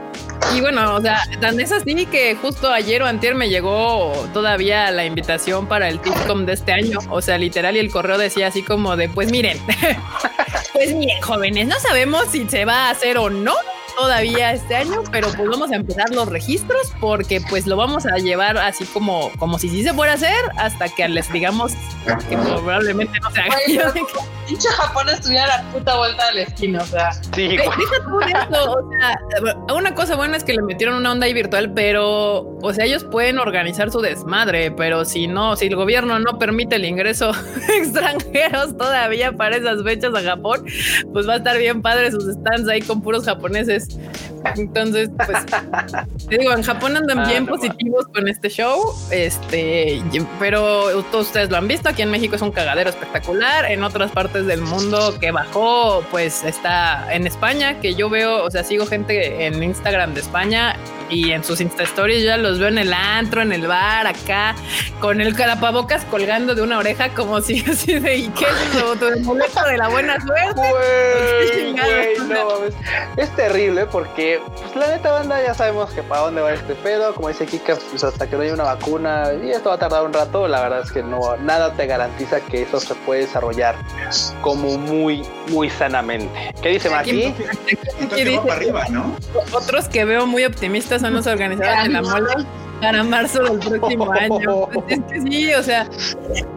[0.55, 4.91] Y bueno, o sea, tan es así que justo ayer o antier me llegó todavía
[4.91, 6.99] la invitación para el TIFCOM de este año.
[7.11, 9.59] O sea, literal, y el correo decía así como de, pues miren,
[10.73, 13.55] pues miren, jóvenes, no sabemos si se va a hacer o no,
[13.99, 18.17] todavía este año, pero pues vamos a empezar los registros porque pues lo vamos a
[18.17, 21.73] llevar así como, como si sí se fuera a hacer hasta que les digamos
[22.29, 23.57] que probablemente no se haga.
[24.47, 27.13] Pinche Japón estuviera a la puta vuelta de la esquina, o sea.
[27.13, 31.75] Sí, eso, o sea, una cosa buena es que le metieron una onda ahí virtual,
[31.75, 36.39] pero, o sea, ellos pueden organizar su desmadre, pero si no, si el gobierno no
[36.39, 37.33] permite el ingreso
[37.77, 40.65] extranjeros todavía para esas fechas a Japón,
[41.13, 43.88] pues va a estar bien padre sus stands ahí con puros japoneses
[44.57, 45.47] entonces, pues,
[46.29, 50.03] te digo, en Japón andan ah, bien positivos con este show, este,
[50.39, 54.11] pero todos ustedes lo han visto, aquí en México es un cagadero espectacular, en otras
[54.11, 58.87] partes del mundo que bajó, pues está en España, que yo veo, o sea, sigo
[58.87, 60.77] gente en Instagram de España
[61.11, 64.55] y en sus Insta Stories ya los veo en el antro, en el bar, acá,
[65.01, 68.95] con el carapabocas colgando de una oreja, como si así de, ¿y qué es eso?
[68.97, 70.63] Tu de la buena suerte.
[73.17, 77.15] es terrible porque, pues la neta banda ya sabemos que para dónde va este pedo,
[77.15, 80.05] como dice Kika, pues hasta que no haya una vacuna, y esto va a tardar
[80.05, 83.77] un rato, la verdad es que no, nada te garantiza que eso se puede desarrollar
[84.41, 86.55] como muy, muy sanamente.
[86.63, 87.35] ¿Qué dice Maki?
[89.53, 92.47] Otros que veo muy optimistas son los organizadores de la mole
[92.81, 94.67] para marzo del próximo año.
[94.73, 95.89] Pues es que sí, o sea,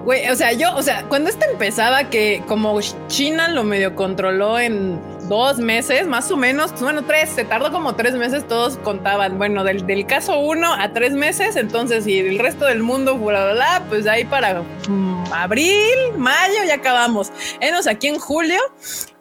[0.03, 4.59] güey, o sea, yo, o sea, cuando esto empezaba, que como China lo medio controló
[4.59, 4.99] en
[5.32, 9.63] dos meses, más o menos, bueno, tres, se tardó como tres meses, todos contaban, bueno,
[9.63, 13.86] del, del caso uno a tres meses, entonces, y el resto del mundo, bla, bla,
[13.88, 17.32] pues ahí para mm, abril, mayo, ya acabamos.
[17.61, 18.59] Enos aquí en julio,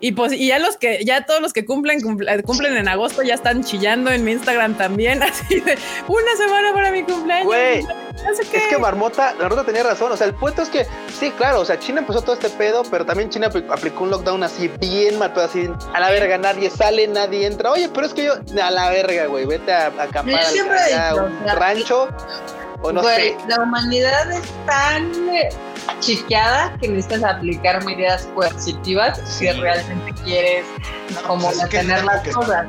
[0.01, 3.34] y pues, y ya los que, ya todos los que cumplen, cumplen, en agosto ya
[3.34, 5.76] están chillando en mi Instagram también, así de
[6.09, 7.46] una semana para mi cumpleaños.
[7.46, 7.86] Güey,
[8.28, 10.11] es que Marmota, Marmota tenía razón.
[10.12, 10.86] O sea, el punto es que,
[11.18, 14.42] sí, claro, o sea, China empezó todo este pedo, pero también China aplicó un lockdown
[14.42, 17.72] así bien mató, así a la verga, nadie sale, nadie entra.
[17.72, 20.40] Oye, pero es que yo, a la verga, güey, vete a, acampar
[20.94, 22.09] a un rancho.
[22.82, 23.36] O no sé.
[23.46, 25.12] La humanidad es tan
[25.99, 30.64] chiqueada que necesitas aplicar medidas coercitivas si realmente quieres
[31.26, 32.66] como mantener las cosas.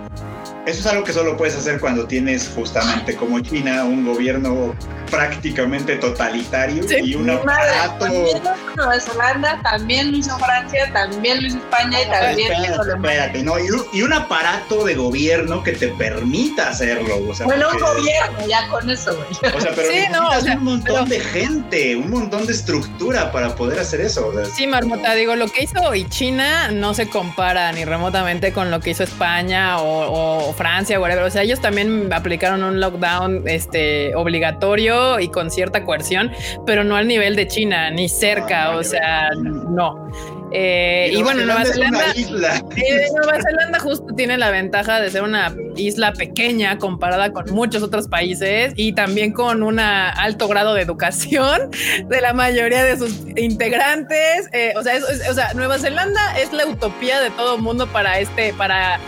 [0.65, 4.75] Eso es algo que solo puedes hacer cuando tienes justamente como China un gobierno
[5.09, 8.05] prácticamente totalitario y un aparato.
[8.05, 12.91] También lo Nueva Zelanda, también lo hizo Francia, también lo hizo España y también espérate,
[12.91, 13.55] espérate, no,
[13.91, 17.19] y un, aparato de gobierno que te permita hacerlo.
[17.43, 19.53] bueno, un gobierno, ya con eso, güey.
[19.53, 23.31] O sea, pero sí, no, o sea, un montón de gente, un montón de estructura
[23.31, 24.31] para poder hacer eso.
[24.55, 28.79] sí, Marmota, digo, lo que hizo hoy China no se compara ni remotamente con lo
[28.79, 31.23] que hizo España o Francia, whatever.
[31.23, 36.31] O sea, ellos también aplicaron un lockdown este, obligatorio y con cierta coerción,
[36.65, 38.75] pero no al nivel de China, ni cerca.
[38.75, 40.09] O sea, no.
[40.53, 45.55] Eh, y bueno, Nueva Zelanda, eh, Nueva Zelanda justo tiene la ventaja de ser una
[45.75, 51.71] isla pequeña comparada con muchos otros países y también con un alto grado de educación
[52.07, 54.49] de la mayoría de sus integrantes.
[54.51, 54.95] Eh, o, sea,
[55.29, 58.99] o sea, Nueva Zelanda es la utopía de todo mundo para este, para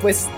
[0.00, 0.28] pues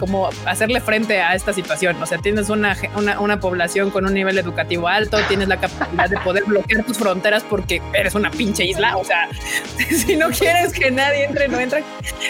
[0.00, 2.02] como hacerle frente a esta situación.
[2.02, 6.08] O sea, tienes una, una, una población con un nivel educativo alto, tienes la capacidad
[6.08, 8.96] de poder bloquear tus fronteras porque eres una pinche isla.
[8.96, 9.28] O sea,
[10.06, 11.82] si no quieres que nadie entre, no entra.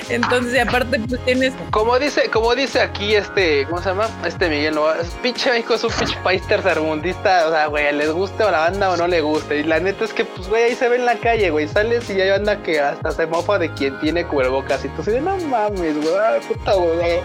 [0.09, 1.53] Entonces, aparte, pues tienes.
[1.71, 4.09] Como dice, como dice aquí este, ¿cómo se llama?
[4.25, 4.87] Este Miguel, ¿no?
[5.23, 7.47] pinche México es un pinche país tercermundista.
[7.47, 9.59] O sea, güey, les guste o la banda o no le guste.
[9.59, 11.69] Y la neta es que, pues, güey, ahí se ve en la calle, güey.
[11.69, 14.85] Sales y hay banda que hasta se mofa de quien tiene cubrebocas.
[14.85, 17.21] Y tú dices, no mames, güey, puta, güey.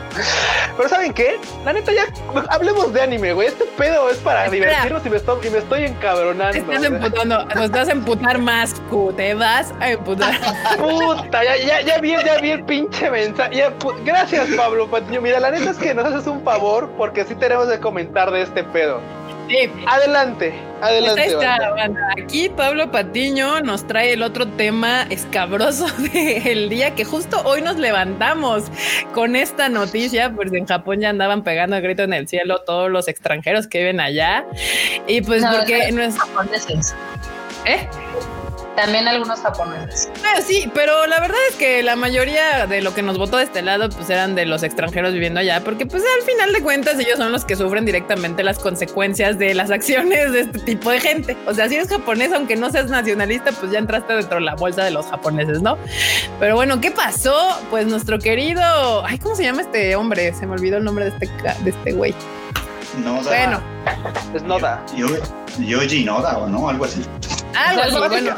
[0.78, 1.40] Pero ¿saben qué?
[1.66, 2.06] La neta, ya
[2.50, 3.48] hablemos de anime, güey.
[3.48, 6.58] Este pedo es para divertirnos y me estoy, y me estoy encabronando.
[6.58, 9.14] estás emputando, nos vas a emputar más, Q.
[9.16, 9.92] Te vas a
[10.78, 13.64] Puta, ya, ya, ya vi, ya vi el pinche mensaje.
[14.06, 15.22] gracias, Pablo Patiño.
[15.22, 18.42] Mira, la neta es que nos haces un favor porque sí tenemos que comentar de
[18.42, 19.00] este pedo.
[19.86, 22.02] Adelante, adelante.
[22.18, 27.76] Aquí Pablo Patiño nos trae el otro tema escabroso del día que justo hoy nos
[27.76, 28.64] levantamos
[29.14, 32.90] con esta noticia, pues en Japón ya andaban pegando el grito en el cielo todos
[32.90, 34.46] los extranjeros que viven allá.
[35.08, 36.18] Y pues porque no, es...
[36.18, 36.96] japoneses.
[37.66, 37.88] ¿Eh?
[38.76, 40.10] También algunos japoneses.
[40.24, 43.44] Ah, sí, pero la verdad es que la mayoría de lo que nos votó de
[43.44, 46.98] este lado, pues eran de los extranjeros viviendo allá, porque pues al final de cuentas
[47.00, 51.00] ellos son los que sufren directamente las consecuencias de las acciones de este tipo de
[51.00, 51.36] gente.
[51.48, 54.56] O sea, si eres japonés, aunque no seas nacionalista, pues ya entraste dentro de la
[54.56, 55.78] bolsa de los japoneses, ¿no?
[56.40, 57.60] Pero bueno, ¿qué pasó?
[57.70, 60.34] Pues nuestro querido, ay, ¿cómo se llama este hombre?
[60.34, 61.30] Se me olvidó el nombre de este,
[61.64, 62.16] de este güey.
[63.04, 63.62] No, Bueno,
[64.34, 64.84] Es Noda.
[64.96, 65.08] Yo,
[65.60, 67.06] Yoji Noda o no, algo así.
[67.56, 68.38] Algo así, bueno.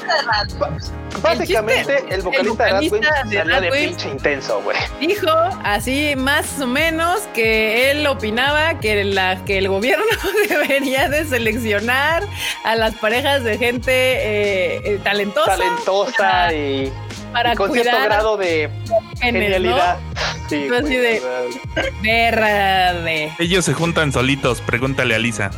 [1.22, 4.78] Básicamente, el vocalista el de vocalista de salía de pinche intenso, güey.
[5.00, 5.30] Dijo
[5.64, 10.04] así más o menos que él opinaba que, la, que el gobierno
[10.50, 12.24] debería de seleccionar
[12.66, 16.92] a las parejas de gente eh, eh, talentosa Talentosa para- y,
[17.32, 18.70] para y con cierto grado de
[19.22, 19.98] genes, genialidad.
[20.50, 21.22] Sí, güey, de-.
[22.02, 23.32] Verde.
[23.40, 25.52] Ellos se juntan solitos, pregúntale a Lisa.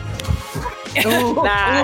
[1.04, 1.84] nah,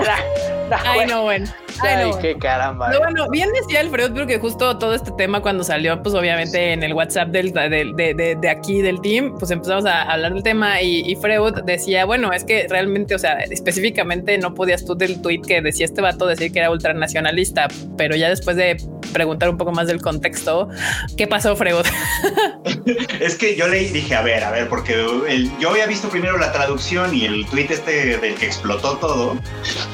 [0.70, 1.46] nah, Ay, no, bueno.
[1.80, 2.88] Ay, no, qué caramba.
[2.88, 6.82] Pero bueno, bien decía Alfredo, porque justo todo este tema cuando salió, pues obviamente en
[6.82, 10.42] el WhatsApp del, del- de, de- de aquí del team, pues empezamos a hablar del
[10.42, 14.94] tema y, y Freud decía, bueno, es que realmente, o sea, específicamente no podías tú
[14.94, 18.76] del tweet que decía este vato decir que era ultranacionalista, pero ya después de
[19.12, 20.68] preguntar un poco más del contexto,
[21.16, 21.84] ¿qué pasó, Freud?
[23.20, 24.94] Es que yo le dije, a ver, a ver, porque
[25.28, 29.36] el- yo había visto primero la traducción y el tweet este del que explotó todo,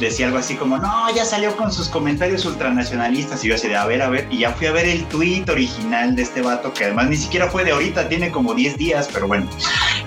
[0.01, 3.45] decía algo así como, no, ya salió con sus comentarios ultranacionalistas.
[3.45, 5.45] Y yo así de, a ver, a ver, y ya fui a ver el tweet
[5.51, 9.09] original de este vato, que además ni siquiera fue de ahorita, tiene como 10 días,
[9.13, 9.49] pero bueno.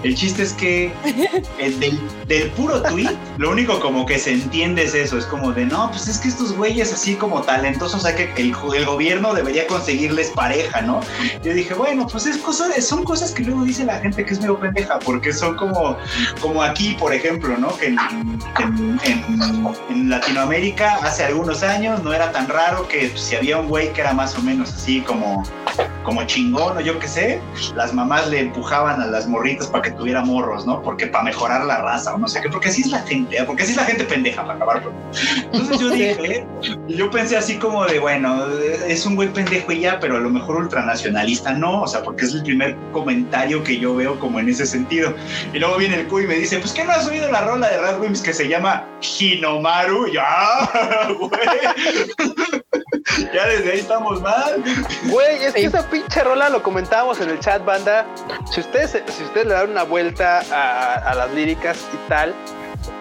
[0.04, 0.92] El chiste es que
[1.60, 2.00] el del,
[2.56, 6.08] puro tweet, lo único como que se entiende es eso, es como de, no, pues
[6.08, 10.82] es que estos güeyes así como talentosos, o sea que el, gobierno debería conseguirles pareja,
[10.82, 11.02] ¿no?
[11.44, 14.40] Yo dije, bueno, pues es cosa son cosas que luego dice la gente que es
[14.40, 15.98] medio pendeja, porque son como,
[16.40, 17.76] como aquí, por ejemplo, ¿no?
[17.78, 18.00] Que en-
[19.90, 24.02] en Latinoamérica hace algunos años no era tan raro que si había un güey que
[24.02, 25.44] era más o menos así como,
[26.04, 27.42] como chingón o yo qué sé,
[27.76, 30.82] las mamás le empujaban a las morritas para que tuviera morros, ¿no?
[30.82, 33.44] Porque para mejorar la raza o no sé qué, porque así es la gente, ¿eh?
[33.46, 34.94] porque así es la gente pendeja para acabar con.
[35.52, 36.48] Entonces yo dije,
[36.88, 38.48] yo pensé así como de, bueno,
[38.88, 42.26] es un güey pendejo y ya, pero a lo mejor ultranacionalista no, o sea, porque
[42.26, 45.14] es el primer comentario que yo veo como en ese sentido.
[45.54, 47.70] Y luego viene el cuy y me dice, pues ¿qué no has oído la rola
[47.70, 50.08] de Radwimps que se llama Hinomaru?
[50.08, 51.41] Y yo, "Ah, güey.
[53.34, 54.64] Ya desde ahí estamos mal.
[55.10, 55.66] Güey, es que Sí.
[55.68, 58.06] esa pinche rola lo comentábamos en el chat, banda.
[58.52, 62.34] Si ustedes, si ustedes le dan una vuelta a, a las líricas y tal,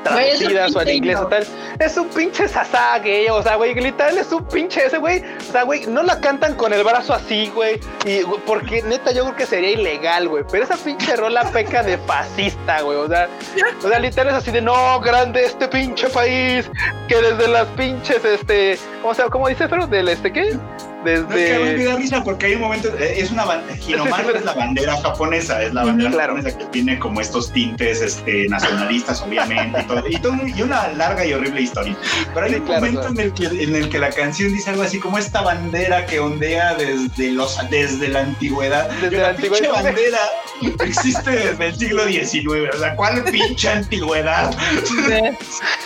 [0.02, 1.46] traducidas o en inglés o tal,
[1.78, 5.22] es un pinche sasage, o sea, güey, literal es un pinche ese güey.
[5.48, 9.12] O sea, güey, no la cantan con el brazo así, güey, y güey, porque neta
[9.12, 13.08] yo creo que sería ilegal, güey, pero esa pinche rola peca de fascista, güey, o
[13.08, 13.28] sea,
[13.82, 16.70] o sea, literal es así de no, grande este pinche país,
[17.08, 19.32] que desde las pinches, este, ¿cómo se llama?
[19.32, 20.56] ¿Cómo dice, pero del este qué?
[21.04, 23.78] No, es que me Desde da risa porque hay un momento, eh, es una bandera,
[23.88, 26.34] Hinomaru es la bandera japonesa, es la bandera Claro.
[26.36, 30.88] japonesa que tiene como estos tintes este, nacionalistas, obviamente, y, todo, y, todo- y una
[30.88, 31.96] larga y horrible historia.
[32.34, 33.14] Pero hay Sí, un claro, momento claro.
[33.14, 36.20] En, el que, en el que la canción dice algo así como esta bandera que
[36.20, 38.90] ondea desde, los, desde la antigüedad.
[39.00, 39.82] Desde la pinche antigüedad.
[39.84, 40.18] bandera
[40.84, 44.50] existe desde el siglo XIX, o sea, ¿cuál pinche antigüedad?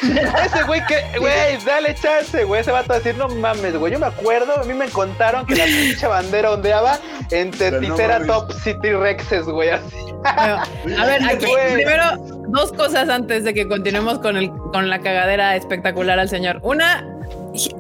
[0.03, 2.61] Ese güey que, güey, dale chance, güey.
[2.61, 3.93] Ese vato a decir, no mames, güey.
[3.93, 6.99] Yo me acuerdo, a mí me contaron que la pinche bandera ondeaba
[7.31, 9.71] entre Pero no Triceratops City Rexes, güey.
[9.71, 9.97] así.
[9.97, 10.63] Bueno,
[11.03, 11.75] a ver, aquí Güey.
[11.75, 12.03] primero
[12.49, 16.61] dos cosas antes de que continuemos con el con la cagadera espectacular al señor.
[16.63, 17.07] Una,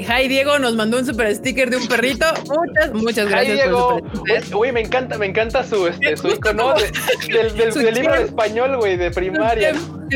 [0.06, 2.26] Jai Diego nos mandó un super sticker de un perrito.
[2.48, 4.18] Muchas, muchas gracias por sticker.
[4.20, 6.92] Güey, Güey, me encanta, me encanta su, este, su icono de-
[7.32, 9.72] del, del- su del libro de español, güey, de primaria.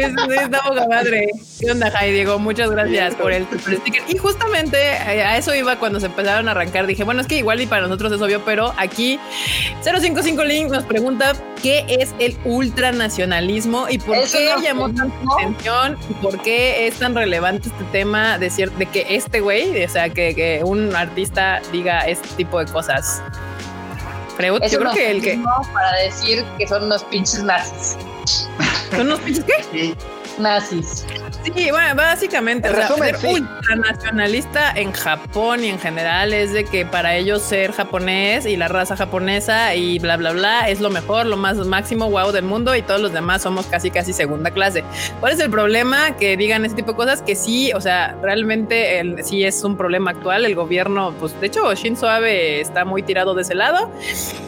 [0.06, 1.28] Sí, sí, está poca madre.
[1.60, 2.38] ¿Qué onda, Jai Diego?
[2.38, 4.02] Muchas gracias por el super sticker.
[4.08, 6.86] Y justamente eh, a eso iba cuando se empezaron a arrancar.
[6.86, 9.18] Dije, bueno, es que igual y para nosotros es obvio, pero aquí
[9.82, 11.32] 055 Link nos pregunta
[11.62, 16.94] qué es el ultranacionalismo y por qué una llamó tanta atención y por qué es
[16.94, 21.60] tan relevante este tema de, de que este güey, o sea, que, que un artista
[21.72, 23.22] diga este tipo de cosas.
[24.36, 25.40] Freud, yo creo que el que
[25.72, 27.96] para decir que son unos pinches nazis.
[28.90, 29.64] Son unos pinches qué?
[29.72, 29.94] Sí,
[30.38, 31.04] Nazis.
[31.44, 33.26] Sí, bueno, básicamente, En o sea, resumen, ser sí.
[33.40, 38.68] ultranacionalista en Japón y en general es de que para ellos ser japonés y la
[38.68, 42.74] raza japonesa y bla, bla, bla es lo mejor, lo más máximo wow del mundo
[42.76, 44.84] y todos los demás somos casi, casi segunda clase.
[45.20, 46.16] ¿Cuál es el problema?
[46.16, 49.76] Que digan ese tipo de cosas que sí, o sea, realmente el, sí es un
[49.76, 50.44] problema actual.
[50.44, 53.90] El gobierno, pues de hecho, Shinzo Abe está muy tirado de ese lado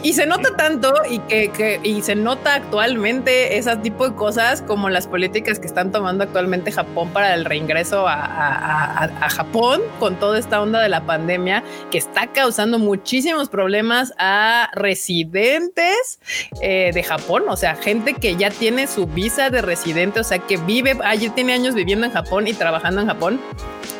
[0.03, 4.61] y se nota tanto y que, que- y se nota actualmente ese tipo de cosas
[4.61, 10.15] como las políticas que están tomando actualmente Japón Japón para el reingreso a, Japón con
[10.15, 16.19] toda esta onda de la pandemia que está causando muchísimos problemas a residentes
[16.61, 20.39] eh, de Japón, o sea, gente que ya tiene su visa de residente, o sea,
[20.39, 23.39] que vive, ayer tiene años viviendo en Japón y trabajando en Japón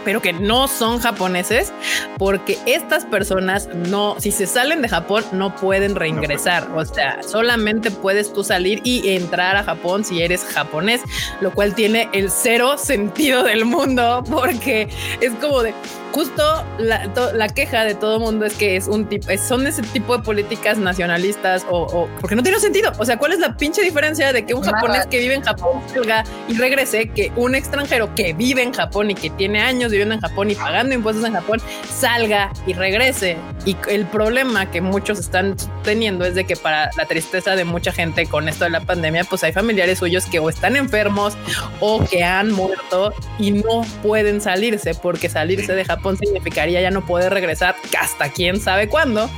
[0.03, 1.73] pero que no son japoneses,
[2.17, 6.69] porque estas personas no, si se salen de Japón, no pueden reingresar.
[6.75, 11.01] O sea, solamente puedes tú salir y entrar a Japón si eres japonés,
[11.41, 14.89] lo cual tiene el cero sentido del mundo, porque
[15.19, 15.73] es como de
[16.11, 20.23] justo la, queja de todo mundo es que es un tipo, son ese tipo de
[20.23, 22.91] políticas nacionalistas o, porque no tiene sentido.
[22.97, 25.81] O sea, ¿cuál es la pinche diferencia de que un japonés que vive en Japón
[25.93, 30.15] salga y regrese que un extranjero que vive en Japón y que tiene años viviendo
[30.15, 33.37] en Japón y pagando impuestos en Japón salga y regrese?
[33.65, 37.91] Y el problema que muchos están teniendo es de que para la tristeza de mucha
[37.91, 41.35] gente con esto de la pandemia, pues hay familiares suyos que o están enfermos
[41.79, 47.05] o que han muerto y no pueden salirse porque salirse de Japón significaría ya no
[47.05, 49.29] poder regresar hasta quién sabe cuándo.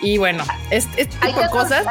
[0.00, 1.86] Y bueno, este, tipo de cosas.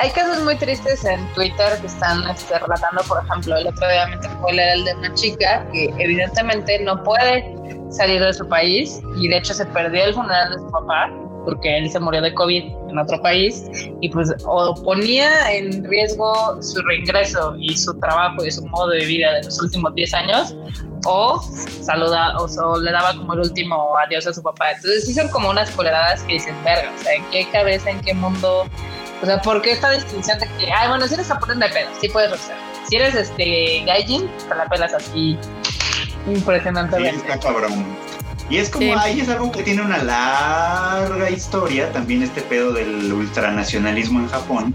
[0.00, 4.06] Hay casos muy tristes en Twitter que están este, relatando, por ejemplo, el otro día
[4.06, 7.56] me tocó leer el de una chica que evidentemente no puede
[7.90, 11.10] salir de su país y de hecho se perdió el funeral de su papá
[11.48, 13.64] porque él se murió de COVID en otro país
[14.02, 19.06] y pues o ponía en riesgo su reingreso y su trabajo y su modo de
[19.06, 20.54] vida de los últimos 10 años
[21.06, 21.40] o
[21.80, 24.72] saluda o, le daba como el último adiós a su papá.
[24.72, 28.00] Entonces sí son como unas coleradas que dicen, verga, o sea, ¿en qué cabeza, en
[28.02, 28.66] qué mundo?
[29.22, 31.88] O sea, ¿por qué esta distinción de que, ay, bueno, si eres japonés de pedo,
[31.98, 32.56] sí puedes regresar.
[32.90, 35.38] Si eres este gaijin, te la pelas así
[36.26, 37.20] impresionantemente.
[37.20, 38.17] Sí, está cabrón.
[38.50, 43.12] Y es como, ahí es algo que tiene una larga historia, también este pedo del
[43.12, 44.74] ultranacionalismo en Japón,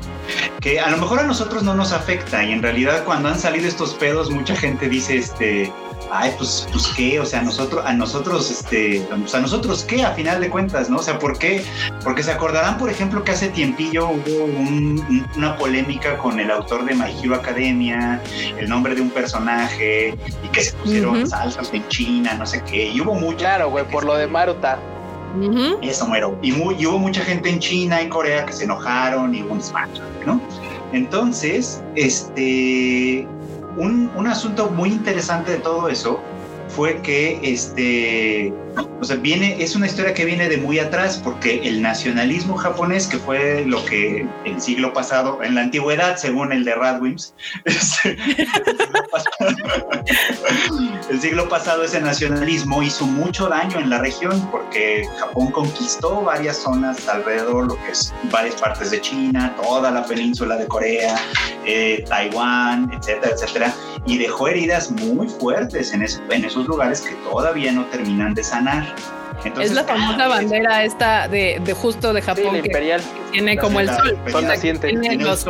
[0.59, 3.67] que a lo mejor a nosotros no nos afecta y en realidad cuando han salido
[3.67, 5.71] estos pedos mucha gente dice, este,
[6.13, 10.39] ay, pues, pues qué, o sea, nosotros, a nosotros, este, a nosotros qué, a final
[10.39, 10.97] de cuentas, ¿no?
[10.97, 11.63] O sea, ¿por qué?
[12.03, 14.45] Porque se acordarán, por ejemplo, que hace tiempillo hubo
[15.35, 18.21] una polémica con el autor de My Hero Academia,
[18.59, 22.89] el nombre de un personaje, y que se pusieron salsas en China, no sé qué,
[22.89, 23.37] y hubo mucho.
[23.37, 24.77] Claro, güey, por lo de Maruta.
[25.81, 26.37] Eso muero.
[26.43, 29.61] Y, y, hubo mucha gente en China, en Corea, que se enojaron y hubo un
[30.27, 30.39] ¿no?
[30.91, 33.27] Entonces, este,
[33.77, 36.21] un, un, asunto muy interesante de todo eso
[36.69, 41.67] fue que este, o sea, viene, es una historia que viene de muy atrás, porque
[41.67, 46.63] el nacionalismo japonés, que fue lo que el siglo pasado, en la antigüedad, según el
[46.63, 48.17] de Radwimps, este,
[51.09, 56.57] el, siglo pasado, ese nacionalismo hizo mucho daño en la región, porque Japón conquistó varias
[56.57, 61.15] zonas alrededor, lo que es varias partes de China, toda la península de Corea,
[61.65, 63.73] eh, Taiwán, etcétera, etcétera,
[64.05, 68.62] y dejó heridas muy fuertes en, en esos lugares que todavía no terminan de sanar
[68.63, 69.22] ganar
[69.61, 72.55] es la famosa bandera esta de, de, justo de Japón.
[72.55, 73.01] imperial.
[73.31, 74.17] tiene como el sol.
[74.31, 74.89] Sol naciente.
[74.89, 75.45] Tiene los,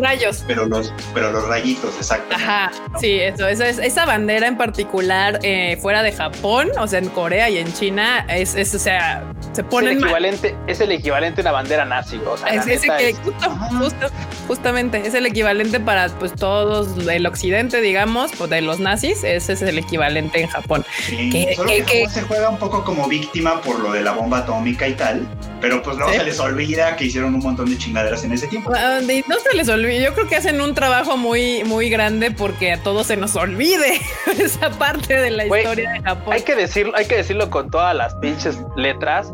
[0.00, 0.44] rayos.
[0.46, 2.34] Pero los, pero los rayitos, exacto.
[2.34, 6.98] Ajá, sí, eso, eso es, esa bandera en particular eh, fuera de Japón, o sea,
[6.98, 9.90] en Corea y en China, es, es o sea, se pone.
[9.90, 13.50] Es el equivalente, es el equivalente a una bandera nazi, o sea, es, que, justo,
[13.78, 14.06] justo,
[14.48, 19.52] justamente, es el equivalente para pues todos el occidente, digamos, pues, de los nazis, ese
[19.52, 20.84] es el equivalente en Japón.
[21.08, 24.86] que, solo que, se juega un poco como víctima por lo de la bomba atómica
[24.86, 25.26] y tal,
[25.60, 28.70] pero pues luego se les olvida que hicieron un montón de chingaderas en ese tiempo.
[28.74, 32.72] Ah, no se les olvida, yo creo que hacen un trabajo muy, muy grande porque
[32.72, 34.00] a todos se nos olvide
[34.38, 36.32] esa parte de la historia de Japón.
[36.32, 39.32] Hay que decirlo, hay que decirlo con todas las pinches letras,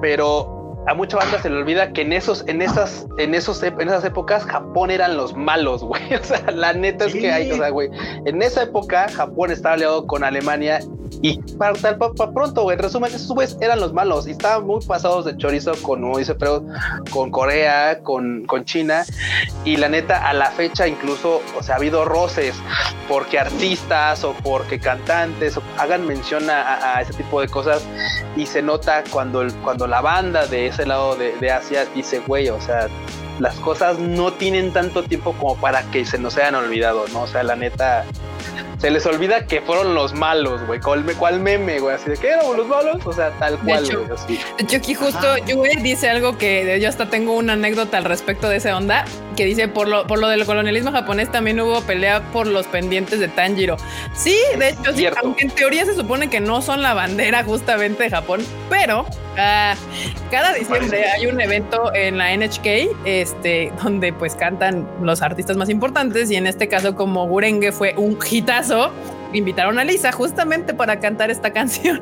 [0.00, 3.80] pero a mucha banda se le olvida que en esos, en esas, en esos, en
[3.80, 6.14] esas épocas Japón eran los malos, güey.
[6.14, 7.90] O sea, la neta es que hay, o sea, güey,
[8.24, 10.80] en esa época Japón estaba aliado con Alemania
[11.20, 14.84] y para, para, pronto, güey, en resumen, esos güeyes eran los malos y estaban muy
[14.84, 16.64] pasados de chorizo con, como dice pero
[17.10, 19.04] con Corea, con, con China
[19.64, 22.56] y la neta a la fecha incluso, o sea, ha habido roces
[23.08, 27.86] porque artistas o porque cantantes hagan mención a, a, ese tipo de cosas
[28.36, 32.48] y se nota cuando, el, cuando la banda de ese lado de, Asia dice, güey,
[32.48, 32.88] o sea,
[33.38, 37.22] las cosas no tienen tanto tiempo como para que se nos hayan olvidado, ¿no?
[37.22, 38.04] O sea, la neta,
[38.82, 40.80] se les olvida que fueron los malos, güey.
[40.80, 41.94] ¿Cuál, ¿Cuál, meme, güey?
[41.94, 44.08] Así de que éramos los malos, o sea, tal cual, güey.
[44.08, 48.48] De hecho, aquí justo Yue dice algo que yo hasta tengo una anécdota al respecto
[48.48, 49.04] de esa onda,
[49.36, 53.20] que dice por lo, por lo del colonialismo japonés también hubo pelea por los pendientes
[53.20, 53.76] de Tanjiro.
[54.14, 58.02] Sí, de hecho, sí, aunque en teoría se supone que no son la bandera justamente
[58.02, 59.06] de Japón, pero
[59.38, 59.74] Ah,
[60.30, 62.66] cada diciembre hay un evento en la NHK,
[63.06, 67.94] este, donde pues cantan los artistas más importantes y en este caso como Gurenge fue
[67.96, 68.71] un hitazo,
[69.32, 72.00] invitaron a Lisa justamente para cantar esta canción.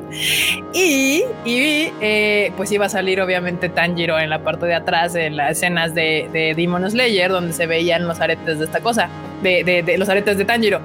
[0.75, 5.31] Y, y eh, pues iba a salir obviamente Tanjiro en la parte de atrás de
[5.31, 9.09] las escenas de, de Demon Slayer, donde se veían los aretes de esta cosa,
[9.43, 10.81] de, de, de los aretes de Tanjiro.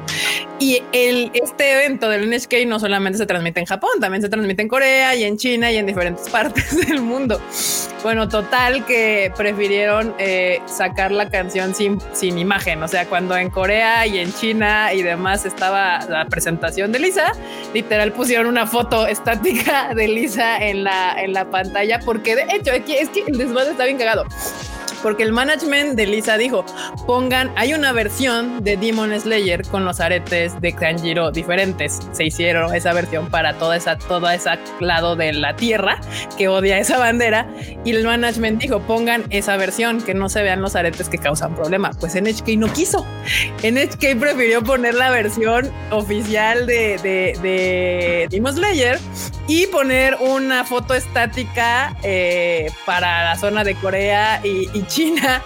[0.60, 4.62] Y el, este evento del NHK no solamente se transmite en Japón, también se transmite
[4.62, 7.42] en Corea y en China y en diferentes partes del mundo.
[8.04, 12.82] Bueno, total que prefirieron eh, sacar la canción sin, sin imagen.
[12.84, 17.34] O sea, cuando en Corea y en China y demás estaba la presentación de Lisa,
[17.74, 22.72] literal pusieron una foto estática de Lisa en la, en la pantalla, porque de hecho
[22.86, 24.26] que, es que el desmadre está bien cagado
[25.06, 26.66] porque el management de Lisa dijo,
[27.06, 32.00] pongan, hay una versión de Demon Slayer con los aretes de Kanjiro diferentes.
[32.12, 36.02] Se hicieron esa versión para toda esa, toda esa lado de la tierra
[36.40, 37.48] que odia esa bandera.
[37.84, 41.54] Y el management dijo, pongan esa versión, que no se vean los aretes que causan
[41.54, 41.92] problema.
[42.00, 43.06] Pues NHK no quiso.
[43.62, 48.98] NHK prefirió poner la versión oficial de, de, de Demon Slayer
[49.48, 55.44] y poner una foto estática eh, para la zona de Corea y, y, China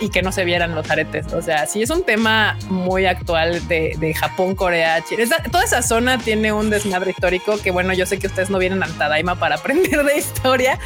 [0.00, 1.32] y que no se vieran los aretes.
[1.34, 5.22] O sea, sí es un tema muy actual de, de Japón, Corea, China.
[5.22, 8.58] Esa, toda esa zona tiene un desmadre histórico que, bueno, yo sé que ustedes no
[8.58, 10.78] vienen al Tadaima para aprender de historia,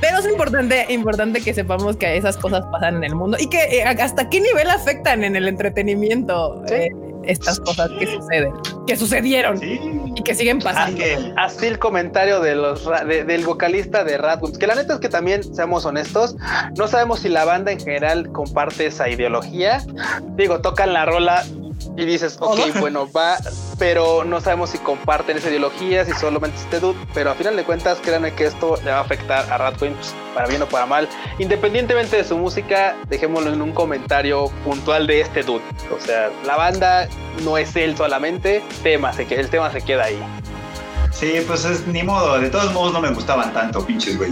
[0.00, 3.62] pero es importante, importante que sepamos que esas cosas pasan en el mundo y que
[3.78, 6.62] eh, hasta qué nivel afectan en el entretenimiento.
[6.66, 6.74] ¿Sí?
[6.74, 8.52] Eh, estas cosas que suceden,
[8.86, 9.80] que sucedieron sí.
[10.16, 11.02] y que siguen pasando.
[11.02, 15.00] Así, así el comentario de los, de, del vocalista de Radwimps, que la neta es
[15.00, 16.36] que también, seamos honestos,
[16.76, 19.84] no sabemos si la banda en general comparte esa ideología.
[20.36, 21.44] Digo, tocan la rola
[21.96, 23.36] y dices, ok, bueno, va,
[23.78, 27.64] pero no sabemos si comparten esa ideología, si solamente este dude, pero a final de
[27.64, 31.08] cuentas, créanme que esto le va a afectar a Radwimps para bien o para mal.
[31.38, 35.62] Independientemente de su música, dejémoslo en un comentario puntual de este dude.
[35.94, 37.08] O sea, la banda
[37.44, 40.18] no es él solamente, tema se, el tema se queda ahí.
[41.10, 42.38] Sí, pues es ni modo.
[42.38, 44.30] De todos modos no me gustaban tanto, pinches güey.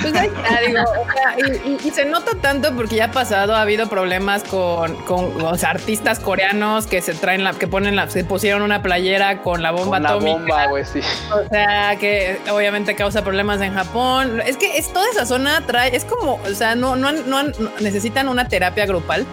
[0.00, 3.10] Pues ahí está, digo, o sea, y, y, y, se nota tanto porque ya ha
[3.12, 7.96] pasado, ha habido problemas con, con los artistas coreanos que se traen la, que ponen
[7.96, 10.38] la, se pusieron una playera con la bomba con la atómica.
[10.38, 11.00] bomba, güey, sí.
[11.32, 14.40] O sea, que obviamente causa problemas en Japón.
[14.44, 17.52] Es que es toda esa zona trae, es como, o sea, no, no, no, no
[17.80, 19.26] necesitan una terapia grupal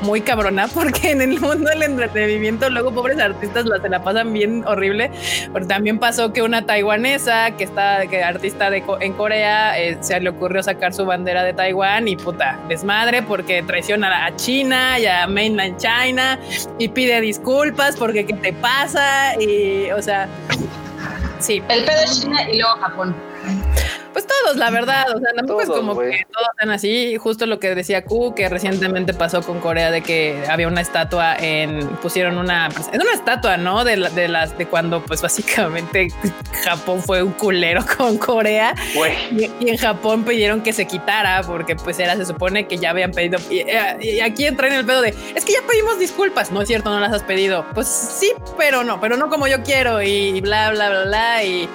[0.00, 4.32] muy cabrona porque en el mundo del entretenimiento luego pobres artistas la, se la pasan
[4.32, 5.10] bien horrible.
[5.52, 10.18] Porque también pasó que una taiwanesa que está que artista de, en Corea eh, se
[10.20, 15.06] le ocurrió sacar su bandera de Taiwán y puta desmadre porque traiciona a China y
[15.06, 16.38] a mainland China
[16.78, 20.28] y pide disculpas porque qué te pasa y o sea
[21.38, 21.62] sí.
[21.68, 23.27] El pedo es China y luego Japón
[24.12, 26.10] pues todos, la verdad, o sea, tampoco todos, es como wey.
[26.10, 30.02] que todos están así, justo lo que decía Q, que recientemente pasó con Corea de
[30.02, 33.84] que había una estatua en, pusieron una, es una estatua, ¿no?
[33.84, 36.08] De, la, de las, de cuando pues básicamente
[36.64, 38.74] Japón fue un culero con Corea.
[39.30, 42.90] Y, y, en Japón pidieron que se quitara porque pues era, se supone que ya
[42.90, 43.62] habían pedido, y,
[44.04, 46.90] y aquí entra en el pedo de, es que ya pedimos disculpas, no es cierto,
[46.90, 50.70] no las has pedido, pues sí, pero no, pero no como yo quiero y bla,
[50.70, 51.68] bla, bla, bla, y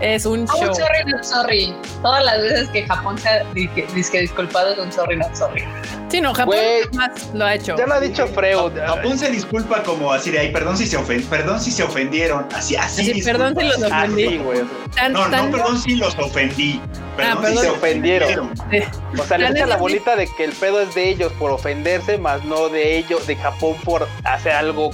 [0.00, 0.74] es un oh, show.
[0.74, 1.74] Sorry, not sorry.
[2.02, 5.64] Todas las veces que Japón se ha disque disculpado es un sorry, not sorry.
[6.08, 6.56] Sí, no, Japón
[6.94, 7.76] más lo ha hecho.
[7.76, 8.72] Ya lo ha dicho Freud.
[8.86, 12.46] Japón se disculpa como así de ahí, perdón si se ofend, perdón si se ofendieron,
[12.54, 13.10] así, así.
[13.10, 14.26] así perdón si los ofendí.
[14.26, 15.50] Así, tan, no, tan...
[15.50, 16.80] no, perdón si los ofendí.
[17.16, 18.50] Perdón, ah, perdón si se ofendieron.
[18.70, 18.78] Sí.
[19.18, 22.16] O sea, le echa la bolita de que el pedo es de ellos por ofenderse,
[22.16, 24.90] más no de ellos, de Japón por hacer algo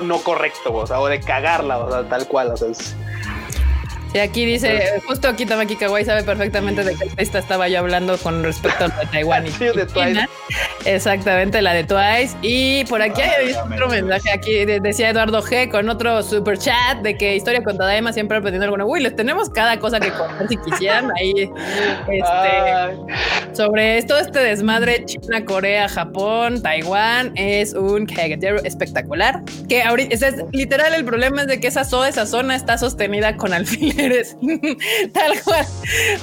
[0.00, 2.94] no correcto, o sea, o de cagarla, o sea, tal cual, o sea, es...
[4.14, 8.16] Y aquí dice, justo aquí Tamaki Kawai sabe perfectamente de qué artista estaba yo hablando
[8.16, 10.26] con respecto a la de Taiwán y sí, de Twice.
[10.86, 12.34] Exactamente, la de Twice.
[12.40, 14.30] Y por aquí hay otro mensaje.
[14.32, 18.64] Aquí decía Eduardo G con otro super chat de que Historia con Tadaima siempre aprendiendo
[18.64, 18.86] alguna.
[18.86, 21.12] Uy, les tenemos cada cosa que contar si quisieran.
[21.16, 21.50] Ahí,
[22.08, 29.42] este, sobre todo este desmadre China, Corea, Japón, Taiwán es un cagadero espectacular.
[29.68, 33.52] Que ahorita, es literal el problema es de que esa, esa zona está sostenida con
[33.52, 34.36] alfiler eres
[35.12, 35.66] tal cual.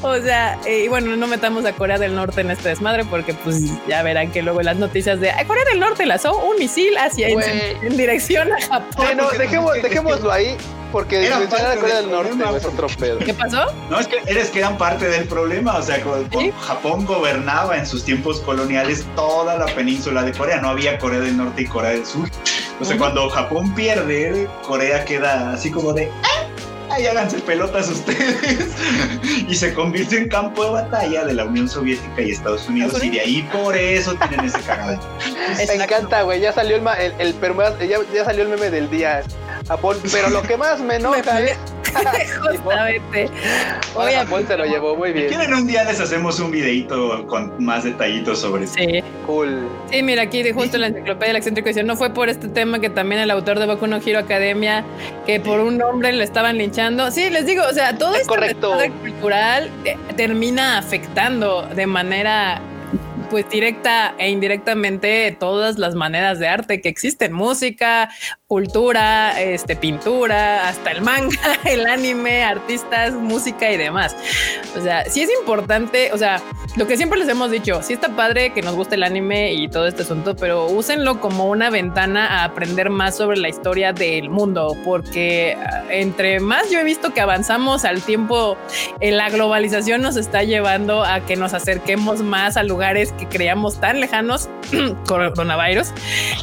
[0.02, 3.34] O sea, eh, y bueno, no metamos a Corea del Norte en este desmadre porque
[3.34, 7.30] pues ya verán que luego las noticias de Corea del Norte lanzó un misil hacia
[7.30, 9.08] en, en, dirección a Japón.
[9.10, 10.58] Sí, no, dejemos, dejémoslo ahí
[10.96, 13.20] porque mencionar a Corea del Norte problema, es otro pedo.
[13.20, 13.66] ¿Qué pasó?
[13.90, 15.76] No, es que eres que eran parte del problema.
[15.78, 16.54] O sea, cuando ¿Sí?
[16.62, 20.62] Japón gobernaba en sus tiempos coloniales toda la península de Corea.
[20.62, 22.30] No había Corea del Norte y Corea del Sur.
[22.80, 23.00] O sea, uh -huh.
[23.00, 26.10] cuando Japón pierde, Corea queda así como de.
[26.24, 26.46] ¡Ah!
[26.90, 28.68] Ay, háganse pelotas ustedes.
[29.48, 33.04] y se convirtió en campo de batalla de la Unión Soviética y Estados Unidos.
[33.04, 35.02] Y de ahí por eso tienen ese cagadero.
[35.68, 36.42] Me encanta, güey.
[36.42, 36.88] Ya salió el,
[37.20, 39.24] el, el ya, ya, salió el meme del día.
[40.12, 41.58] pero lo que más me enoja es
[42.42, 43.30] Justamente.
[43.96, 45.28] Oye, Paul se lo llevó muy bien.
[45.28, 48.74] ¿Quieren un día les hacemos un videito con más detallitos sobre eso?
[48.76, 49.04] Sí.
[49.26, 49.68] Cool.
[49.92, 52.48] Sí, mira, aquí de justo en la enciclopedia del excéntrico dice, no fue por este
[52.48, 54.84] tema que también el autor de Boku no Hero Academia,
[55.26, 57.10] que por un nombre le estaban linchando.
[57.12, 58.36] Sí, les digo, o sea, todo esto
[59.02, 62.62] cultural eh, termina afectando de manera
[63.30, 68.10] pues directa e indirectamente todas las maneras de arte que existen, música,
[68.48, 71.36] cultura, este, pintura, hasta el manga,
[71.66, 74.16] el anime, artistas, música y demás.
[74.78, 76.40] O sea, sí es importante, o sea,
[76.76, 79.68] lo que siempre les hemos dicho, sí está padre que nos guste el anime y
[79.68, 84.30] todo este asunto, pero úsenlo como una ventana a aprender más sobre la historia del
[84.30, 88.58] mundo, porque ah, entre más yo he visto que avanzamos al tiempo,
[89.00, 93.80] eh, la globalización nos está llevando a que nos acerquemos más a lugares que creíamos
[93.80, 94.50] tan lejanos,
[95.08, 95.88] coronavirus,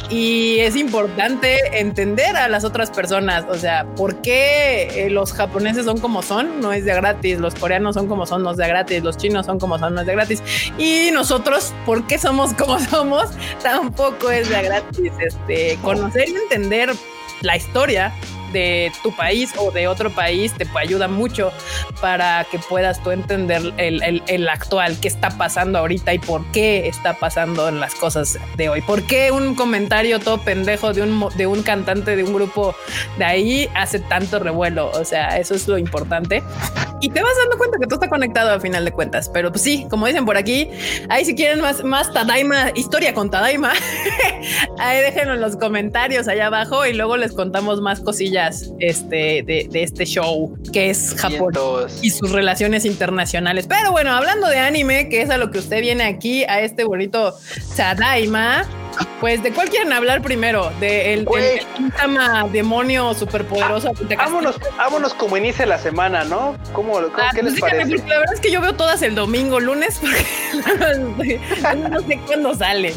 [0.09, 3.45] y es importante entender a las otras personas.
[3.49, 6.59] O sea, ¿por qué eh, los japoneses son como son?
[6.59, 7.37] No es de gratis.
[7.39, 9.03] Los coreanos son como son, no es de gratis.
[9.03, 10.41] Los chinos son como son, no es de gratis.
[10.79, 13.29] Y nosotros, ¿por qué somos como somos?
[13.61, 15.11] Tampoco es de gratis.
[15.19, 16.89] Este, conocer y entender
[17.41, 18.11] la historia
[18.53, 21.51] de tu país o de otro país te ayuda mucho
[22.01, 27.13] para que puedas tú entender el, actual, qué está pasando ahorita y por qué está
[27.13, 28.81] pasando en las cosas de hoy.
[28.81, 32.75] ¿Por qué un comentario todo pendejo de un, de un cantante de un grupo
[33.17, 34.91] de ahí hace tanto revuelo?
[34.91, 36.43] O sea, eso es lo importante.
[37.01, 39.29] Y te vas dando cuenta que todo está conectado al final de cuentas.
[39.29, 40.69] Pero pues sí, como dicen por aquí,
[41.09, 43.73] ahí si quieren más, más Tadaima, historia con Tadaima,
[44.79, 48.42] ahí déjenlo en los comentarios allá abajo y luego les contamos más cosillas
[48.79, 51.53] este, de, este show que es Japón
[52.01, 53.67] y sus relaciones internacionales.
[53.67, 56.83] Pero bueno, hablando de anime, que es a lo que usted viene aquí, a este
[56.83, 57.35] bonito
[57.73, 58.65] Sadaima.
[59.19, 60.71] Pues, ¿de cuál quieren hablar primero?
[60.79, 61.27] ¿De el,
[62.51, 63.91] demonio superpoderoso?
[64.17, 66.55] vámonos, vámonos como inicia la semana, ¿no?
[66.73, 67.97] ¿Cómo, ah, ¿Qué pues les parece?
[67.97, 69.99] la verdad es que yo veo todas el domingo, lunes,
[71.17, 71.39] porque
[71.89, 72.93] no sé cuándo salen.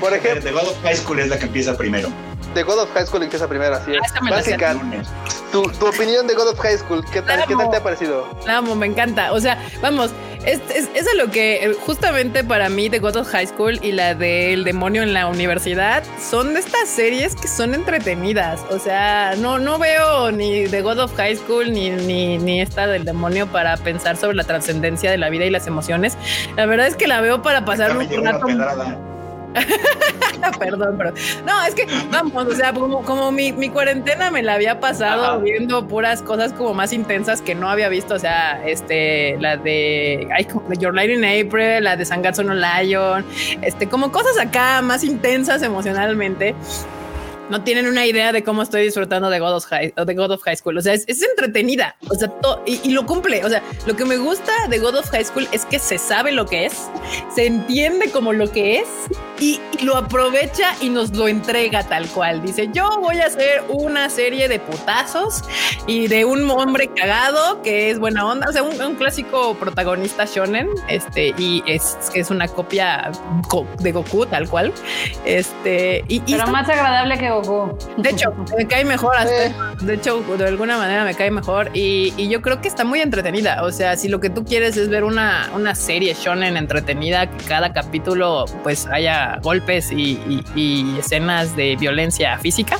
[0.00, 2.10] Por ejemplo, The God of High School es la que empieza primero.
[2.54, 4.00] The God of High School empieza primero, así es.
[4.14, 4.76] Ah, Básica.
[5.50, 8.28] Tu, tu, opinión de God of High School, ¿qué tal, ¿qué tal te ha parecido?
[8.46, 9.32] Amo, me encanta.
[9.32, 10.12] O sea, vamos,
[10.46, 13.92] es, es, es lo que eh, justamente para mí The God of High School y
[13.92, 18.60] la del demonio en la universidad son de estas series que son entretenidas.
[18.70, 22.86] O sea, no, no veo ni The God of High School ni, ni, ni esta
[22.86, 26.16] del demonio para pensar sobre la trascendencia de la vida y las emociones.
[26.56, 29.13] La verdad es que la veo para pasar un rato.
[30.58, 31.12] Perdón, pero
[31.46, 36.22] no, es que vamos, o sea, como, mi, cuarentena me la había pasado viendo puras
[36.22, 40.28] cosas como más intensas que no había visto, o sea, este, la de
[40.78, 43.24] Your Light in April, la de Sangatsu no Lion,
[43.62, 46.54] este, como cosas acá más intensas emocionalmente
[47.54, 50.42] no tienen una idea de cómo estoy disfrutando de God of High, de God of
[50.42, 50.76] High School.
[50.76, 51.94] O sea, es, entretenida.
[52.10, 52.28] O sea,
[52.66, 53.44] y, lo cumple.
[53.44, 56.32] O sea, lo que me gusta de God of High School es que se sabe
[56.32, 56.90] lo que es,
[57.32, 58.88] se entiende como lo que es
[59.38, 62.42] y, lo aprovecha y nos lo entrega tal cual.
[62.42, 65.44] Dice, yo voy a hacer una serie de putazos
[65.86, 68.48] y de un hombre cagado que es buena onda.
[68.48, 70.68] O sea, un, clásico protagonista shonen.
[70.88, 73.12] Este, y es, es una copia
[73.78, 74.72] de Goku tal cual.
[75.24, 77.30] Este, y, Pero más agradable que
[77.96, 79.14] de hecho, me cae mejor.
[79.80, 81.70] de hecho, de alguna manera me cae mejor.
[81.74, 83.62] Y, yo creo que está muy entretenida.
[83.62, 87.44] O sea, si lo que tú quieres es ver una, una serie shonen entretenida, que
[87.44, 92.78] cada capítulo pues haya golpes y escenas de violencia física,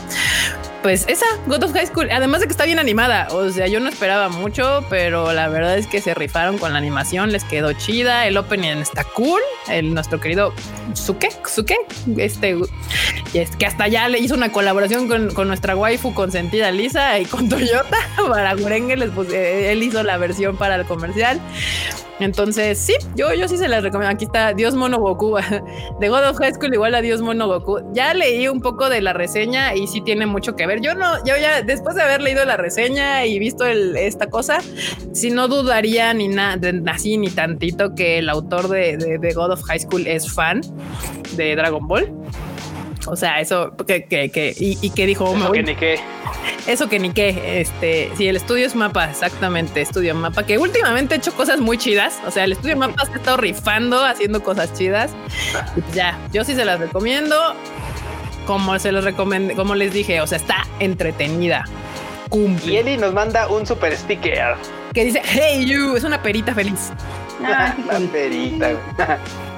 [0.85, 3.81] pues esa, God of High School, además de que está bien animada, o sea, yo
[3.81, 7.73] no esperaba mucho, pero la verdad es que se rifaron con la animación, les quedó
[7.73, 10.53] chida, el opening está cool, el nuestro querido
[10.93, 11.79] Suke, Suke,
[12.19, 12.59] este,
[13.33, 17.49] es que hasta ya le hizo una colaboración con, nuestra waifu consentida Lisa y con
[17.49, 17.97] Toyota
[18.29, 21.41] para Gurenge, les, él hizo la versión para el comercial.
[22.21, 24.15] Entonces, sí, yo, yo sí se las recomiendo.
[24.15, 25.37] Aquí está Dios Mono Goku
[26.01, 27.81] de God of High School, igual a Dios Mono Goku.
[27.93, 30.81] Ya leí un poco de la reseña y sí tiene mucho que ver.
[30.81, 34.61] Yo no, yo ya después de haber leído la reseña y visto esta cosa,
[35.13, 39.63] si no dudaría ni nada, así ni tantito que el autor de, de God of
[39.65, 40.61] High School es fan
[41.37, 42.13] de Dragon Ball.
[43.07, 46.01] O sea, eso que, que, que y, que dijo, eso que ni qué.
[46.67, 47.61] Eso que ni qué.
[47.61, 51.77] Este, sí, el estudio es mapa, exactamente, estudio mapa, que últimamente ha hecho cosas muy
[51.77, 52.21] chidas.
[52.27, 55.13] O sea, el estudio mapa se ha estado rifando, haciendo cosas chidas.
[55.77, 57.37] Y pues ya, yo sí se las recomiendo.
[58.47, 61.65] Como se los recomendé, como les dije, o sea, está entretenida.
[62.29, 62.73] Cumple.
[62.73, 64.57] Y Eli nos manda un super sticker
[64.95, 66.93] que dice Hey you, es una perita feliz.
[67.47, 68.71] Ah, una perita.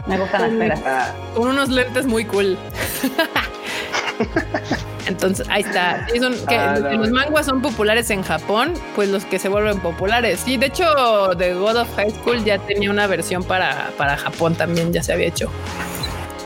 [0.06, 1.12] Me gustan las peras.
[1.34, 2.56] Con unos lentes muy cool.
[5.06, 6.06] Entonces, ahí está.
[6.12, 9.48] Sí, son- que Ah, no, los manguas son populares en Japón, pues los que se
[9.48, 10.40] vuelven populares.
[10.44, 10.84] Sí, de hecho,
[11.38, 15.12] The God of High School ya tenía una versión para, para Japón también, ya se
[15.12, 15.48] había hecho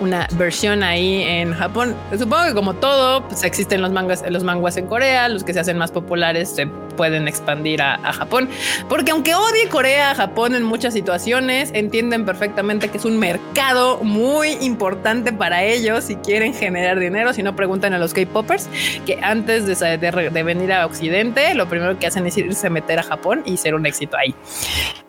[0.00, 1.94] una versión ahí en Japón.
[2.16, 5.60] Supongo que como todo, pues existen los mangas, los manguas en Corea, los que se
[5.60, 8.48] hacen más populares se pueden expandir a, a Japón,
[8.88, 14.50] porque aunque odie Corea Japón en muchas situaciones, entienden perfectamente que es un mercado muy
[14.60, 17.32] importante para ellos si quieren generar dinero.
[17.32, 18.68] Si no preguntan a los K-popers
[19.06, 22.70] que antes de, de de venir a Occidente, lo primero que hacen es irse a
[22.70, 24.34] meter a Japón y ser un éxito ahí.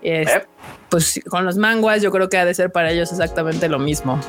[0.02, 0.46] Es- ¿Eh?
[0.92, 4.20] Pues con los manguas yo creo que ha de ser para ellos exactamente lo mismo.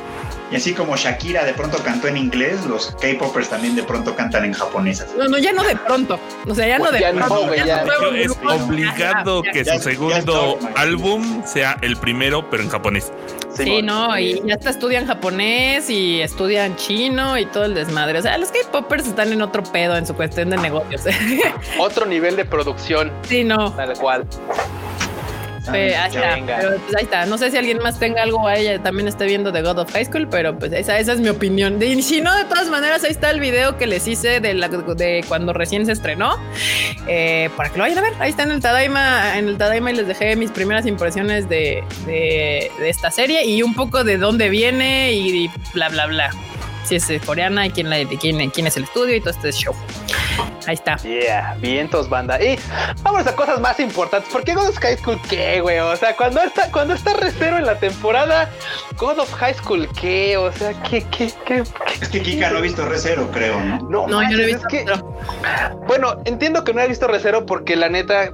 [0.49, 4.45] Y así como Shakira de pronto cantó en inglés, los K-popers también de pronto cantan
[4.45, 5.05] en japonés.
[5.17, 6.17] No, no, ya no de pronto.
[6.47, 7.47] O sea, ya no de ya no, pronto.
[7.47, 7.83] güey, ya ya.
[8.21, 13.11] Es obligado que ya- su ya segundo álbum sea el primero, pero en japonés.
[13.55, 18.19] Sí, no, y ya hasta estudian japonés y estudian chino y todo el desmadre.
[18.19, 21.01] O sea, los K-popers están en otro pedo en su cuestión de negocios.
[21.77, 23.71] Otro nivel de producción, sí, no.
[23.73, 24.25] tal cual.
[25.71, 27.25] Ahí está, pero, pues, ahí está.
[27.25, 29.91] No sé si alguien más tenga algo a ella también esté viendo The God of
[29.93, 31.79] High School, pero pues esa, esa es mi opinión.
[31.79, 34.53] De- Y si no, de todas maneras, ahí está el video que les hice de,
[34.53, 36.35] la, de cuando recién se estrenó.
[37.07, 38.13] eh, para que lo vayan a ver.
[38.19, 41.83] Ahí está en el Tadaima, en el Tadaima y les dejé mis primeras impresiones de,
[42.05, 46.29] de- de esta serie y un poco de dónde viene y, bla bla bla.
[46.85, 49.29] Si es eh, coreana y quién, la, de quién, quién es el estudio y todo
[49.29, 49.73] este show.
[50.65, 50.95] Ahí está.
[50.97, 52.41] Yeah, vientos, banda.
[52.41, 52.57] Y
[53.01, 54.31] vamos a cosas más importantes.
[54.31, 55.79] ¿Por qué God of High School qué, güey?
[55.79, 58.49] O sea, cuando está, cuando está recero en la temporada,
[58.97, 60.37] God of High School qué?
[60.37, 61.63] O sea, ¿qué, qué, qué?
[61.87, 61.93] qué?
[62.01, 63.77] Es que Kika no ha visto Recero, creo, ¿no?
[63.89, 64.67] No, No, yo no he visto.
[64.67, 64.85] es que-
[65.87, 68.31] Bueno, entiendo que no he visto Recero porque la neta,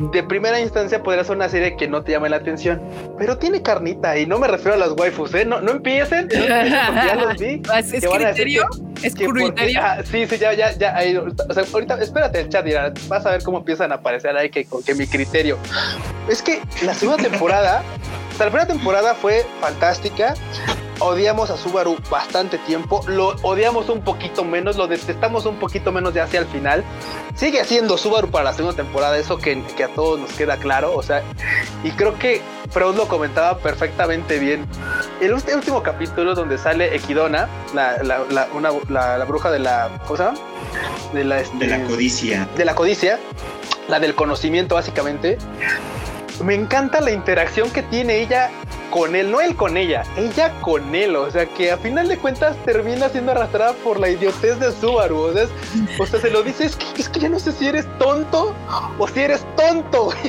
[0.00, 2.80] de primera instancia podría ser una serie que no te llame la atención,
[3.18, 5.44] pero tiene carnita y no me refiero a las waifus, ¿eh?
[5.44, 7.62] No, no empiecen, no empiecen porque ya los vi.
[7.76, 8.66] ¿Es, que criterio?
[9.02, 10.96] ¿Es que porque- ah, sí, sí, ya, ya, ya.
[10.96, 14.36] ahí, o sea, ahorita, espérate el chat, dirá, vas a ver cómo empiezan a aparecer
[14.36, 15.58] ahí que, con que mi criterio.
[16.28, 17.82] Es que la segunda temporada,
[18.40, 20.34] sea, la primera temporada fue fantástica.
[21.02, 26.12] Odiamos a Subaru bastante tiempo, lo odiamos un poquito menos, lo detestamos un poquito menos
[26.12, 26.84] ya hacia el final.
[27.34, 30.94] Sigue siendo Subaru para la segunda temporada, eso que, que a todos nos queda claro,
[30.94, 31.22] o sea,
[31.84, 34.66] y creo que Freud lo comentaba perfectamente bien.
[35.22, 39.88] El último capítulo donde sale Equidona, la, la, la- una- la- la bruja de la.
[40.06, 40.38] ¿Cómo se llama?
[41.14, 42.46] De la, este, De la codicia.
[42.58, 43.18] de la codicia,
[43.88, 45.38] la del conocimiento, básicamente.
[46.44, 48.50] Me encanta la interacción que tiene ella
[48.90, 51.14] con él, no él con ella, ella con él.
[51.16, 55.18] O sea, que a final de cuentas termina siendo arrastrada por la idiotez de Subaru.
[55.18, 55.46] O sea,
[55.98, 58.54] o sea, se lo dice, es que, es que ya no sé si eres tonto
[58.98, 60.10] o si eres tonto.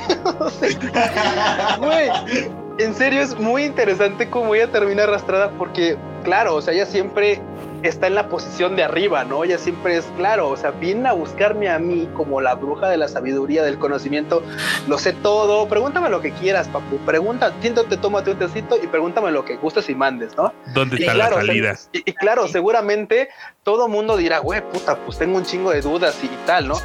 [2.78, 7.40] En serio es muy interesante cómo ella termina arrastrada porque, claro, o sea, ella siempre
[7.84, 9.44] está en la posición de arriba, ¿no?
[9.44, 12.98] Ella siempre es, claro, o sea, vienen a buscarme a mí como la bruja de
[12.98, 14.44] la sabiduría, del conocimiento,
[14.88, 19.32] lo sé todo, pregúntame lo que quieras, papu, pregunta, siéntate, tómate un tecito y pregúntame
[19.32, 20.54] lo que gustes y mandes, ¿no?
[20.74, 21.76] ¿Dónde Y está claro, la salida?
[21.76, 23.30] se- y, y claro, seguramente
[23.64, 26.76] todo mundo dirá, güey, puta, pues tengo un chingo de dudas y, tal, ¿no?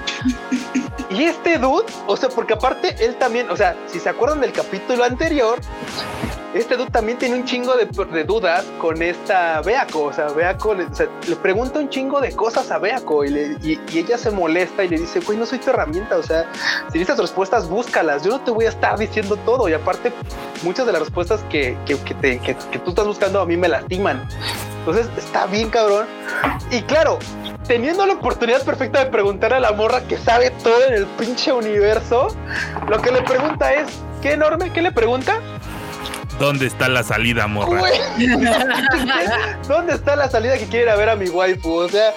[1.11, 4.53] Y este dude, o sea, porque aparte él también, o sea, si se acuerdan del
[4.53, 5.59] capítulo anterior,
[6.53, 10.75] este dude también tiene un chingo de, de dudas con esta Beako, o sea, Beako
[10.75, 10.87] le,
[11.29, 14.99] le pregunta un chingo de cosas a Beako y, y- ella se molesta y le
[14.99, 16.51] dice, güey, no soy tu herramienta, o sea,
[16.91, 20.13] si necesitas respuestas, búscalas, yo no te voy a estar diciendo todo y aparte
[20.63, 24.27] muchas de las respuestas que, que- que tú estás buscando a mí me lastiman.
[24.81, 26.07] Entonces está bien cabrón.
[26.71, 27.19] Y claro,
[27.67, 31.53] teniendo la oportunidad perfecta de preguntar a la morra que sabe todo en el pinche
[31.53, 32.29] universo,
[32.89, 33.89] lo que le pregunta es,
[34.23, 34.73] ¿qué enorme?
[34.73, 35.41] ¿Qué le pregunta?
[36.39, 37.83] ¿Dónde está la salida, morra?
[39.69, 41.73] ¿Dónde está la salida que quiere ir a ver a mi waifu?
[41.73, 42.13] O sea,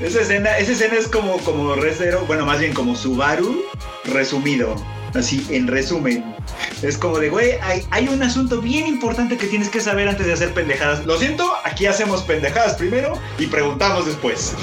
[0.00, 3.62] Esa escena, esa escena es como, como Recero, bueno, más bien como Subaru
[4.04, 4.74] resumido.
[5.14, 6.34] Así, en resumen.
[6.82, 7.52] Es como de, güey,
[7.90, 11.04] hay, un asunto bien importante que tienes que saber antes de hacer pendejadas.
[11.06, 14.54] Lo siento, aquí hacemos pendejadas primero y preguntamos después.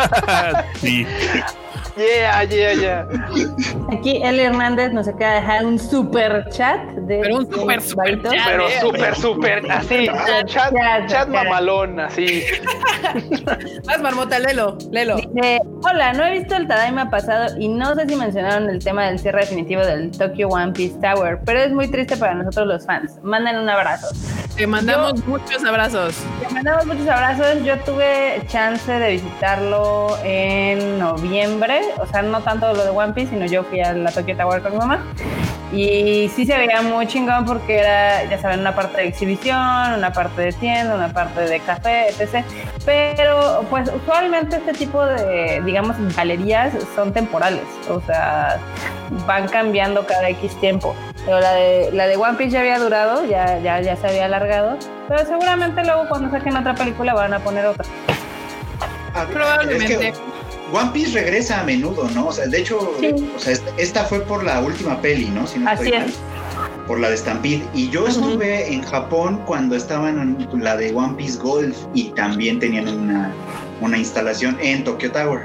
[0.80, 1.06] sí.
[2.00, 3.06] Yeah, yeah, yeah.
[3.92, 7.96] Aquí Eli Hernández nos acaba de dejar un super chat de Pero un super, super
[7.96, 8.30] Barito.
[8.30, 8.46] chat.
[8.46, 11.28] Pero eh, súper, súper, así, chat, chat, chat chat.
[11.28, 12.44] mamalón, así.
[13.86, 15.16] Vas, Marmota, léelo, léelo.
[15.16, 19.06] Dice, hola, no he visto el Tadaima pasado y no sé si mencionaron el tema
[19.06, 22.86] del cierre definitivo del Tokyo One Piece Tower, pero es muy triste para nosotros los
[22.86, 23.18] fans.
[23.22, 24.08] Manden un abrazo.
[24.56, 26.16] Te mandamos muchos abrazos.
[26.46, 27.64] Te mandamos muchos abrazos.
[27.64, 33.30] Yo tuve chance de visitarlo en noviembre, o sea, no tanto lo de One Piece,
[33.30, 35.02] sino yo fui a la Tokyo Tower con mi mamá.
[35.72, 40.12] Y sí se veía muy chingón porque era, ya saben, una parte de exhibición, una
[40.12, 42.44] parte de tienda, una parte de café, etc.
[42.84, 48.58] Pero pues usualmente este tipo de, digamos, galerías son temporales, o sea,
[49.26, 50.96] van cambiando cada X tiempo.
[51.24, 54.24] Pero la de, la de One Piece ya había durado, ya, ya, ya se había
[54.24, 54.76] alargado,
[55.06, 57.84] pero seguramente luego cuando saquen otra película van a poner otra.
[59.14, 60.08] A Probablemente.
[60.08, 60.30] es que
[60.72, 62.28] One Piece regresa a menudo, ¿no?
[62.28, 63.08] O sea, de hecho, Sí.
[63.36, 65.46] o sea, esta, esta fue por la última peli, ¿no?
[65.46, 66.14] Si no Así es.
[66.86, 67.62] Por la de Stampede.
[67.74, 72.58] Y yo estuve en Japón cuando estaban en la de One Piece Golf y también
[72.58, 73.32] tenían una,
[73.80, 75.42] una instalación en Tokyo Tower.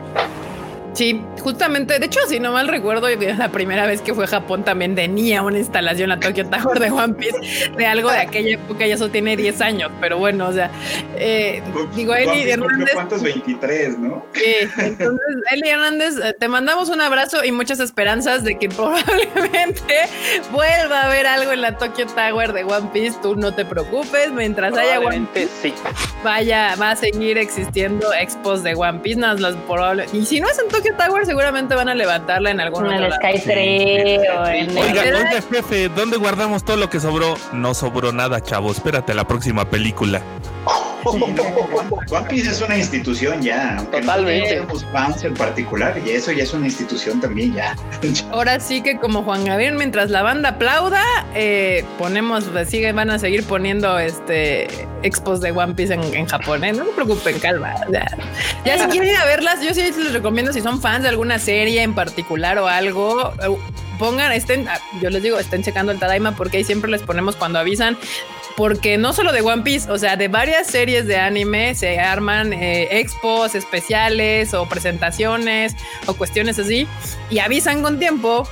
[0.95, 4.63] Sí, justamente, de hecho, si no mal recuerdo, la primera vez que fue a Japón
[4.63, 8.87] también tenía una instalación a Tokyo Tower de One Piece, de algo de aquella época,
[8.87, 10.71] y eso tiene 10 años, pero bueno, o sea,
[11.17, 11.61] eh,
[11.95, 13.21] digo, One Eli Piece Hernández, ¿Cuántos?
[13.21, 14.25] 23, ¿no?
[14.35, 19.95] eh, entonces, Eli Hernández, eh, te mandamos un abrazo y muchas esperanzas de que probablemente
[20.53, 24.31] vuelva a haber algo en la Tokyo Tower de One Piece, tú no te preocupes,
[24.31, 25.73] mientras haya One Probablemente sí.
[26.23, 30.13] vaya, va a seguir existiendo expos de One Piece, más las probables.
[30.13, 33.01] Y si no es en Tokyo Tower, seguramente van a levantarla en algún En el
[33.09, 33.15] lado.
[33.15, 37.35] Sky Tree o en el- Oiga, oiga, jefe, ¿dónde guardamos todo lo que sobró?
[37.53, 38.71] No sobró nada, chavo.
[38.71, 40.21] Espérate a la próxima película.
[41.11, 43.77] Sí, no, One, Piece es una institución ya.
[43.77, 44.41] Aunque Totalmente.
[44.41, 47.75] No tenemos fans en particular, y eso ya es una institución también ya.
[48.31, 51.03] Ahora sí que como Juan Gabriel, mientras la banda aplauda,
[51.33, 54.67] eh, ponemos, pues, sigue, van a seguir poniendo este
[55.03, 56.63] expos de One Piece en, en Japón.
[56.63, 56.73] ¿eh?
[56.73, 57.73] No se preocupen, calma.
[57.91, 58.05] Ya,
[58.65, 61.37] ya si quieren ir a verlas, yo sí les recomiendo si son fans de alguna
[61.39, 63.33] serie en particular o algo.
[63.41, 63.55] eh,
[63.97, 67.37] Pongan, estén, ah, yo les digo, estén checando el Tadaima porque ahí siempre les ponemos
[67.37, 67.97] cuando avisan
[68.55, 72.53] porque no solo de One Piece, o sea, de varias series de anime se arman
[72.53, 75.75] eh, expos especiales o presentaciones
[76.07, 76.87] o cuestiones así
[77.29, 78.47] y avisan con tiempo.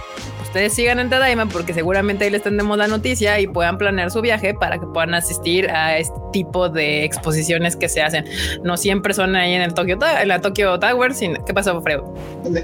[0.54, 4.22] Ustedes sigan en Tadaima porque seguramente ahí les tendremos la noticia y puedan planear su
[4.22, 8.26] viaje para que puedan asistir a este tipo de exposiciones que se hacen.
[8.64, 11.16] No siempre son ahí en el Tokyo, en la Tokyo Tower.
[11.16, 12.14] Sino, ¿Qué pasó, Fredo?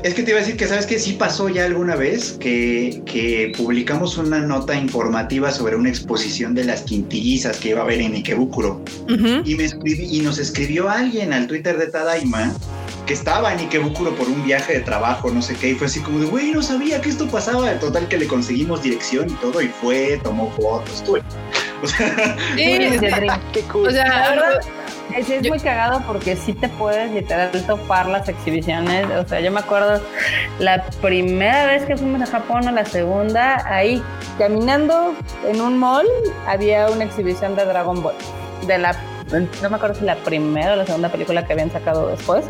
[0.04, 3.02] Es que te iba a decir que, ¿sabes que Sí pasó ya alguna vez que,
[3.08, 8.02] que publicamos una nota informativa sobre una exposición de las quintillizas que iba a haber
[8.02, 8.82] en Ikebukuro.
[9.08, 12.54] Y, me escribi- y nos escribió alguien al Twitter de Tadaima
[13.08, 16.00] que estaba en Ikebukuro por un viaje de trabajo, no sé qué, y fue así
[16.00, 17.79] como de, güey, no sabía que esto pasaba.
[17.80, 21.18] Total que le conseguimos dirección y todo, y fue, tomó fotos, tú.
[21.82, 23.30] O sea, Sí, Muy bien, Adri.
[23.54, 23.88] Qué cool.
[23.88, 24.60] o sea, La verdad,
[25.16, 29.06] es, es Yo- muy cagado porque sí te puedes literal topar las exhibiciones.
[29.12, 30.02] O sea, yo me acuerdo
[30.60, 34.04] la primera vez que fuimos a Japón o la segunda, ahí
[34.38, 35.14] caminando
[35.48, 36.06] en un mall
[36.46, 38.16] había una exhibición de Dragon Ball.
[38.68, 38.94] De la,
[39.32, 42.46] no me acuerdo si la primera o la segunda película que habían sacado después,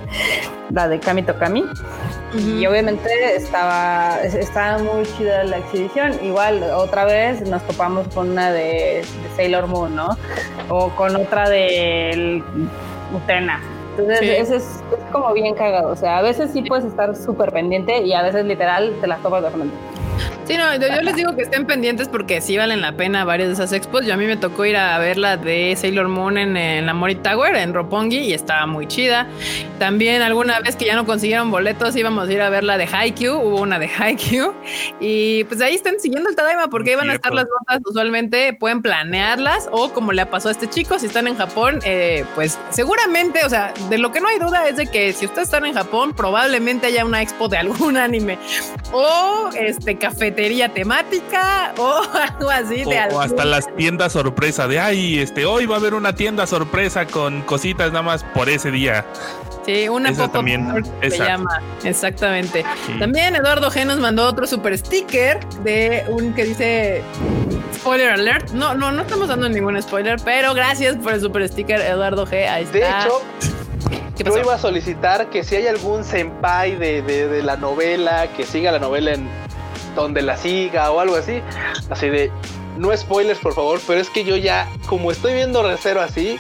[0.72, 1.66] la de Kami Tokami.
[2.38, 6.14] Y obviamente estaba, estaba muy chida la exhibición.
[6.24, 8.62] Igual, otra vez nos topamos con una de,
[9.04, 10.10] de Sailor Moon, ¿no?
[10.70, 12.44] O con otra de
[13.16, 13.60] Utena.
[13.98, 14.30] Entonces, Sí.
[14.30, 15.90] eso es, es como bien cagado.
[15.90, 19.22] O sea, a veces sí puedes estar súper pendiente y a veces literal te las
[19.22, 19.76] topas de frente.
[20.46, 23.50] Sí, no, yo yo les digo que estén pendientes porque sí valen la pena varias
[23.50, 24.06] de esas expos.
[24.06, 26.94] Yo a mí me tocó ir a ver la de Sailor Moon en, en la
[26.94, 29.28] Mori Tower, en Roppongi, y estaba muy chida.
[29.78, 32.88] También alguna vez que ya no consiguieron boletos íbamos a ir a ver la de
[32.92, 34.54] Haikyuu, hubo una de Haikyuu.
[35.00, 37.82] Y pues ahí están siguiendo el Tadaima porque ahí van a estar las notas.
[37.86, 42.26] Usualmente pueden planearlas o como le pasó a este chico, si están en Japón, eh,
[42.36, 45.48] pues seguramente, o sea, de lo que no hay duda es de que si ustedes
[45.48, 48.38] están en Japón, probablemente haya una expo de algún anime
[48.92, 54.80] o este cafetería temática o algo así O, de o hasta las tiendas sorpresa de
[54.80, 58.72] ay, este, hoy va a haber una tienda sorpresa con cositas nada más por ese
[58.72, 59.06] día.
[59.66, 61.62] Sí, una Esa también, se llama.
[61.84, 62.66] Exactamente.
[62.88, 62.94] Sí.
[62.98, 67.04] También Eduardo G nos mandó otro super sticker de un que dice
[67.76, 68.50] spoiler alert.
[68.52, 72.48] No, no, no estamos dando ningún spoiler, pero gracias por el super sticker, Eduardo G.
[72.50, 72.78] Ahí está.
[72.78, 73.22] De hecho,
[74.18, 78.28] ¿Qué yo iba a solicitar que si hay algún senpai de, de- de la novela,
[78.36, 79.30] que siga la novela en
[79.96, 81.42] donde la siga o algo así,
[81.90, 82.32] así de,
[82.78, 86.40] no spoilers por favor, pero es que yo ya, como estoy viendo Recero así,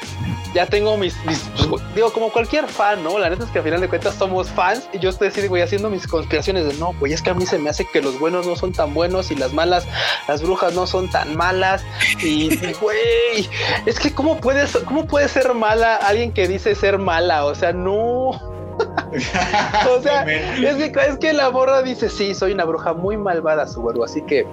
[0.53, 3.19] ya tengo mis, mis- pues, digo, como cualquier fan, ¿no?
[3.19, 5.61] La neta es que al final de cuentas somos fans y yo estoy así, güey,
[5.61, 8.17] haciendo mis conspiraciones de, no, güey, es que a mí se me hace que los
[8.19, 9.85] buenos no son tan buenos y las malas,
[10.27, 11.83] las brujas no son tan malas
[12.23, 13.47] y, güey,
[13.85, 17.71] es que cómo puedes, cómo puede ser mala alguien que dice ser mala, o sea,
[17.71, 18.58] no.
[19.89, 23.67] o sea, es que, es que la morra dice, sí, soy una bruja muy malvada,
[23.67, 24.45] Subaru, así que...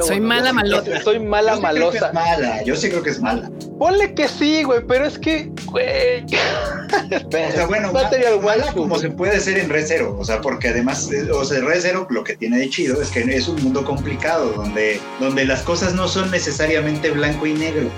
[0.00, 1.00] soy mala malosa.
[1.00, 2.12] Soy mala malosa.
[2.12, 3.50] mala, yo sí creo que es mala.
[3.78, 6.24] Ponle que sí, güey, pero es que, güey...
[6.26, 11.10] o sea, bueno, mala como se puede ser en Red Zero, o sea, porque además,
[11.12, 13.84] eh, o sea, Red Zero lo que tiene de chido es que es un mundo
[13.84, 17.88] complicado, donde, donde las cosas no son necesariamente blanco y negro.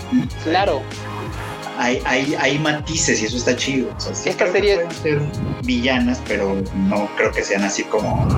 [0.45, 0.82] Claro
[1.79, 3.89] hay, hay, hay matices y eso está chido.
[4.25, 5.21] Esta serie ser
[5.63, 8.29] villanas, pero no creo que sean así como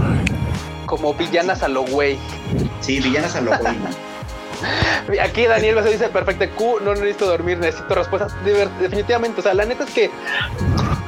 [0.85, 2.19] como villanas a lo güey.
[2.81, 3.77] Sí, villanas a lo güey.
[5.23, 8.35] Aquí Daniel se dice perfecto, Q, no necesito dormir, necesito respuestas.
[8.45, 10.11] Definitivamente, o sea, la neta es que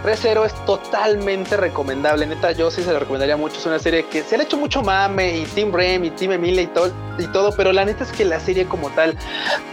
[0.02, 2.26] Recero es totalmente recomendable.
[2.26, 3.58] Neta, yo sí se lo recomendaría mucho.
[3.58, 6.32] Es una serie que se le ha hecho mucho mame y Team Rem y Team
[6.32, 9.16] Emilia y todo, y todo, pero la neta es que la serie como tal,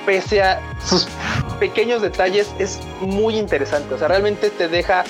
[0.05, 1.07] pese a sus
[1.59, 3.93] pequeños detalles, es muy interesante.
[3.93, 5.03] O sea, realmente te deja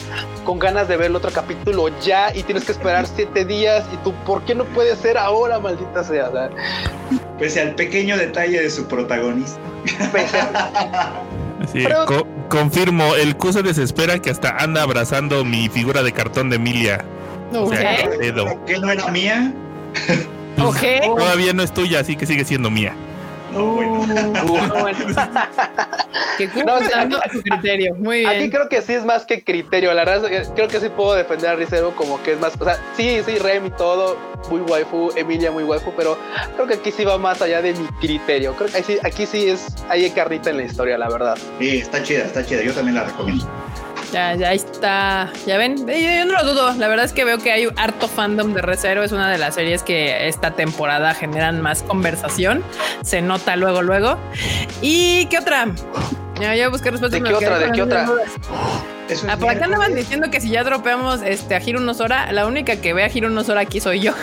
[0.44, 3.98] con ganas de ver el otro capítulo ya y tienes que esperar siete días y
[3.98, 6.32] tú, ¿por qué no puede ser ahora, maldita sea?
[7.38, 9.60] pese al pequeño detalle de su protagonista.
[10.12, 10.40] Pese
[12.50, 17.06] confirmo, el Q se desespera que hasta anda abrazando mi figura de cartón de Emilia.
[17.54, 17.70] O
[18.66, 19.54] ¿Qué no era mía?
[20.58, 22.94] Pues, todavía no es tuya, así que sigue siendo mía.
[23.52, 23.80] No,
[26.38, 27.96] que a su criterio.
[27.96, 28.30] Muy bien.
[28.30, 29.94] Aquí creo que sí es más que criterio.
[29.94, 32.54] La verdad, creo que sí puedo defender a Ricero como que es más.
[32.60, 34.18] O sea, sí, sí, Rem y todo,
[34.50, 36.18] muy waifu, Emilia muy waifu, pero
[36.56, 38.54] creo que aquí sí va más allá de mi criterio.
[38.56, 39.68] Creo que aquí, aquí sí es.
[39.90, 41.38] Hay carnita en la historia, la verdad.
[41.60, 42.62] Sí, está chida, está chida.
[42.62, 43.48] Yo también la recomiendo.
[44.12, 45.32] Ya, ya está.
[45.46, 46.74] Ya ven, yo, no lo dudo.
[46.76, 49.04] La verdad es que veo que hay harto fandom de Recero.
[49.04, 52.64] Es una de las series que esta temporada generan más conversación.
[53.04, 54.18] Se nota luego, luego.
[54.82, 55.68] ¿Y qué otra?
[56.40, 57.18] Ya, ya busqué respuesta.
[57.18, 57.60] ¿De qué otra?
[57.60, 58.10] ¿De qué otra?
[59.28, 62.76] Ah, por acá andaban diciendo que si ya dropeamos este, a Giro Nosora, la única
[62.78, 64.14] que ve a Giro Nosora aquí soy yo.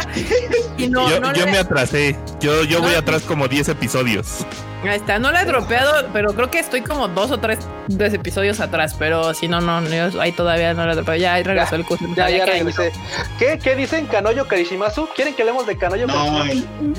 [0.78, 2.16] y no, yo, yo me atrasé.
[2.40, 4.44] Yo, yo voy atrás como 10 episodios.
[4.82, 7.58] Ahí está, no la he dropeado, pero creo que estoy como dos o tres,
[7.98, 9.80] episodios atrás, pero si no, no,
[10.20, 11.18] ahí todavía no la he dropeado.
[11.18, 12.04] Ya regresó el curso.
[12.14, 12.92] Ya, ya, regresé.
[13.38, 15.08] ¿Qué, ¿Qué dicen Kanoyo Karishimasu?
[15.14, 16.44] ¿Quieren que hablemos de Kanoyo No,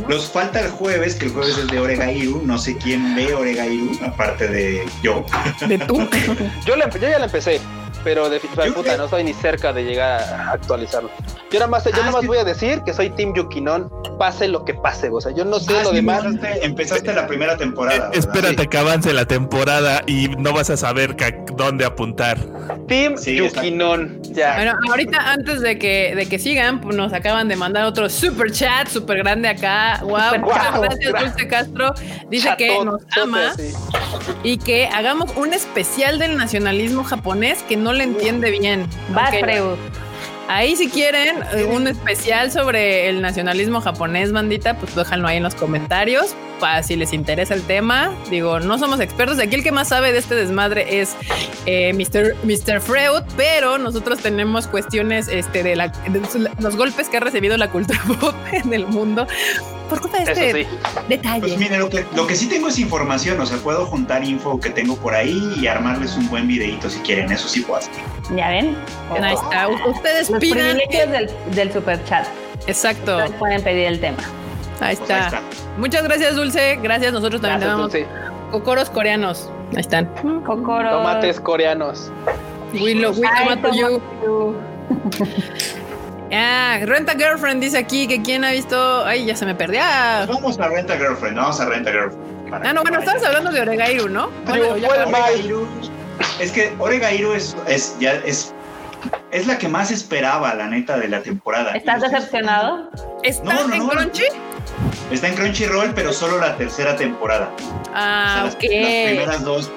[0.08, 2.42] nos falta el jueves, que el jueves es de Oregairu.
[2.44, 5.26] No sé quién ve Oregairu, aparte de yo.
[5.68, 6.08] De tú.
[6.66, 7.60] yo, yo ya la empecé
[8.08, 11.12] pero de puta, no estoy ni cerca de llegar a actualizarlo.
[11.52, 14.64] Yo nada más, yo nada más voy a decir que soy Team Yukinon, pase lo
[14.64, 16.24] que pase, o sea, yo no sé ah, lo demás.
[16.62, 18.10] Empezaste, la primera temporada.
[18.14, 21.18] Eh, espérate que avance la temporada y no vas a saber
[21.58, 22.38] dónde apuntar.
[22.88, 24.56] Team Yukinon, ya.
[24.56, 28.54] Bueno, ahorita antes de que, de que sigan, pues nos acaban de mandar otro super
[28.54, 30.00] chat, super grande acá.
[30.02, 30.48] Wow,
[30.80, 31.94] gracias, Dulce Castro.
[32.30, 33.54] Dice que nos ama
[34.44, 38.88] y que hagamos un especial del nacionalismo japonés que no le entiende bien.
[39.16, 39.42] Va, okay.
[40.50, 45.56] Ahí si quieren un especial sobre el nacionalismo japonés, bandita, pues déjanlo ahí en los
[45.56, 48.16] comentarios para si les interesa el tema.
[48.30, 49.40] Digo, no somos expertos.
[49.40, 51.16] Aquí el que más sabe de este desmadre es
[51.66, 52.36] eh, Mr.
[52.46, 52.80] Mr.
[52.80, 55.92] Freud, pero nosotros tenemos cuestiones este, de, la,
[56.60, 59.28] los golpes que ha recibido la cultura pop en el mundo
[59.88, 60.68] por culpa de este
[61.08, 61.42] detalle.
[61.42, 64.60] Pues mire, lo que, lo que sí tengo es información, o sea, puedo juntar info
[64.60, 67.94] que tengo por ahí y armarles un buen videito si quieren, eso sí puedo hacer.
[68.36, 68.76] Ya ven.
[69.22, 69.68] Ahí está.
[69.68, 72.28] Ustedes Los privilegios del, del super chat.
[72.68, 73.18] Exacto.
[73.40, 74.18] pueden pedir el tema.
[74.80, 75.42] Ahí pues está.
[75.78, 76.78] Muchas gracias, Dulce.
[76.82, 77.14] Gracias.
[77.14, 77.94] Nosotros también tenemos
[78.52, 79.50] cocoros coreanos.
[79.74, 80.06] Ahí están.
[80.46, 80.92] Cocoros.
[80.92, 82.12] Tomates coreanos.
[82.74, 84.56] Willow, tomato you.
[86.32, 89.06] Ah, Renta Girlfriend dice aquí que quién ha visto.
[89.06, 89.82] Ay, ya se me perdió.
[89.84, 90.26] Ah.
[90.28, 92.54] Vamos a Renta Girlfriend, vamos a Renta Girlfriend.
[92.54, 94.30] Ah, no, bueno, estabas hablando de Oregairu, ¿no?
[94.46, 95.68] Bueno, Oregairu,
[96.40, 98.54] es que Oregairu es, es, ya es
[99.32, 101.72] es la que más esperaba, la neta, de la temporada.
[101.74, 102.90] ¿Estás decepcionado?
[103.24, 104.24] ¿Está en Crunchy?
[105.12, 107.50] Está en Crunchyroll, pero solo la tercera temporada.
[107.94, 109.70] Ah, las, primeras dos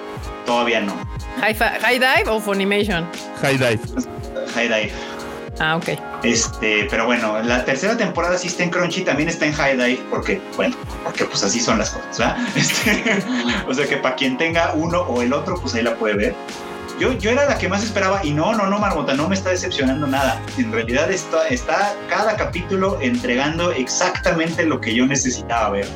[0.46, 0.94] todavía no.
[1.40, 3.06] High, high Dive o Funimation?
[3.40, 3.80] High Dive.
[4.54, 4.92] High Dive.
[5.60, 5.90] Ah, ok.
[6.22, 10.02] Este, pero bueno, la tercera temporada sí está en Crunchy, también está en High Dive,
[10.08, 10.74] porque, bueno,
[11.04, 12.38] porque pues así son las cosas, ¿verdad?
[12.56, 13.22] Este,
[13.68, 16.34] o sea que para quien tenga uno o el otro, pues ahí la puede ver.
[17.00, 19.48] Yo, yo era la que más esperaba y no, no, no, Marmota, no me está
[19.48, 20.38] decepcionando nada.
[20.58, 25.88] En realidad está, está cada capítulo entregando exactamente lo que yo necesitaba ver.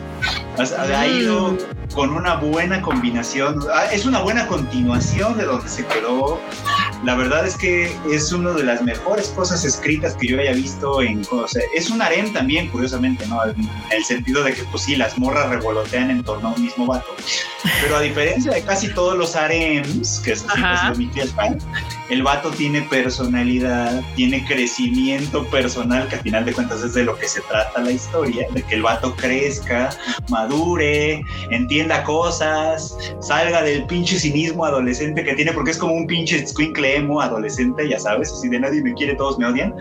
[0.56, 1.94] Ha, ido mm.
[1.94, 6.40] con una buena combinación, ah, es una buena continuación de donde se quedó
[7.04, 11.02] La verdad es que es una de las mejores cosas escritas que yo haya visto
[11.02, 11.22] en...
[11.30, 13.44] O sea, es un harem también, curiosamente, ¿no?
[13.44, 16.86] En el sentido de que, pues sí, las morras revolotean en torno a un mismo
[16.86, 17.14] vato.
[17.82, 20.46] Pero a diferencia de casi todos los harems, que es
[20.94, 21.62] así, pues,
[22.10, 27.16] el vato tiene personalidad, tiene crecimiento personal, que al final de cuentas es de lo
[27.16, 29.90] que se trata la historia, de que el vato crezca,
[30.28, 36.46] madure, entienda cosas, salga del pinche cinismo adolescente que tiene, porque es como un pinche
[36.46, 39.74] squinkle emo adolescente, ya sabes, así de nadie me quiere, todos me odian,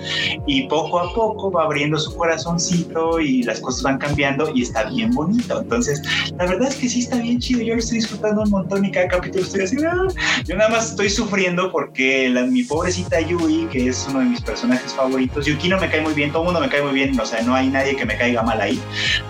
[0.47, 4.85] y poco a poco va abriendo su corazoncito y las cosas van cambiando y está
[4.85, 5.61] bien bonito.
[5.61, 6.01] Entonces,
[6.37, 8.91] la verdad es que sí está bien chido, yo lo estoy disfrutando un montón y
[8.91, 10.07] cada capítulo estoy así, ah".
[10.45, 14.41] yo nada más estoy sufriendo porque la, mi pobrecita Yui, que es uno de mis
[14.41, 17.19] personajes favoritos, Yuki no me cae muy bien, todo el mundo me cae muy bien,
[17.19, 18.79] o sea, no hay nadie que me caiga mal ahí,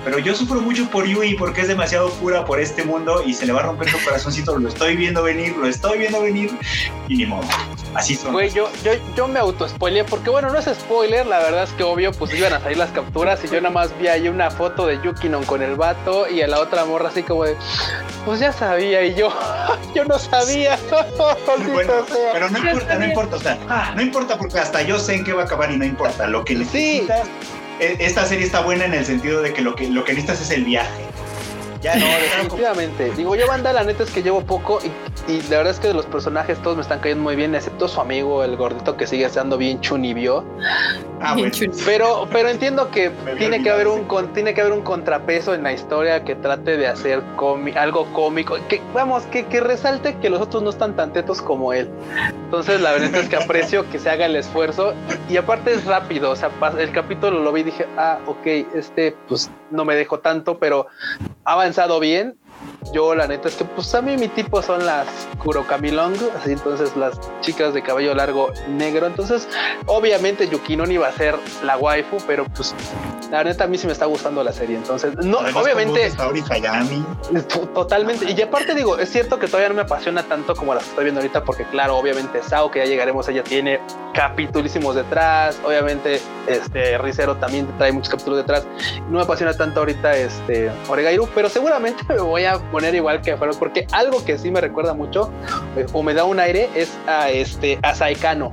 [0.03, 3.45] pero yo sufro mucho por Yui porque es demasiado pura por este mundo y se
[3.45, 6.51] le va a romper su corazoncito, lo estoy viendo venir, lo estoy viendo venir
[7.07, 7.47] y ni modo.
[7.93, 8.33] Así son.
[8.33, 11.71] Güey, yo, yo, yo me auto spoileé porque bueno, no es spoiler, la verdad es
[11.71, 14.49] que obvio, pues iban a salir las capturas y yo nada más vi ahí una
[14.49, 17.55] foto de Yukinon con el vato y a la otra morra así como de,
[18.25, 19.29] pues ya sabía y yo,
[19.95, 20.77] yo no sabía.
[22.33, 25.33] pero no importa, no importa, o sea, no importa porque hasta yo sé en qué
[25.33, 27.27] va a acabar y no importa, lo que necesitas,
[27.79, 30.41] e, esta serie está buena en el sentido de que lo que, lo que necesitas
[30.41, 31.12] es el viaje
[31.83, 33.11] ya no, definitivamente.
[33.11, 35.89] Digo, yo banda, la neta es que llevo poco y, y, la verdad es que
[35.89, 39.05] de los personajes todos me están cayendo muy bien, excepto su amigo, el gordito que
[39.05, 40.45] sigue estando bien chunibio.
[41.19, 41.51] Ah, bueno.
[41.85, 45.73] Pero, pero entiendo que tiene que haber un tiene que haber un contrapeso en la
[45.73, 47.21] historia que trate de hacer
[47.75, 51.73] algo cómico, que vamos, que, que resalte que los otros no están tan tetos como
[51.73, 51.89] él.
[52.45, 54.93] Entonces, la verdad es que aprecio que se haga el esfuerzo
[55.29, 58.45] y aparte es rápido, o sea, el capítulo lo vi y dije, ah, ok,
[58.75, 60.87] este pues no me dejó tanto, pero
[61.81, 62.35] avanza bien.
[62.91, 65.07] Yo la neta es que pues a mí mi tipo son las
[65.39, 69.07] Kurokamilong, así entonces las chicas de cabello largo negro.
[69.07, 69.47] Entonces,
[69.87, 72.75] obviamente Yukino iba a ser la waifu, pero pues
[73.31, 74.77] la neta a mí sí me está gustando la serie.
[74.77, 76.11] Entonces, no, obviamente.
[77.73, 78.31] Totalmente.
[78.31, 81.05] Y aparte digo, es cierto que todavía no me apasiona tanto como las que estoy
[81.05, 83.79] viendo ahorita, porque claro, obviamente Sao, que ya llegaremos, ella tiene
[84.13, 85.59] capitulísimos detrás.
[85.65, 88.67] Obviamente, este Ricero también trae muchos capítulos detrás.
[89.09, 93.35] No me apasiona tanto ahorita este Oregairu, pero seguramente me voy a poner igual que
[93.37, 95.31] fueron, porque algo que sí me recuerda mucho
[95.75, 98.51] eh, o me da un aire es a este a Saikano.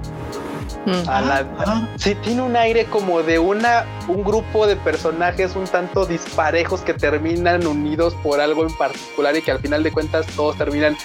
[0.87, 1.09] Mm.
[1.09, 6.07] A la, sí, tiene un aire como de una un grupo de personajes un tanto
[6.07, 10.57] disparejos que terminan unidos por algo en particular y que al final de cuentas todos
[10.57, 10.97] terminan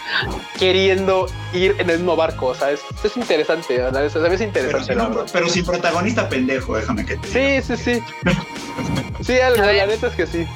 [0.57, 2.47] queriendo ir en el mismo barco.
[2.47, 4.15] O sea, es, es interesante, ¿sabes?
[4.15, 4.95] Es interesante.
[5.31, 8.03] Pero, sin protagonista pendejo, déjame que te Sí, sí, sí.
[9.21, 10.47] sí, algo, la neta es que sí.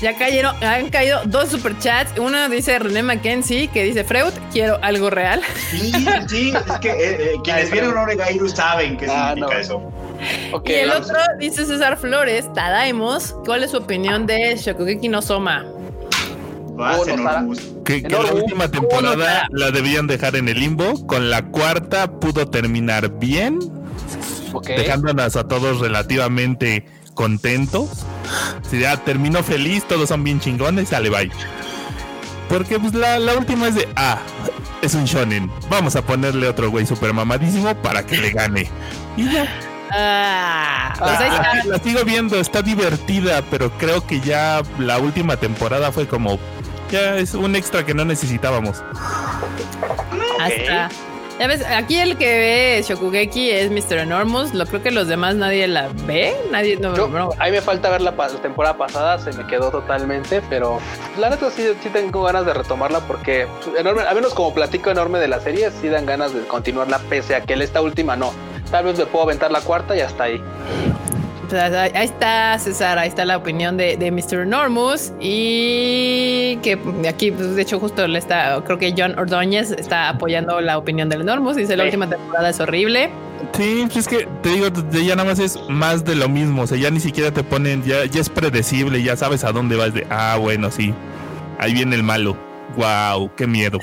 [0.00, 2.18] Ya cayeron, han caído dos superchats.
[2.18, 5.40] Uno dice René Mackenzie que dice Freud, quiero algo real.
[5.70, 5.92] Sí,
[6.28, 9.92] sí, es que eh, eh, quienes vieron Oregairu saben qué ah, significa eso.
[10.64, 15.64] y el otro dice César Flores, Tadaimos, ¿cuál es su opinión de Shokugeki no Soma?
[17.84, 21.06] Que, que la última temporada la debían dejar en el limbo.
[21.06, 23.58] Con la cuarta pudo terminar bien,
[24.62, 26.84] dejándonos a todos relativamente
[27.14, 28.04] contentos.
[28.68, 31.30] Si ya terminó feliz, todos son bien chingones, sale bye.
[32.50, 34.18] Porque pues la, la última es de, ah,
[34.82, 35.50] es un shonen.
[35.68, 38.70] Vamos a ponerle otro güey super mamadísimo para que le gane.
[39.16, 39.46] Y ya.
[39.90, 40.94] Ah,
[41.64, 46.40] la, sigo viendo, está divertida, pero creo que ya la última temporada fue como,
[46.90, 48.82] ya es un extra que no necesitábamos.
[50.40, 50.90] Hasta.
[51.38, 53.98] Ya ves, aquí el que ve Shokugeki es Mr.
[53.98, 54.54] Enormous.
[54.54, 56.34] Lo creo que los demás nadie la ve.
[56.50, 56.94] Nadie no,
[57.38, 60.80] A mí me falta ver la, temporada pasada, se me quedó totalmente, pero
[61.18, 63.46] la neta sí, sí tengo ganas de retomarla porque
[63.78, 67.34] enorme, a menos como platico enorme de la serie, sí dan ganas de continuarla pese
[67.34, 68.32] a que esta última no.
[68.70, 70.42] Tal vez me puedo aventar la cuarta y hasta ahí.
[71.48, 74.40] Pues, ahí está César, ahí está la opinión de, de Mr.
[74.40, 76.78] Enormous y que
[77.08, 81.08] aquí, pues, de hecho, justo le está, creo que John Ordóñez está apoyando la opinión
[81.08, 81.56] del Enormous.
[81.56, 83.10] Dice la última temporada es horrible.
[83.52, 86.62] Sí, pues es que te digo, ya nada más es más de lo mismo.
[86.62, 89.76] O sea, ya ni siquiera te ponen, ya, ya es predecible, ya sabes a dónde
[89.76, 89.94] vas.
[89.94, 90.94] De ah, bueno, sí,
[91.58, 92.45] ahí viene el malo.
[92.76, 93.78] Wow, qué miedo.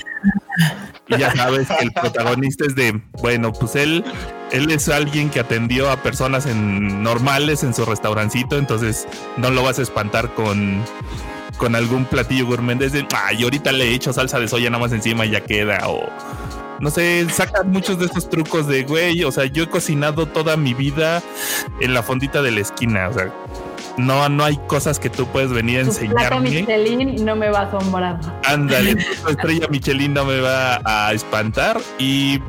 [1.08, 4.04] Y ya sabes que el protagonista es de, bueno, pues él,
[4.52, 9.64] él es alguien que atendió a personas en, normales en su restaurancito, entonces no lo
[9.64, 10.84] vas a espantar con,
[11.58, 14.94] con algún platillo gourmet de, ay, ahorita le he hecho salsa de soya nada más
[14.94, 16.08] encima y ya queda, o
[16.80, 20.56] no sé, sacan muchos de estos trucos de, güey, o sea, yo he cocinado toda
[20.58, 21.22] mi vida
[21.82, 23.34] en la fondita de la esquina, o sea,
[23.98, 26.50] no, no hay cosas que tú puedes venir a enseñarme.
[26.50, 28.20] Michelin no me va a asombrar.
[28.46, 32.40] Ándale, tu estrella Michelin no me va a espantar y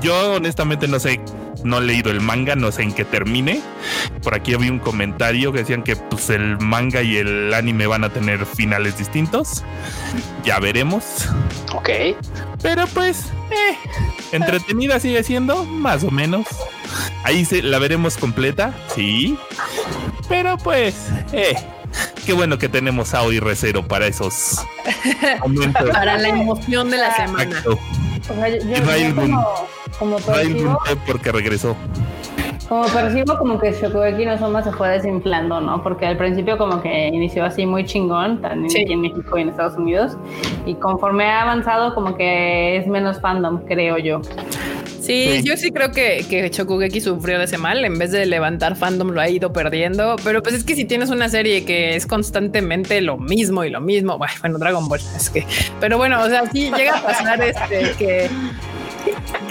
[0.00, 1.20] Yo honestamente no sé,
[1.64, 3.60] no he leído el manga, no sé en qué termine.
[4.22, 8.04] Por aquí había un comentario que decían que pues el manga y el anime van
[8.04, 9.64] a tener finales distintos.
[10.44, 11.28] Ya veremos.
[11.72, 11.88] Ok.
[12.62, 13.76] Pero pues, eh,
[14.32, 16.46] entretenida sigue siendo, más o menos.
[17.24, 19.36] Ahí se, la veremos completa, sí.
[20.28, 21.56] Pero pues, eh,
[22.24, 24.60] qué bueno que tenemos a hoy recero para esos
[25.40, 25.90] momentos.
[25.90, 27.42] Para la emoción de la semana.
[27.44, 27.78] Exacto.
[28.30, 29.46] O sea, yo, algún- como,
[29.98, 31.76] como percibo, porque regresó.
[32.68, 35.82] como percibo como que Shokugeki no Soma se fue desinflando, ¿no?
[35.82, 38.82] Porque al principio como que inició así muy chingón, también Sí.
[38.82, 40.16] aquí en México y en Estados Unidos.
[40.64, 44.20] Y conforme ha avanzado como que es menos fandom, creo yo.
[45.02, 45.42] Sí, Sí.
[45.42, 47.84] yo sí creo que, que Shokugeki sufrió de ese mal.
[47.84, 50.16] En vez de levantar fandom, lo ha ido perdiendo.
[50.22, 53.80] Pero pues es que si tienes una serie que es constantemente lo mismo y lo
[53.80, 55.44] mismo, bueno, bueno, Dragon Ball, es que.
[55.80, 58.30] Pero bueno, o sea, sí llega a pasar este que.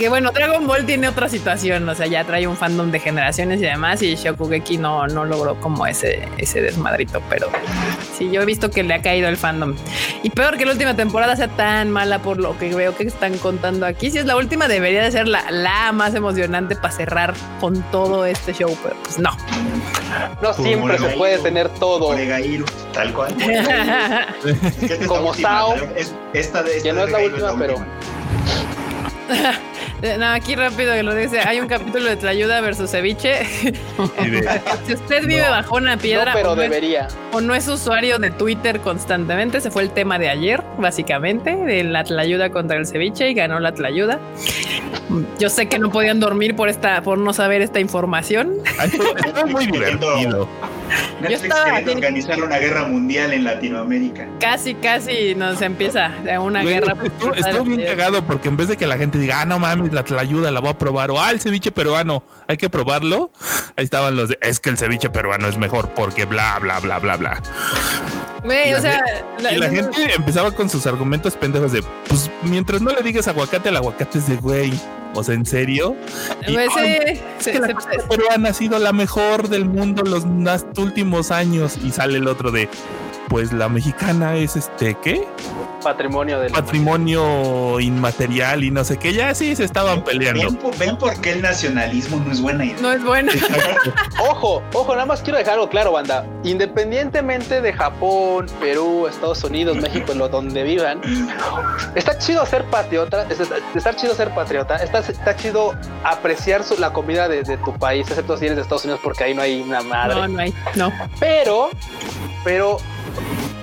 [0.02, 3.60] Que bueno, Dragon Ball tiene otra situación, o sea, ya trae un fandom de generaciones
[3.60, 7.50] y demás, y Shokugeki no, no logró como ese, ese desmadrito, pero
[8.18, 9.76] sí, yo he visto que le ha caído el fandom.
[10.24, 13.38] Y peor que la última temporada sea tan mala por lo que veo que están
[13.38, 14.10] contando aquí.
[14.10, 18.26] Si es la última, debería de ser la, la más emocionante para cerrar con todo
[18.26, 19.30] este show, pero pues no.
[20.42, 22.16] No siempre se puede tener todo.
[22.92, 23.36] Tal cual.
[24.44, 25.76] Es que esta es la Como última, Sao.
[25.78, 27.88] la- es- esta de esta Que no de es la última, pero- última.
[30.18, 31.40] No, aquí rápido que lo dice.
[31.42, 33.42] Hay un capítulo de Tlayuda versus Ceviche.
[34.88, 36.72] Si usted vive bajo una No, piedra pero o, no es,
[37.34, 41.84] o no es usuario de Twitter constantemente, se fue el tema de ayer, básicamente, de
[41.84, 44.20] la Tlayuda contra el Ceviche y ganó la Tlayuda.
[45.40, 48.54] Yo sé que no podían dormir por esta, por no saber esta información.
[48.80, 50.48] Ay, fue- fue muy divertido.
[51.22, 54.28] Netflix estaba queriendo organizar una guerra mundial en Latinoamérica.
[54.40, 56.96] Casi, casi nos empieza una Güey, guerra.
[56.96, 60.04] de- bien cagado porque en vez de que la gente diga, ah, no mames, la,
[60.08, 63.32] la ayuda la voy a probar, o ah, el ceviche peruano, hay que probarlo.
[63.78, 67.00] Ahí estaban los de, es que el ceviche peruano es mejor porque bla, bla, bla,
[67.00, 67.42] bla, bla.
[68.44, 69.04] Güey, Y o la sea,
[69.52, 73.70] Y la gente empezaba con sus argumentos pendejos de, pues mientras no le digas aguacate,
[73.70, 74.74] el aguacate es de güey.
[75.14, 75.96] O sea, ¿en serio?
[76.48, 79.50] Y, Güey, "Ay, sí, es se- que la se- comida peruana ha sido la mejor
[79.50, 80.26] del mundo los
[80.78, 81.78] últimos años.
[81.84, 82.70] Y sale el otro de,
[83.32, 85.26] pues la mexicana es este, ¿qué?
[85.82, 86.52] Patrimonio del.
[86.52, 89.14] Patrimonio inmaterial y no sé qué.
[89.14, 90.44] Ya sí se estaban peleando.
[90.44, 92.78] ¿Ven, po- ven por qué el nacionalismo no es buena idea?
[92.82, 93.32] no es bueno.
[94.30, 96.26] Ojo, ojo, nada más quiero dejar algo claro, banda.
[96.44, 101.00] Independientemente de Japón, Perú, Estados Unidos, México, lo donde vivan,
[101.96, 106.78] está chido ser patriota, es- es- está chido ser patriota, está, está chido apreciar su-
[106.80, 109.42] la comida de, de tu país, excepto si eres de Estados Unidos, porque ahí no
[109.42, 110.16] hay una madre.
[110.16, 110.54] No, no hay.
[110.76, 110.92] No.
[111.18, 111.70] Pero,
[112.44, 112.78] pero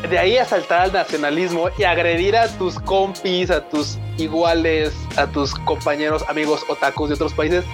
[0.09, 5.27] de ahí a saltar al nacionalismo y agredir a tus compis, a tus iguales, a
[5.27, 7.65] tus compañeros, amigos otakus de otros países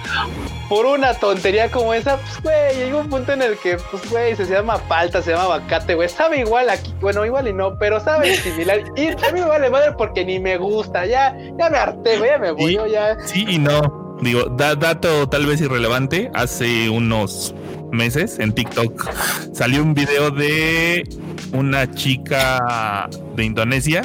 [0.69, 4.35] por una tontería como esa, pues güey, llega un punto en el que, pues güey,
[4.35, 7.99] se llama palta, se llama aguacate, güey, sabe igual aquí, bueno, igual y no, pero
[7.99, 11.77] sabe similar y a mí me vale madre porque ni me gusta, ya, ya me
[11.77, 13.17] harté, güey, ya me voy, yo ya.
[13.25, 14.04] Sí y no.
[14.21, 16.31] Digo, da- dato tal vez irrelevante.
[16.33, 17.53] Hace unos
[17.91, 19.09] meses en TikTok
[19.53, 21.07] salió un video de
[21.53, 24.01] una chica de Indonesia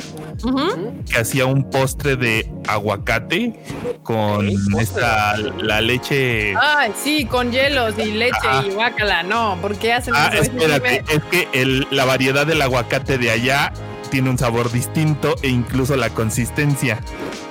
[1.11, 3.61] que hacía un postre de aguacate
[4.03, 6.55] con esta la leche.
[6.57, 9.23] Ay, sí, con hielos y leche y guácala.
[9.23, 10.43] No, ¿por qué hacen Ah, eso?
[10.43, 13.73] Espérate, me- es que el- la variedad del aguacate de allá
[14.11, 16.99] tiene un sabor distinto e incluso la consistencia.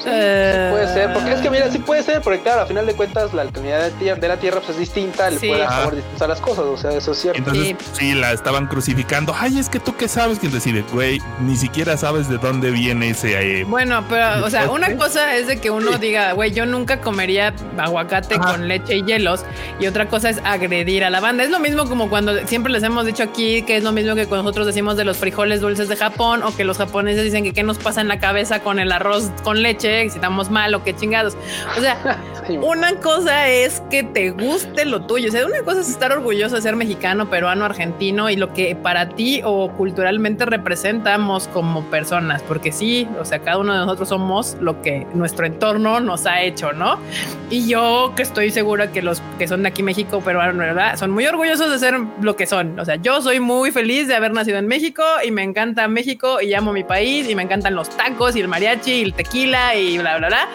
[0.05, 2.93] Eh, Puede ser, porque es que mira, sí puede ser, porque claro, a final de
[2.93, 5.47] cuentas la alcaldía de, la tierra pues, es distinta, le Sí.
[5.47, 5.61] puede
[5.95, 7.39] distinto a las cosas, o sea, eso es cierto.
[7.39, 7.76] Entonces, Sí.
[7.93, 8.13] sí.
[8.13, 9.35] la estaban crucificando.
[9.38, 13.09] Ay, es que tú qué sabes quién decide, güey, ni siquiera sabes de dónde viene
[13.09, 13.59] ese.
[13.61, 16.65] eh, Bueno, pero, o sea, ¿El una cosa es de que uno diga, güey, yo
[16.65, 18.51] nunca comería aguacate Ajá.
[18.51, 19.43] con leche y hielos,
[19.80, 21.43] y otra cosa es agredir a la banda.
[21.43, 24.26] Es lo mismo como cuando siempre les hemos dicho aquí que es lo mismo que
[24.27, 27.53] cuando nosotros decimos de los frijoles dulces de Japón, o que los japoneses dicen que
[27.53, 30.84] qué nos pasa en la cabeza con el arroz con leche, si estamos mal o
[30.84, 31.36] qué chingados.
[31.78, 31.98] O sea,
[32.48, 35.30] Sí, una cosa es que te guste lo tuyo.
[35.30, 38.76] O sea, una cosa es estar orgulloso de ser mexicano, peruano, argentino y lo que
[38.76, 42.41] para ti o culturalmente representamos como personas.
[42.44, 46.41] Porque sí, o sea, cada uno de nosotros somos lo que nuestro entorno nos ha
[46.41, 46.99] hecho, ¿no?
[47.49, 50.98] Y yo que estoy segura que los que son de aquí México, peruano, ¿verdad?
[50.98, 52.80] Son muy orgullosos de ser lo que son.
[52.80, 56.41] O sea, yo soy muy feliz de haber nacido en México y me encanta México
[56.41, 59.76] y amo mi país y me encantan los tacos y el mariachi y el tequila
[59.80, 60.49] y bla, bla, bla.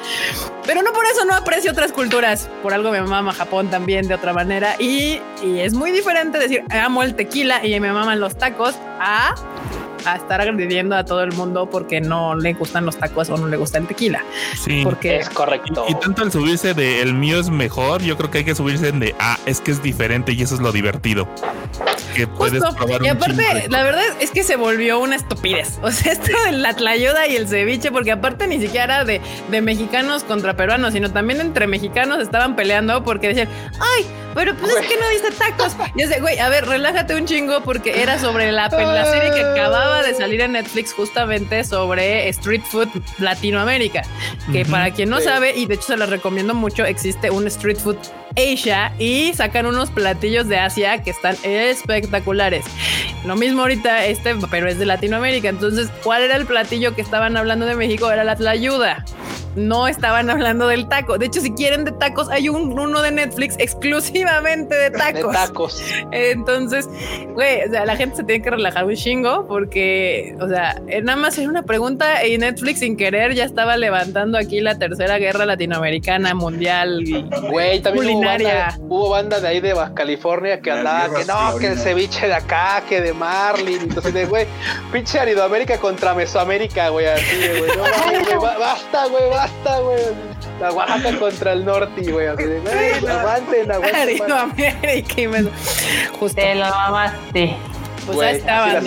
[0.66, 2.48] Pero no por eso no aprecio otras culturas.
[2.62, 4.76] Por algo me mama Japón también de otra manera.
[4.78, 9.34] Y, y es muy diferente decir amo el tequila y me maman los tacos a
[10.04, 13.48] a estar agrediendo a todo el mundo porque no le gustan los tacos o no
[13.48, 14.22] le gusta el tequila.
[14.62, 14.82] Sí.
[14.84, 15.84] Porque Es correcto.
[15.88, 18.54] Y, y tanto el subirse de el mío es mejor, yo creo que hay que
[18.54, 21.28] subirse en de ah, es que es diferente y eso es lo divertido.
[22.14, 25.78] Que puedes probar Y aparte, la verdad es que se volvió una estupidez.
[25.84, 29.20] O sea, esto de la tlayuda y el ceviche, porque aparte ni siquiera era de,
[29.50, 33.48] de mexicanos contra peruanos, sino también entre mexicanos estaban peleando porque decían,
[33.80, 35.76] ay, pero pues es que no dice tacos.
[35.94, 39.32] Y yo sé, güey, a ver, relájate un chingo porque era sobre la, la serie
[39.32, 42.88] que acababa de salir en Netflix justamente sobre street food
[43.18, 44.02] Latinoamérica.
[44.52, 44.70] Que Ujú.
[44.70, 45.24] para quien no Sí.
[45.24, 47.96] sabe, y de hecho se los recomiendo mucho, existe un street food
[48.36, 52.64] Asia y sacan unos platillos de Asia que están espectaculares.
[53.24, 55.48] Lo mismo ahorita este, pero es de Latinoamérica.
[55.48, 58.10] Entonces, ¿cuál era el platillo que estaban hablando de México?
[58.10, 59.04] Era la tlayuda.
[59.54, 61.16] No estaban hablando del taco.
[61.16, 65.32] De hecho, si quieren de tacos, hay un uno de Netflix exclusivamente de De tacos.
[65.32, 65.82] tacos.
[66.10, 66.88] Entonces,
[67.34, 69.83] güey, o sea, la gente se tiene que relajar un chingo porque,
[70.40, 74.38] o sea, eh, nada más era una pregunta y Netflix sin querer ya estaba levantando
[74.38, 77.02] aquí la tercera guerra latinoamericana mundial.
[77.02, 78.54] Y, Güey, también hubo Culinaria.
[78.54, 82.26] banda, hubo banda de ahí de Baja California que andaba que no, que el ceviche
[82.26, 83.78] de acá, que de Marlin.
[83.82, 84.46] Entonces, de güey,
[84.92, 87.70] pinche Aridoamérica contra Mesoamérica, güey, así de güey.
[87.76, 90.02] No mames, güey, ba- basta, güey, basta, güey.
[90.60, 92.26] La Oaxaca contra el norte, güey.
[92.28, 94.18] Así de, güey, aguanten, aguanten.
[94.18, 94.48] man.
[94.48, 95.42] Latinoamérica y me-
[96.18, 96.40] justo.
[96.40, 97.56] Te lo mamaste.
[98.06, 98.84] Pues Güey, ahí estaban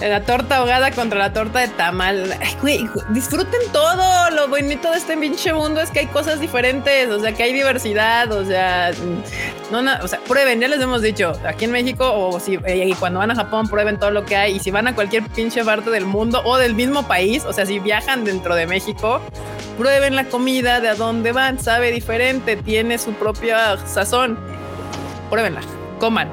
[0.00, 2.34] la, torta ahogada contra la torta de tamal.
[2.40, 4.30] Ay, güey, disfruten todo.
[4.30, 7.52] Lo bonito de este pinche mundo es que hay cosas diferentes, o sea, que hay
[7.52, 8.92] diversidad, o sea,
[9.70, 12.86] no, na- o sea, prueben, ya les hemos dicho, aquí en México o si eh,
[12.88, 15.24] y cuando van a Japón prueben todo lo que hay y si van a cualquier
[15.24, 19.20] pinche parte del mundo o del mismo país, o sea, si viajan dentro de México,
[19.76, 24.38] prueben la comida de a dónde van, sabe diferente, tiene su propia sazón.
[25.30, 25.60] Pruébenla,
[26.02, 26.28] coman,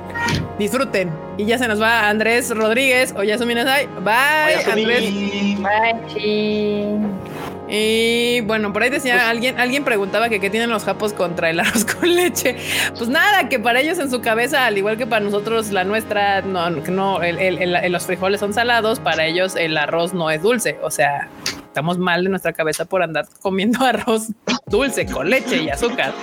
[0.58, 1.12] disfruten.
[1.38, 3.86] Y ya se nos va Andrés Rodríguez o Yasumi Nasai.
[4.02, 4.66] Bye.
[4.66, 5.14] Andrés.
[5.62, 7.59] Bye.
[7.72, 11.50] Y bueno, por ahí decía Pues- alguien, alguien preguntaba que qué tienen los japos contra
[11.50, 12.56] el arroz con leche.
[12.98, 16.42] Pues nada, que para ellos en su cabeza, al igual que para nosotros la nuestra,
[16.42, 20.32] no, que no, el- el- el- los frijoles son salados, para ellos el arroz no
[20.32, 20.80] es dulce.
[20.82, 21.30] O sea,
[21.68, 24.30] estamos mal de nuestra cabeza por andar comiendo arroz
[24.66, 26.14] dulce con leche y azúcar.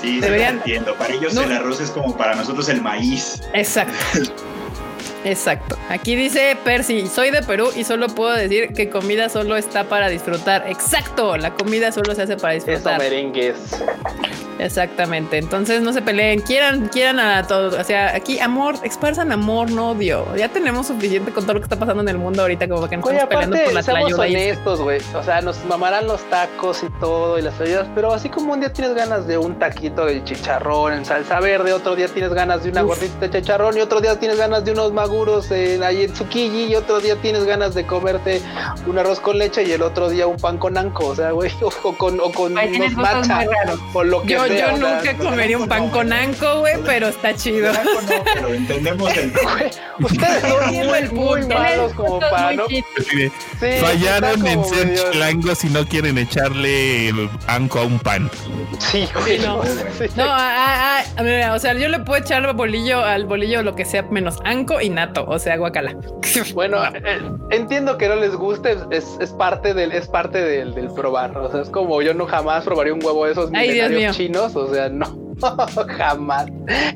[0.00, 0.94] Sí, Deberían- lo entiendo.
[0.94, 1.42] Para ellos No.
[1.42, 3.42] el arroz es como para nosotros el maíz.
[3.54, 3.94] Exacto.
[5.24, 5.76] Exacto.
[5.88, 10.08] Aquí dice Percy, soy de Perú y solo puedo decir que comida solo está para
[10.08, 10.64] disfrutar.
[10.66, 12.98] Exacto, la comida solo se hace para Eso disfrutar.
[12.98, 13.56] merengues.
[14.58, 15.38] Exactamente.
[15.38, 17.74] Entonces no se peleen, quieran, quieran a todos.
[17.74, 20.26] O sea, aquí amor, esparzan amor, no odio.
[20.36, 22.96] Ya tenemos suficiente con todo lo que está pasando en el mundo ahorita como que
[22.98, 25.00] nos Oye, estamos peleando por la seamos honestos, güey.
[25.14, 28.60] O sea, nos mamarán los tacos y todo y las ayudas, pero así como un
[28.60, 32.62] día tienes ganas de un taquito de chicharrón en salsa verde, otro día tienes ganas
[32.62, 32.88] de una Uf.
[32.88, 36.66] gordita de chicharrón y otro día tienes ganas de unos maguros en, ahí en Tsukiji
[36.66, 38.40] y otro día tienes ganas de comerte
[38.86, 41.50] un arroz con leche y el otro día un pan con anco, o sea, güey,
[41.60, 43.80] o, o con, o con unos matcha muy raros.
[43.92, 44.68] o lo que Yo, sea.
[44.70, 47.72] yo o sea, nunca comería un pan con anco, güey, pero está chido.
[47.72, 47.78] No,
[48.34, 49.32] pero entendemos el
[50.00, 52.66] ustedes son muy, malos como para no.
[52.68, 57.12] de, Sí, Fallaron en ser chilangos si no quieren echarle
[57.48, 58.30] anco a un pan.
[58.78, 59.38] Sí, güey.
[59.40, 59.60] No.
[60.16, 63.74] No, a- a- a- mira, o sea, yo le puedo echar bolillo al bolillo lo
[63.74, 64.88] que sea menos anco y
[65.26, 65.94] o sea, guacala.
[66.54, 67.20] Bueno, eh,
[67.50, 71.36] entiendo que no les guste, es, es parte del, es parte del, del probar.
[71.36, 74.00] O sea, es como yo no jamás probaría un huevo de esos Ay, Dios milenarios
[74.00, 74.12] mío.
[74.12, 75.06] chinos, o sea, no,
[75.96, 76.46] jamás.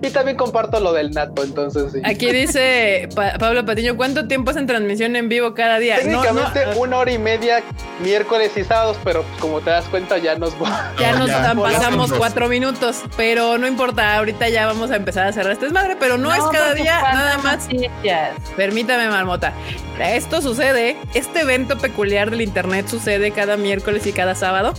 [0.02, 2.00] Y también comparto lo del nato, entonces sí.
[2.04, 5.96] Aquí dice Pa- Pablo Patiño, ¿cuánto tiempo es en transmisión en vivo cada día?
[5.96, 7.62] Técnicamente no, una hora y media
[8.02, 10.54] miércoles y sábados, pero como te das cuenta ya nos
[10.98, 15.26] ya No, nos ya, pasamos cuatro minutos, pero no importa, ahorita ya vamos a empezar
[15.26, 17.68] a cerrar este desmadre, pero no, es cada día, nada más.
[17.68, 18.30] noticias.
[18.56, 19.52] Permítame, Marmota.
[19.98, 24.74] Esto sucede, este evento peculiar del internet sucede cada miércoles y cada sábado.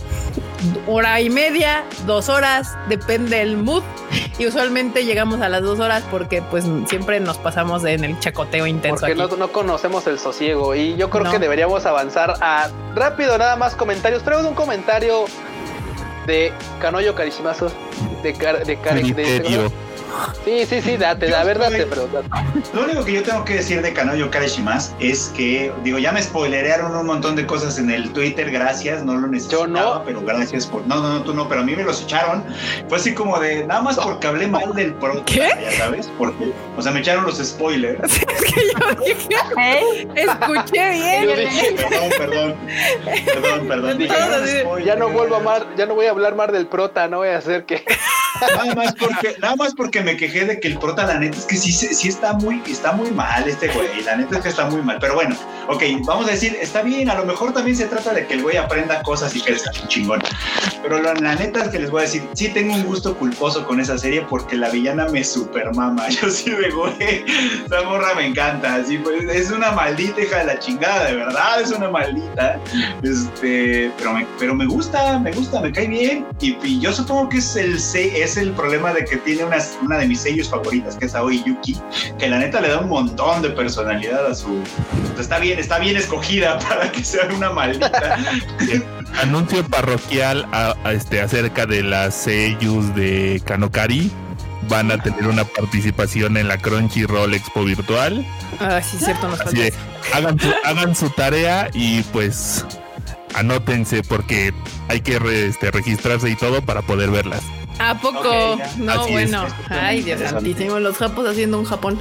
[0.86, 3.82] Hora y media, dos horas, depende del mood.
[4.38, 8.66] Y usualmente llegamos a las dos horas porque pues siempre nos pasamos en el chacoteo
[8.66, 9.30] intenso porque aquí.
[9.32, 11.30] no, no conocemos el sosiego y yo creo No.
[11.30, 14.22] que deberíamos avanzar a rápido nada más comentarios.
[14.22, 15.24] Traigo un comentario
[16.26, 17.72] de Canoyo Carismazo
[18.22, 19.72] de Car- de, Car- de- Criterio.
[20.44, 21.86] Sí, sí, sí, date, la verdad, date.
[22.74, 26.22] Lo único que yo tengo que decir de Kanoyo Kareshimas es que, digo, ya me
[26.22, 30.02] spoilerearon un montón de cosas en el Twitter, gracias, no lo necesitaba, Yo no.
[30.04, 30.86] pero gracias por...
[30.86, 32.44] No, no, no, tú no, pero a mí me los echaron.
[32.88, 35.50] Fue así como de, nada más porque hablé mal del prota, ¿Qué?
[35.60, 38.00] ya sabes, porque, o sea, me echaron los spoilers.
[38.26, 40.08] Es que yo dije, ¿Eh?
[40.14, 41.24] escuché bien.
[41.24, 42.54] Yo dije, Perdón, perdón,
[43.68, 44.82] perdón, perdón.
[44.84, 47.28] Ya no vuelvo a amar, ya no voy a hablar más del prota, no voy
[47.28, 47.84] a hacer que
[48.40, 51.46] Nada más porque, nada más porque me quejé de que el prota, la neta es
[51.46, 54.04] que sí, sí está muy, está muy mal este güey.
[54.04, 54.98] La neta es que está muy mal.
[55.00, 58.24] Pero bueno, ok, vamos a decir, está bien, a lo mejor también se trata de
[58.24, 60.22] que el güey aprenda cosas y que es chingón.
[60.80, 63.80] Pero la, neta es que les voy a decir, sí tengo un gusto culposo con
[63.80, 66.08] esa serie porque la villana me super mama.
[66.22, 67.24] Yo sí de güey,
[67.66, 68.76] esa morra me encanta.
[68.76, 72.60] Así pues, es una maldita hija de la chingada, de verdad, es una maldita.
[73.02, 76.24] Este, pero me, pero me gusta, me gusta, me cae bien.
[76.40, 80.02] Y, y yo supongo que es el, es el problema de que tiene una, una
[80.02, 81.76] de mis sellos favoritas, que es Aoi Yuki,
[82.18, 84.62] que la neta le da un montón de personalidad a su.
[85.18, 88.18] Está bien, está bien escogida para que sea una maldita.
[89.22, 94.10] Anuncio parroquial a, este, acerca de las sellos de Kanokari
[94.68, 98.26] van a tener una participación en la Crunchyroll Expo Virtual.
[98.60, 99.72] Ah, sí, cierto, nos Así de,
[100.12, 102.66] hagan, su, hagan su tarea y pues
[103.34, 104.52] anótense porque
[104.88, 105.16] hay que
[105.48, 107.42] este, registrarse y todo para poder verlas.
[107.78, 108.58] ¿A poco?
[108.78, 109.46] no, bueno.
[109.68, 110.78] Ay, Dios santísimo.
[110.80, 111.98] Los japos haciendo un Japón.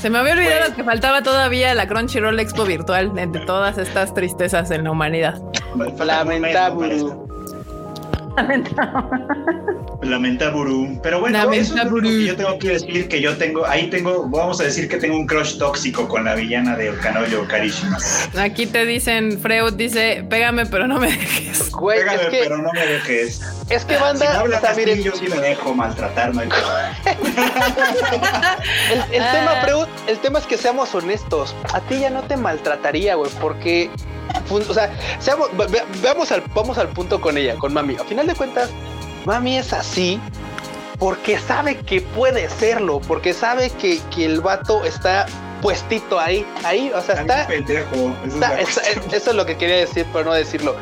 [0.00, 4.70] Se me había olvidado que faltaba todavía la Crunchyroll Expo virtual entre todas estas tristezas
[4.70, 5.40] en la humanidad.
[5.98, 7.04] Lamentable.
[10.02, 10.98] Lamentable.
[11.02, 14.64] Pero bueno, eso es yo tengo que decir que yo tengo, ahí tengo, vamos a
[14.64, 17.96] decir que tengo un crush tóxico con la villana de Okanoyo Karishima.
[18.38, 21.70] Aquí te dicen, Freud dice, pégame pero no me dejes.
[21.72, 23.40] pégame pero no me dejes.
[23.70, 26.48] Es que banda, si hablas así, yo sí me dejo maltratar, no hay
[28.90, 29.62] el, el tema, ah.
[29.64, 31.54] Freud, el tema es que seamos honestos.
[31.72, 33.90] A ti ya no te maltrataría, güey, porque
[34.50, 35.50] o sea, seamos,
[36.02, 37.96] veamos al, vamos al punto con ella, con mami.
[37.96, 38.70] A final de cuentas,
[39.24, 40.20] mami es así
[40.98, 45.26] porque sabe que puede serlo, porque sabe que, que el vato está
[45.64, 48.14] puestito ahí, ahí, o sea, está, pendejo.
[48.58, 50.76] Eso, es lo que quería decir, pero no decirlo.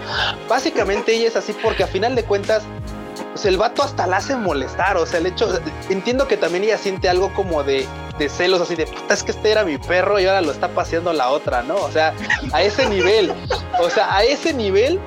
[0.49, 2.65] Básicamente ella es así porque a final de cuentas,
[3.33, 5.49] pues el vato hasta la hace molestar, o sea, el hecho,
[5.89, 7.87] entiendo que también ella siente algo como de,
[8.19, 10.69] de celos, así de, puta, es que este era mi perro y ahora lo está
[10.69, 11.77] paseando la otra, ¿no?
[11.77, 12.13] O sea,
[12.53, 13.33] a ese nivel,
[13.81, 15.01] o sea, a ese nivel,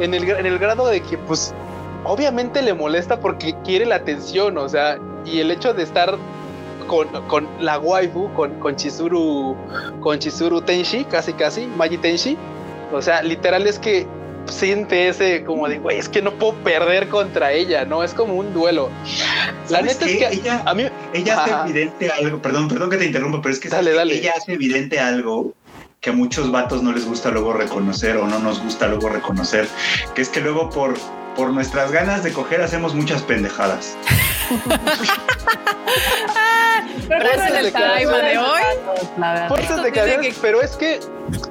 [0.00, 1.54] en el, en el grado de que, pues,
[2.04, 6.16] obviamente le molesta porque quiere la atención, o sea, y el hecho de estar
[6.88, 9.56] con, con la waifu, con, con Chizuru,
[10.00, 12.36] con Chizuru Tenshi, casi casi, Magi Tenshi,
[12.92, 14.06] o sea, literal es que
[14.48, 18.02] siente ese como de, güey, es que no puedo perder contra ella, ¿no?
[18.02, 18.90] Es como un duelo.
[19.68, 23.06] La neta es que ella, a mí, ella hace evidente algo, perdón, perdón que te
[23.06, 25.54] interrumpa, pero es que ella hace evidente algo
[26.00, 29.68] que a muchos vatos no les gusta luego reconocer o no nos gusta luego reconocer,
[30.14, 30.94] que es que luego por,
[31.34, 33.96] por nuestras ganas de coger hacemos muchas pendejadas.
[37.08, 38.62] Pero el tema de hoy.
[39.48, 41.00] Fuerzas de pero es que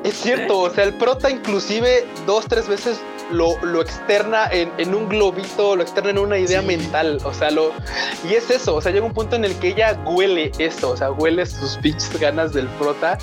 [0.03, 2.99] es cierto, o sea, el prota inclusive dos, tres veces
[3.31, 7.51] lo, lo externa en, en, un globito, lo externa en una idea mental, o sea,
[7.51, 7.71] lo...
[8.27, 10.97] Y es eso, o sea, llega un punto en el que ella huele esto, o
[10.97, 13.17] sea, huele sus pinches ganas del prota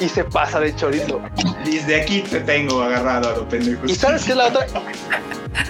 [0.00, 1.20] y se pasa de chorizo.
[1.64, 3.84] Desde aquí te tengo agarrado a lo pendejo.
[3.86, 4.66] ¿Y sabes qué es la otra?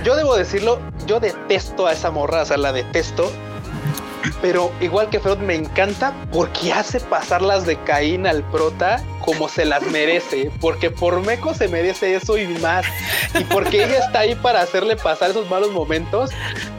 [0.04, 3.30] Yo debo decirlo, yo detesto a esa morra, o sea, la detesto
[4.42, 9.48] pero igual que Freud me encanta porque hace pasar las de Caín al prota como
[9.48, 12.84] se las merece, porque por Meco se merece eso y más,
[13.38, 16.30] y porque ella está ahí para hacerle pasar esos malos momentos,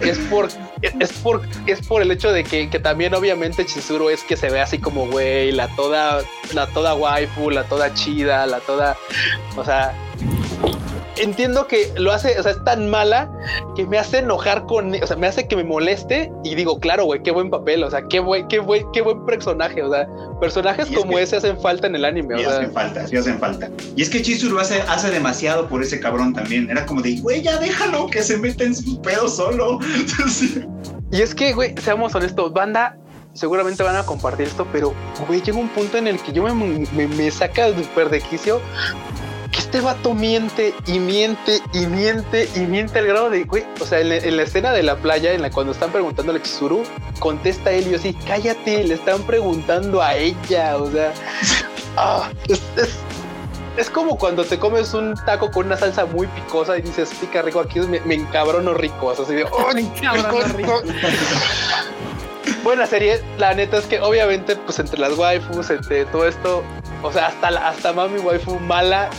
[0.02, 0.50] es por,
[0.82, 4.50] es por, es por el hecho de que, que también obviamente Chizuru es que se
[4.50, 6.22] ve así como güey, la toda,
[6.54, 8.98] la toda waifu, la toda chida, la toda,
[9.56, 9.94] o sea,
[11.18, 13.32] entiendo que lo hace, o sea, es tan mala
[13.76, 17.06] que me hace enojar con, o sea, me hace que me moleste y digo, claro,
[17.06, 20.08] güey, qué buen papel, o sea, qué buen, qué buen, qué buen personaje, o sea,
[20.40, 22.38] personajes como ese hacen falta en el anime.
[22.38, 23.70] Sí hacen falta, sí hacen falta.
[23.96, 26.70] Y es que Chizuru hace, hace demasiado por ese cabrón también.
[26.70, 29.80] Era como de, güey, ya déjalo que se mete en su pedo solo.
[31.12, 32.98] y es que, güey, seamos honestos, banda,
[33.34, 34.94] seguramente van a compartir esto, pero,
[35.28, 36.54] güey, llega un punto en el que yo me,
[36.94, 38.62] me, me saca súper de quicio
[39.74, 44.02] este vato miente y miente y miente y miente al grado de, güey, o sea,
[44.02, 46.84] en, la escena de la playa, en la cuando están preguntando a Chizuru,
[47.18, 51.12] contesta él y yo así, cállate, le están preguntando a ella, o sea,
[51.98, 52.30] ah,
[53.76, 57.42] es, como cuando te comes un taco con una salsa muy picosa y dices, pica
[57.42, 60.84] rico, aquí me, me encabrono rico, o sea, así de, oh, me encabrono rico.
[62.64, 66.64] Buena serie, la neta es que obviamente, pues entre las waifus, entre todo esto,
[67.02, 69.10] o sea, hasta, hasta mami waifu mala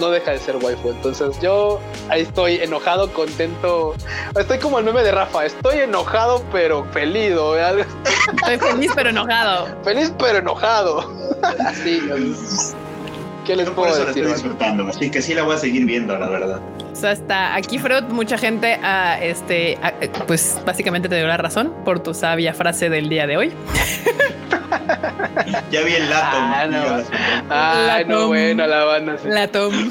[0.00, 0.90] no deja de ser waifu.
[0.90, 1.78] Entonces yo
[2.08, 3.94] ahí estoy enojado, contento.
[4.36, 7.20] Estoy como el meme de Rafa, estoy enojado pero feliz.
[7.20, 9.68] Estoy feliz pero enojado.
[9.84, 11.12] Feliz pero enojado.
[11.66, 12.00] Así.
[13.50, 15.84] ¿Qué les Yo por puedo la estoy disfrutando, así que sí la voy a seguir
[15.84, 16.60] viendo, la verdad.
[16.92, 21.26] O sea, hasta aquí, Freud, mucha gente, ah, este, ah, eh, pues básicamente te dio
[21.26, 23.52] la razón por tu sabia frase del día de hoy.
[25.70, 26.36] Ya vi el lato.
[26.36, 27.02] Ah, no.
[27.50, 28.28] Ay, no, Tom.
[28.28, 29.18] bueno, la banda.
[29.18, 29.28] sí.
[29.28, 29.90] La Tom.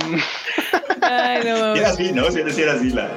[1.02, 1.74] Ay, no.
[1.76, 2.30] Era así, ¿no?
[2.30, 3.08] Sí, sí era así la...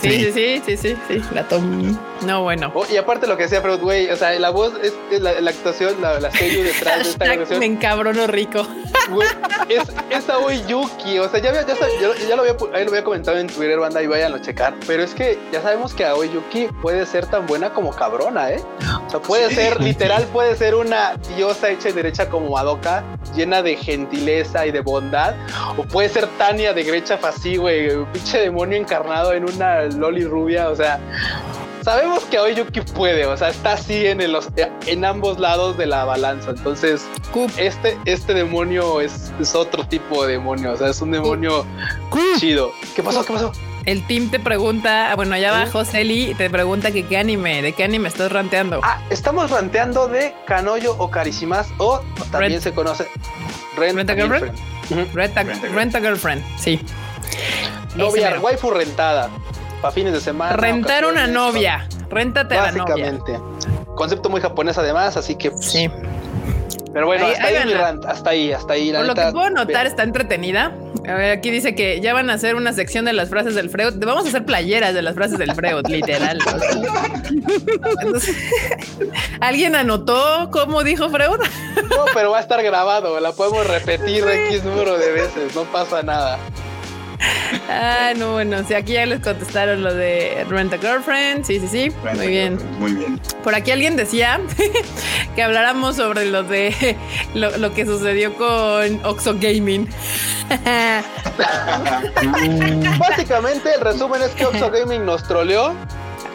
[0.00, 1.96] Sí, sí, sí, sí, sí, sí, la Tom.
[2.26, 2.70] No, bueno.
[2.74, 5.50] Oh, y aparte lo que decía güey, o sea, la voz, es, es la, la
[5.50, 7.58] actuación, la, la serie detrás de esta grabación.
[7.58, 8.66] me encabrono rico.
[9.10, 9.28] Güey,
[9.68, 11.18] es, es Aoi Yuki.
[11.18, 12.54] O sea, ya, había- ya, ya- ya lo, había,
[12.84, 14.74] lo comentado en Twitter, banda, y vayan a checar.
[14.86, 18.62] Pero es que ya sabemos que Aoi Yuki puede ser tan buena como cabrona, ¿eh?
[19.06, 19.56] O sea, puede Sí.
[19.56, 23.02] ser, literal, puede ser una diosa hecha y derecha como Madoka,
[23.34, 25.34] llena de gentileza y de bondad.
[25.76, 30.24] O puede ser Tania de Grecha Fasí, güey, un pinche demonio encarnado en una loli
[30.24, 30.68] rubia.
[30.68, 30.98] O sea,
[31.82, 34.36] sabemos que Aoi Yuki puede, o sea, está así en, el-
[34.86, 36.50] en ambos lados de la balanza.
[36.50, 37.50] Entonces, Cup.
[37.56, 41.64] este, este demonio es, es otro tipo de demonio, o sea, es un demonio
[42.38, 42.72] chido.
[42.96, 43.24] ¿Qué pasó?
[43.24, 43.52] ¿Qué pasó?
[43.84, 45.54] El team te pregunta, bueno, allá ¿Sí?
[45.62, 48.80] abajo Celi te pregunta que qué anime, de qué anime estás ranteando.
[48.84, 52.00] Ah, estamos ranteando de Kanoyo o Carisimas, o
[52.30, 53.06] también Rent- se conoce
[53.76, 54.56] Rent, Rent a Girlfriend?
[55.36, 55.42] A
[55.74, 56.80] Rent a Girlfriend, sí.
[57.96, 58.40] Novia, Ese mero.
[58.42, 59.28] waifu rentada,
[59.80, 60.56] para fines de semana.
[60.56, 61.86] Rentar una novia.
[62.10, 62.84] Réntate a la novia.
[62.94, 63.38] Básicamente.
[63.94, 65.50] Concepto muy japonés además, así que...
[65.50, 65.90] pues, Sí.
[66.94, 68.92] Pero bueno, Ahí- hasta ahí mi rant, hasta ahí, hasta ahí.
[68.92, 70.72] la Por lo que puedo notar, está entretenida.
[71.08, 73.70] A ver, aquí dice que ya van a hacer una sección de las frases del
[73.70, 73.94] Freud.
[74.04, 76.38] Vamos a hacer playeras de las frases del Freud, literal.
[76.46, 77.12] o sea.
[78.02, 78.36] Entonces,
[79.40, 81.38] ¿Alguien anotó cómo dijo Freud?
[81.90, 86.02] No, pero va a estar grabado, la podemos repetir X número de veces, no pasa
[86.02, 86.38] nada.
[87.68, 91.44] Ah, no, bueno, sí, aquí ya les contestaron lo de Rent a Girlfriend.
[91.44, 91.92] Sí, sí, sí.
[92.16, 92.58] Muy bien.
[92.78, 93.20] Muy bien.
[93.42, 94.40] Por aquí alguien decía
[95.34, 96.96] que habláramos sobre lo de
[97.34, 99.88] lo, lo que sucedió con Oxo Gaming.
[102.98, 105.74] Básicamente, el resumen es que Oxo Gaming nos troleó.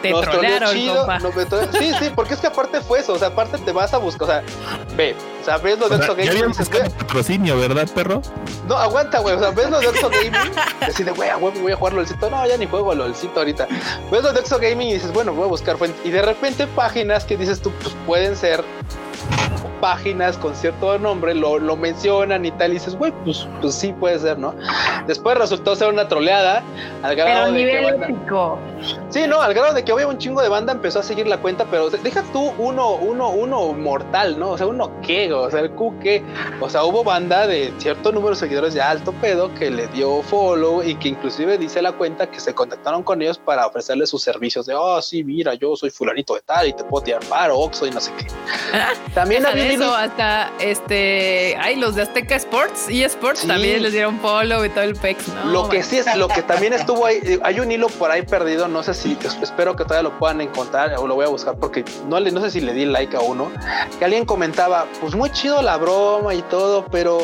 [0.02, 0.96] Te nos trolearon, chido.
[0.98, 1.18] compa.
[1.18, 3.14] nos troleó- sí, sí, porque es que aparte fue eso.
[3.14, 4.22] O sea, aparte te vas a buscar.
[4.28, 4.42] O sea,
[4.96, 7.58] ve, o sea, ves lo de Oxo ya Gaming y habían dices, buscado güey, patrocinio,
[7.58, 8.22] ¿verdad, perro?
[8.68, 9.34] no, aguanta, güey.
[9.34, 10.52] O sea, ves lo de Oxo Gaming.
[10.86, 12.30] Decides, güey, a huevo voy a jugar LOLcito.
[12.30, 13.66] No, ya ni juego LOLcito ahorita.
[14.10, 15.98] Ves lo de Oxo Gaming y dices, bueno, voy a buscar fuente.
[16.06, 18.62] Y de repente páginas que dices tú, pues pueden ser
[19.80, 23.92] páginas con cierto nombre, lo, lo mencionan y tal, y dices, güey, pues, pues sí
[23.92, 24.52] puede ser, ¿no?
[25.08, 26.62] Después resultó ser una troleada
[27.02, 28.58] al grado Pero de que nivel banda- épico.
[29.08, 31.38] Sí, no, al grado de que obvio un chingo de banda empezó a seguir la
[31.38, 34.50] cuenta, pero deja tú uno, uno, uno mortal, ¿no?
[34.50, 36.22] O sea, uno qué, o sea, el qué.
[36.60, 40.22] O sea, hubo banda de cierto número de seguidores de alto pedo que le dio
[40.22, 44.22] follow y que inclusive dice la cuenta que se contactaron con ellos para ofrecerles sus
[44.22, 47.58] servicios de, oh, sí, mira, yo soy fulanito de tal y te puedo tirar paro,
[47.58, 48.26] Oxxo y no sé qué.
[49.14, 53.46] También había eso hasta este, ay, los de Azteca Sports y Sports Sí.
[53.48, 55.44] también les dieron follow y todo el pex, ¿no?
[55.50, 58.22] lo que sí es, lo que también estuvo ahí, eh, hay un hilo por ahí
[58.22, 61.28] perdido, no sé si, es- espero que todavía lo puedan encontrar o lo voy a
[61.28, 63.50] buscar porque no, le, no sé si le di like a uno,
[63.98, 67.18] que alguien comentaba, pues muy chido la broma y todo, pero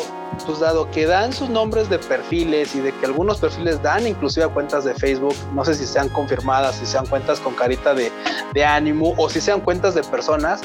[0.45, 4.45] pues dado que dan sus nombres de perfiles y de que algunos perfiles dan inclusive
[4.45, 8.11] a cuentas de Facebook, no sé si sean confirmadas, si sean cuentas con carita de,
[8.53, 10.59] de ánimo o si sean cuentas de personas,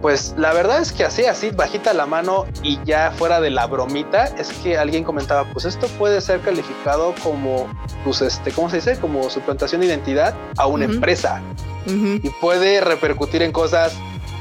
[0.00, 3.66] pues la verdad es que así, así, bajita la mano y ya fuera de la
[3.66, 7.66] bromita, es que alguien comentaba, pues esto puede ser calificado como,
[8.04, 8.98] pues este, ¿cómo se dice?
[8.98, 11.42] Como suplantación de identidad a una empresa
[11.86, 13.94] y puede repercutir en cosas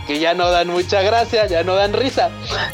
[0.07, 2.29] que ya no dan mucha gracia, ya no dan risa.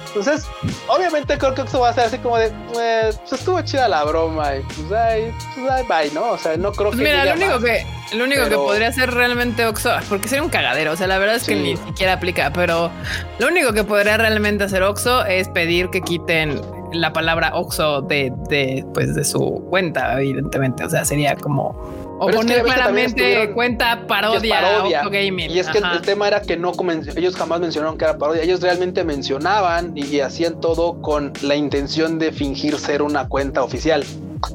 [0.07, 0.45] Entonces,
[0.87, 2.47] obviamente creo que eso va a ser así como de,
[2.79, 6.31] eh, pues estuvo chida la broma y pues ay, pues ay, bye, ¿no?
[6.31, 7.05] O sea, no creo Pues que...
[7.05, 7.63] mira, lo único más.
[7.63, 7.85] que
[8.15, 11.17] lo único Pero- que podría ser realmente Oxo, porque sería un cagadero, o sea, la
[11.17, 11.59] verdad es que Sí.
[11.61, 12.91] ni siquiera aplica, pero
[13.39, 16.61] lo único que podría realmente hacer Oxo es pedir que quiten
[16.91, 21.71] la palabra Oxo de, de pues de su cuenta, evidentemente, o sea, sería como
[22.19, 24.99] o Pero es poner ves que claramente cuenta es parodia, parodia.
[24.99, 25.51] Oxo Gaming.
[25.51, 26.71] Y es que el, tema era que no
[27.15, 31.55] ellos jamás mencionaron que era parodia, ellos realmente mencionaban y, y hacían todo con la
[31.55, 34.03] intención de fingir ser una cuenta oficial.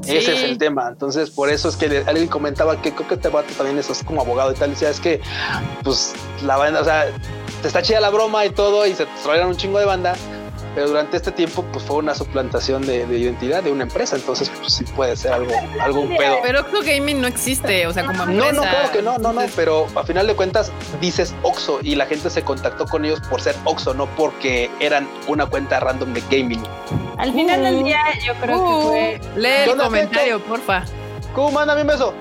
[0.05, 0.87] Ese es el tema.
[0.87, 4.21] Entonces, por eso es que alguien comentaba que creo que este vato también es como
[4.21, 4.71] abogado y tal.
[4.71, 5.21] Decía, es que,
[5.83, 6.13] pues,
[6.43, 7.07] la banda, o sea,
[7.61, 10.15] te está chida la broma y todo, y se trajeron un chingo de banda,
[10.75, 14.15] pero durante este tiempo, pues fue una suplantación de, de identidad de una empresa.
[14.15, 15.51] Entonces, pues sí puede ser algo,
[15.81, 16.37] algo un pedo.
[16.43, 18.51] Pero Oxo Gaming no existe, o sea, como empresa.
[18.51, 20.71] No, no, claro que no, no, no, pero a final de cuentas
[21.01, 25.07] dices Oxo y la gente se contactó con ellos por ser Oxo, no porque eran
[25.27, 26.63] una cuenta random de gaming.
[27.17, 29.21] Al final del Uh, día, yo creo que uh, fue.
[29.35, 30.83] lee el comentario, porfa.
[31.35, 32.13] ¿Cómo mándame un beso?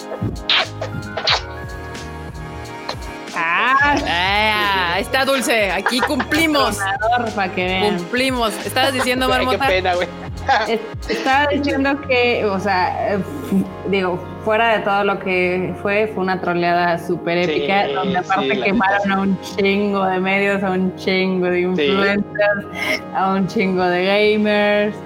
[3.36, 6.78] Ah, está Dulce, aquí cumplimos.
[7.34, 7.96] Para que vean.
[7.96, 8.52] Cumplimos.
[8.66, 9.66] Estabas diciendo, Ay, qué Marmota.
[9.68, 10.08] pena, güey.
[10.68, 10.80] Es-
[11.10, 13.18] Estaba diciendo que, o sea, eh,
[13.90, 18.54] digo, fuera de todo lo que fue, fue una troleada súper Sí, épica, donde aparte
[18.54, 22.66] sí, quemaron a un chingo de medios, a un chingo de influencers,
[23.14, 24.96] a un chingo de gamers.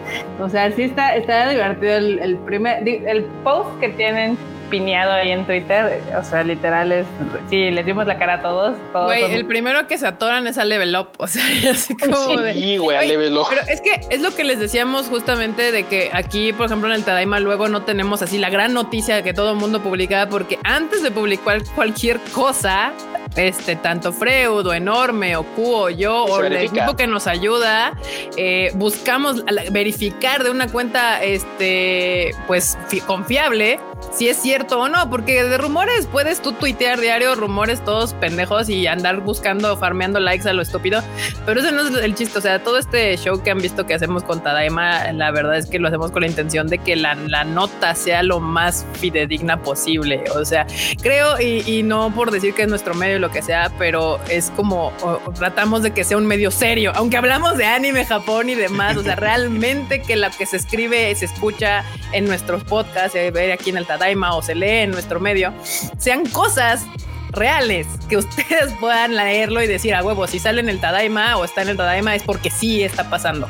[0.41, 4.37] O sea, sí está, está divertido el, el primer, el post que tienen
[4.73, 7.07] pineado ahí en Twitter, o sea, literal es,
[7.51, 8.75] sí, les dimos la cara a todos.
[8.93, 11.09] todos Güey, son- el primero que se atoran es a Level Up.
[11.19, 12.55] O sea, y así como de.
[12.55, 13.47] Sí, güey, a level up.
[13.51, 16.95] Pero es que es lo que les decíamos justamente de que aquí, por ejemplo, en
[16.95, 20.59] el Tadaima luego no tenemos así la gran noticia que todo el mundo publicaba, porque
[20.65, 22.93] antes de publicar cualquier cosa,
[23.37, 27.27] este, tanto Freud o Enorme o Q o yo Se o el equipo que nos
[27.27, 27.93] ayuda,
[28.37, 33.79] eh, buscamos verificar de una cuenta, este, pues fi- confiable
[34.13, 38.69] si es cierto o no, porque de rumores puedes tú tuitear diario rumores todos pendejos
[38.69, 41.03] y andar buscando, farmeando likes a lo estúpido,
[41.47, 43.95] pero ese no es el chiste, o sea, todo este show que han visto que
[43.95, 47.15] hacemos con Tadaima, la verdad es que lo hacemos con la intención de que la,
[47.15, 50.67] la nota sea lo más fidedigna posible, o sea,
[51.01, 54.21] creo y, y no por decir que es nuestro medio y lo que sea, pero
[54.29, 58.05] es como o- o tratamos de que sea un medio serio, aunque hablamos de anime,
[58.05, 61.83] Japón y demás, o sea, realmente que lo que se escribe, se escucha
[62.13, 64.02] en nuestros podcasts, se ve aquí en el Tadaima
[64.33, 65.53] o se lee en nuestro medio,
[65.97, 66.85] sean cosas
[67.31, 71.45] reales, que ustedes puedan leerlo y decir a huevo, si sale en el Tadaima o
[71.45, 73.49] está en el Tadaima es porque sí está pasando.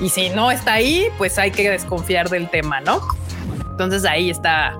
[0.00, 3.00] Y si no está ahí, pues hay que desconfiar del tema, ¿no?
[3.70, 4.76] Entonces ahí está,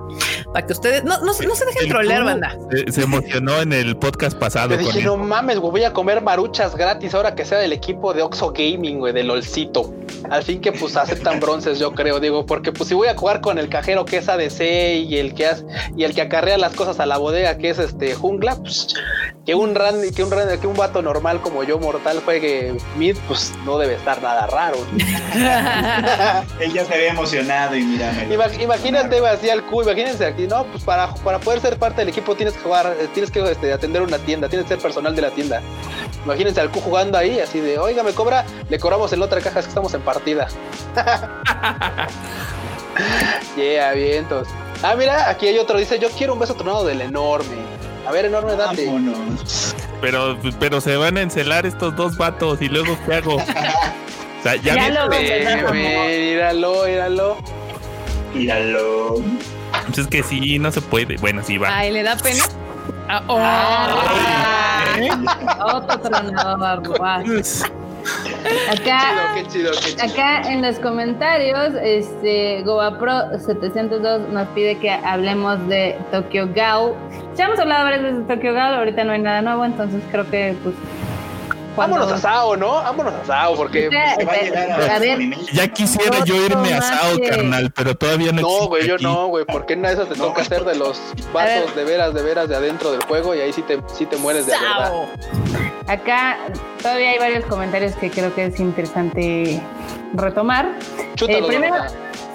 [0.57, 2.57] para que ustedes no, no, se- no se dejen El trolear, banda.
[2.71, 5.05] Se, se emocionó en el podcast pasado Te con dije, él.
[5.05, 8.53] no mames, güey, voy a comer maruchas gratis ahora que sea del equipo de Oxo
[8.57, 9.93] Gaming, güey, del Olcito.
[10.31, 13.43] Al fin que pues aceptan bronces, yo creo, digo, porque pues si voy a jugar
[13.43, 14.63] con el cajero que es ADC
[15.07, 17.79] y el que hace, y el que acarrea las cosas a la bodega que es
[17.79, 18.95] este jungla, pues
[19.47, 23.17] que un ran, que un ran, que un vato normal como yo, mortal, juegue mid,
[23.29, 24.77] pues no debe estar nada raro.
[26.61, 30.27] Él ya se había emocionado y mira, me lo- Ima- Imagínate, así al Q, imagínense
[30.27, 33.31] aquí, no, pues para, para poder ser parte del equipo tienes que jugar, eh, tienes
[33.31, 35.63] que este, atender una tienda, tienes que ser personal de la tienda.
[36.25, 39.41] Imagínense al Q jugando ahí, así de, oiga, me cobra, le cobramos en la otra
[39.41, 40.49] caja, es que estamos en partida.
[43.57, 44.49] yeah, vientos.
[44.83, 47.76] Ah, mira, aquí hay otro, dice, yo quiero un beso tronado del enorme.
[48.07, 48.87] A ver, enorme, date.
[48.87, 49.75] Vámonos.
[50.01, 53.37] Pero, pero se van a encelar estos dos vatos y luego ¿qué hago?
[53.37, 53.43] O
[54.43, 57.37] sea, ya, Ya vi- lo Ven, ven, míralo, míralo.
[58.35, 59.15] Míralo.
[59.87, 61.17] pues es que sí, no se puede.
[61.17, 61.77] Bueno, sí va.
[61.77, 62.45] Ay, le da pena.
[63.09, 63.41] Ah, oh.
[65.77, 66.83] Otro tronador,
[68.71, 70.05] Acá, Qué chido, qué chido.
[70.05, 76.97] acá en los comentarios, este GoaPro 702 nos pide que hablemos de Tokyo Gao.
[77.37, 80.29] Ya hemos hablado varias veces de Tokyo Gao, ahorita no hay nada nuevo, entonces creo
[80.31, 80.75] que pues
[81.77, 82.73] cuando- Vámonos a Sao, ¿no?
[82.83, 83.89] Vámonos a Sao, porque...
[84.19, 85.37] Se va a llegar a, a ver, anime.
[85.53, 89.05] ya quisiera yo irme a Sao, carnal, pero todavía no No, güey, yo aquí.
[89.05, 90.99] no, güey, porque en una de esas te No, toca hacer de los
[91.33, 94.17] vatos de veras, de veras, de adentro del juego y ahí sí te, sí te
[94.17, 94.93] mueres de verdad.
[95.87, 96.39] Acá
[96.83, 99.61] todavía hay varios comentarios que creo que es interesante
[100.19, 100.67] retomar.
[101.29, 101.75] Eh, primero.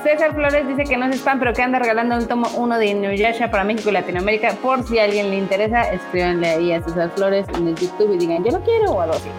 [0.04, 2.88] César Flores dice que no es spam, pero que anda regalando el tomo 1 de
[2.88, 4.54] Inuyasha para México y Latinoamérica.
[4.54, 8.18] Por si a alguien le interesa, escríbanle ahí a César Flores en el YouTube y
[8.18, 9.30] digan, yo lo quiero o algo así.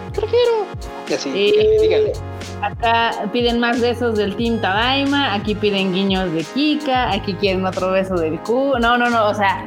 [1.09, 2.13] Y así, Y- díganle, díganle.
[2.61, 7.91] Acá piden más besos del Team Tadaima, aquí piden guiños de Kika, aquí quieren otro
[7.91, 8.75] beso del Q.
[8.79, 9.65] No, no, no, o sea,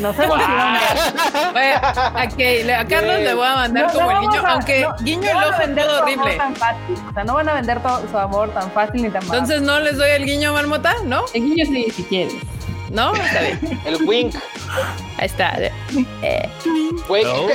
[0.00, 0.26] no sé
[1.54, 1.74] Oye,
[2.16, 4.80] aquí, le- a Carlos le voy a mandar No, como no el guiño, a- aunque
[4.82, 6.34] no- guiño no el ojo vender todo horrible.
[6.36, 9.26] tan fácil, o sea, no van a vender todo su amor tan fácil ni tan
[9.26, 9.34] barato.
[9.34, 11.24] Entonces no les doy el guiño, Marmota, ¿no?
[11.34, 12.34] el guiño sí, si quieres.
[12.90, 13.80] No, está bien.
[13.86, 14.34] El wink.
[15.16, 15.56] Ahí está.
[17.08, 17.46] Güey, No.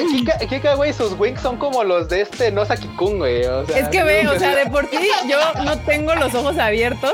[0.49, 3.45] Kika, güey, sus winks son como los de este Nosaki-kun, güey.
[3.45, 4.97] O sea, Es que ve, o sea, de por sí
[5.29, 7.13] yo no tengo los ojos abiertos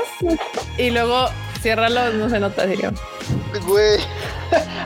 [0.78, 1.26] y luego
[1.60, 2.92] ciérralos, no se nota, serio.
[3.66, 3.98] Güey.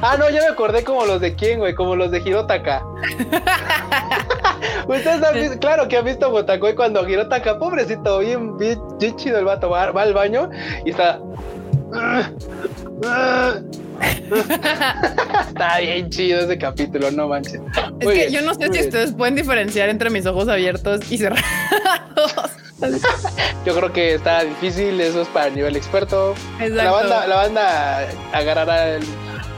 [0.01, 2.85] Ah, no, ya me acordé como los de quién, güey, como los de Hirotaka.
[4.86, 9.40] Ustedes han visto, claro que han visto Botacoy cuando Hirotaka, pobrecito, bien, bien, bien chido
[9.40, 10.48] el vato, va, va al baño
[10.85, 11.19] y está.
[15.48, 17.60] está bien chido ese capítulo, no manches.
[18.01, 18.85] Es que bien, yo no sé si bien.
[18.85, 21.43] ustedes pueden diferenciar entre mis ojos abiertos y cerrados.
[23.65, 26.35] Yo creo que está difícil, eso es para nivel experto.
[26.59, 26.93] La Exacto.
[26.93, 29.07] banda, la banda agarrará el-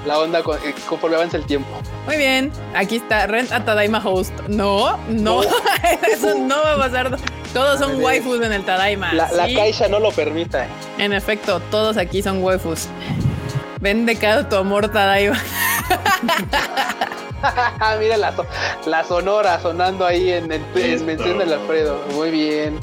[0.06, 1.68] la onda con- eh, conforme avance el tiempo.
[2.06, 4.32] Muy bien, aquí está Rent a Tadaima Host.
[4.48, 5.42] No, no,
[6.10, 7.18] eso no va a pasar.
[7.52, 9.12] Todos son waifus en el Tadaima.
[9.12, 9.54] La, la sí.
[9.54, 10.66] caixa no lo permita.
[10.98, 12.86] En efecto, todos aquí son waifus.
[13.80, 15.38] Vende cada tu amor, Tadaima.
[17.98, 18.32] Mira la,
[18.86, 20.62] la sonora sonando ahí en, el
[21.04, 22.00] mención del Alfredo.
[22.14, 22.78] Muy bien.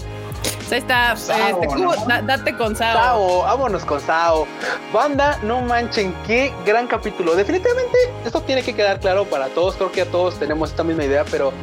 [0.71, 2.93] Ahí está, este, date con Sao.
[2.93, 4.45] Sao, vámonos con Sao.
[4.91, 7.35] Banda, no manchen, qué gran capítulo.
[7.35, 9.75] Definitivamente, esto tiene que quedar claro para todos.
[9.75, 11.53] Creo que a todos tenemos esta misma idea, pero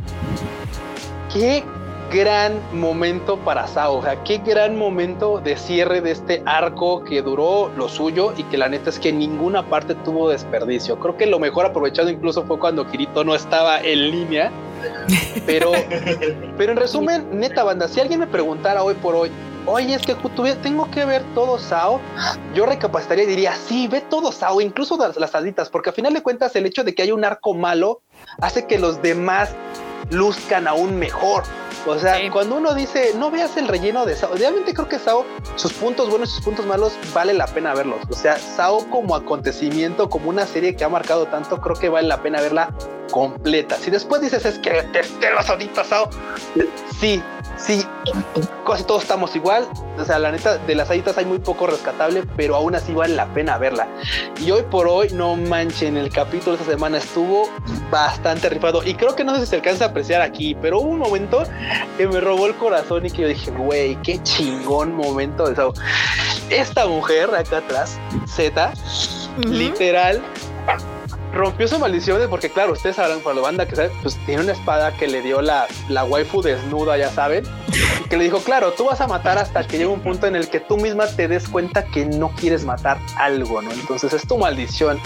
[1.33, 1.63] qué
[2.11, 3.99] gran momento para Sao.
[3.99, 8.45] O sea, qué gran momento de cierre de este arco que duró lo suyo y
[8.45, 10.99] que la neta es que ninguna parte tuvo desperdicio.
[10.99, 14.53] Creo que lo mejor aprovechado incluso fue cuando Kirito no estaba en línea.
[15.47, 15.73] Pero,
[16.59, 19.31] pero en resumen, neta banda, si alguien me preguntara hoy por hoy,
[19.67, 20.15] oye, es que
[20.63, 22.01] tengo que ver todo Sao,
[22.55, 26.13] yo recapacitaría y diría, sí, ve todo Sao, incluso las, las aditas, porque a final
[26.13, 28.03] de cuentas el hecho de que haya un arco malo
[28.41, 29.55] hace que los demás
[30.11, 31.45] luzcan aún mejor.
[31.87, 35.25] O sea, cuando uno dice, no veas el relleno de Sao, realmente creo que Sao,
[35.57, 38.01] sus puntos buenos y sus puntos malos, vale la pena verlos.
[38.09, 42.09] O sea, Sao como acontecimiento, como una serie que ha marcado tanto, creo que vale
[42.09, 42.75] la pena verla
[43.11, 43.77] completa.
[43.77, 46.09] Si después dices, es que te las ahorita Sao,
[46.99, 47.23] sí,
[47.57, 47.85] sí,
[48.67, 49.69] casi todos estamos igual.
[49.99, 53.15] O sea, la neta, de las haditas hay muy poco rescatable, pero aún así vale
[53.15, 53.89] la pena verla.
[54.41, 57.49] Y hoy por hoy, no manchen, el capítulo de esta semana estuvo
[57.91, 58.83] bastante rifado.
[58.85, 61.45] Y creo que no sé si se alcanza a apreciar aquí, pero hubo un momento
[61.97, 65.53] que me robó el corazón y que yo dije, güey, qué chingón momento.
[66.51, 68.73] Esta mujer acá atrás, Z,
[69.47, 70.23] literal,
[71.35, 74.93] rompió su maldición porque claro, ustedes sabrán por la banda que pues tiene una espada
[74.97, 77.45] que le dio la, la waifu desnuda, ya saben,
[78.05, 80.37] y que le dijo, claro, tú vas a matar hasta que llegue un punto en
[80.37, 83.73] el que tú misma te des cuenta que no quieres matar algo, ¿no?
[83.73, 84.99] Entonces es tu maldición.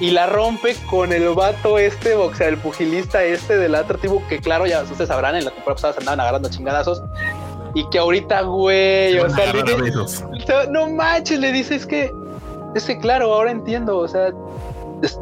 [0.00, 4.22] Y la rompe con el vato este, o sea, el pugilista este del otro tipo
[4.28, 7.02] que claro, ya ustedes sabrán, en la temporada pasada se andaban agarrando chingadazos.
[7.74, 9.52] Y que ahorita, güey, o sea,
[10.70, 12.10] no manches, le dices que,
[12.74, 14.32] es que claro, ahora entiendo, o sea,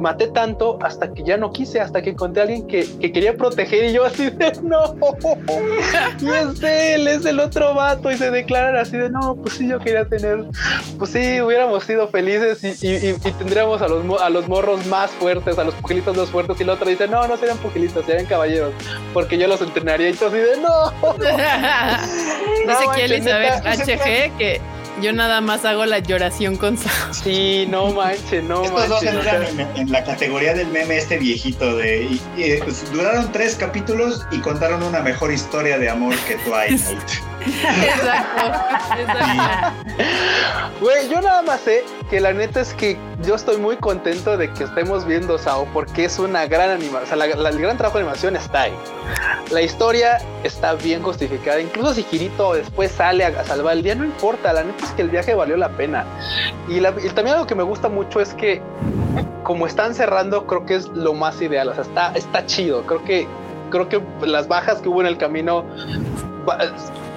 [0.01, 3.85] maté tanto hasta que ya no quise, hasta que encontré a alguien que, quería proteger
[3.85, 4.95] y yo así de no,
[6.21, 9.69] y es él, es el otro vato y se declaran así de no, pues sí,
[9.69, 10.45] yo quería tener,
[10.99, 15.65] pues sí, hubiéramos sido felices y, tendríamos a los, a los morros más fuertes, a
[15.65, 18.73] los pugilitos más fuertes y el otro dice no, no serían pugilistas, serían caballeros,
[19.13, 20.93] porque yo los entrenaría y todo así de no.
[22.67, 24.61] Dice que Elizabeth HG que
[25.01, 27.15] yo nada más hago la lloración con Sao.
[27.15, 29.45] Sí, no manches, no Estos dos entran
[29.77, 32.19] en, la categoría del meme este viejito de...
[32.65, 36.73] Pues, duraron tres capítulos y contaron una mejor historia de amor que Twilight.
[37.45, 38.47] exacto,
[38.99, 39.95] exacto.
[40.81, 44.53] Güey, yo nada más sé que la neta es que yo estoy muy contento de
[44.53, 47.03] que estemos viendo Sao porque es una gran animación.
[47.03, 48.75] O sea, el gran trabajo de animación está ahí.
[49.51, 51.61] La historia está bien justificada.
[51.61, 54.53] Incluso si Kirito después sale a, salvar el día, no importa.
[54.53, 56.05] La neta es que el viaje valió la pena.
[56.69, 58.61] Y, también algo que me gusta mucho es que,
[59.43, 61.69] como están cerrando, creo que es lo más ideal.
[61.69, 62.83] O sea, está, está chido.
[62.87, 63.27] Creo que,
[63.71, 65.65] creo que las bajas que hubo en el camino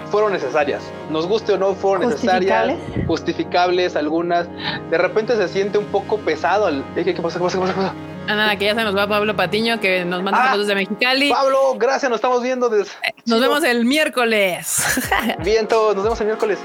[0.07, 0.83] fueron necesarias.
[1.09, 2.77] Nos guste o no, fueron necesarias,
[3.07, 4.47] justificables algunas.
[4.89, 6.69] De repente se siente un poco pesado.
[6.95, 7.39] ¿Qué, qué pasa?
[7.39, 7.59] ¿Qué pasa?
[7.59, 7.93] ¿Qué pasa?
[8.27, 10.75] Ah, nada, que ya se nos va Pablo Patiño, que nos manda ah, fotos de
[10.75, 11.29] Mexicali.
[11.29, 12.67] Pablo, gracias, nos estamos viendo.
[12.67, 12.91] Desde...
[13.07, 14.83] Eh, nos vemos el miércoles.
[15.43, 16.59] Bien, todos, nos vemos el miércoles.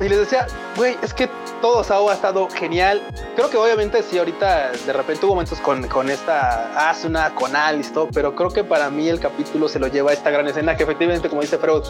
[0.00, 1.28] Y les decía, güey, es que
[1.62, 3.00] todo Sao ha estado genial.
[3.34, 7.92] Creo que obviamente sí, ahorita de repente hubo momentos con, con esta Asuna, con Alice,
[7.92, 10.76] todo, pero creo que para mí el capítulo se lo lleva a esta gran escena
[10.76, 11.82] que efectivamente, como dice Freud,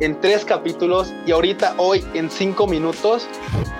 [0.00, 3.26] en tres capítulos y ahorita hoy en cinco minutos,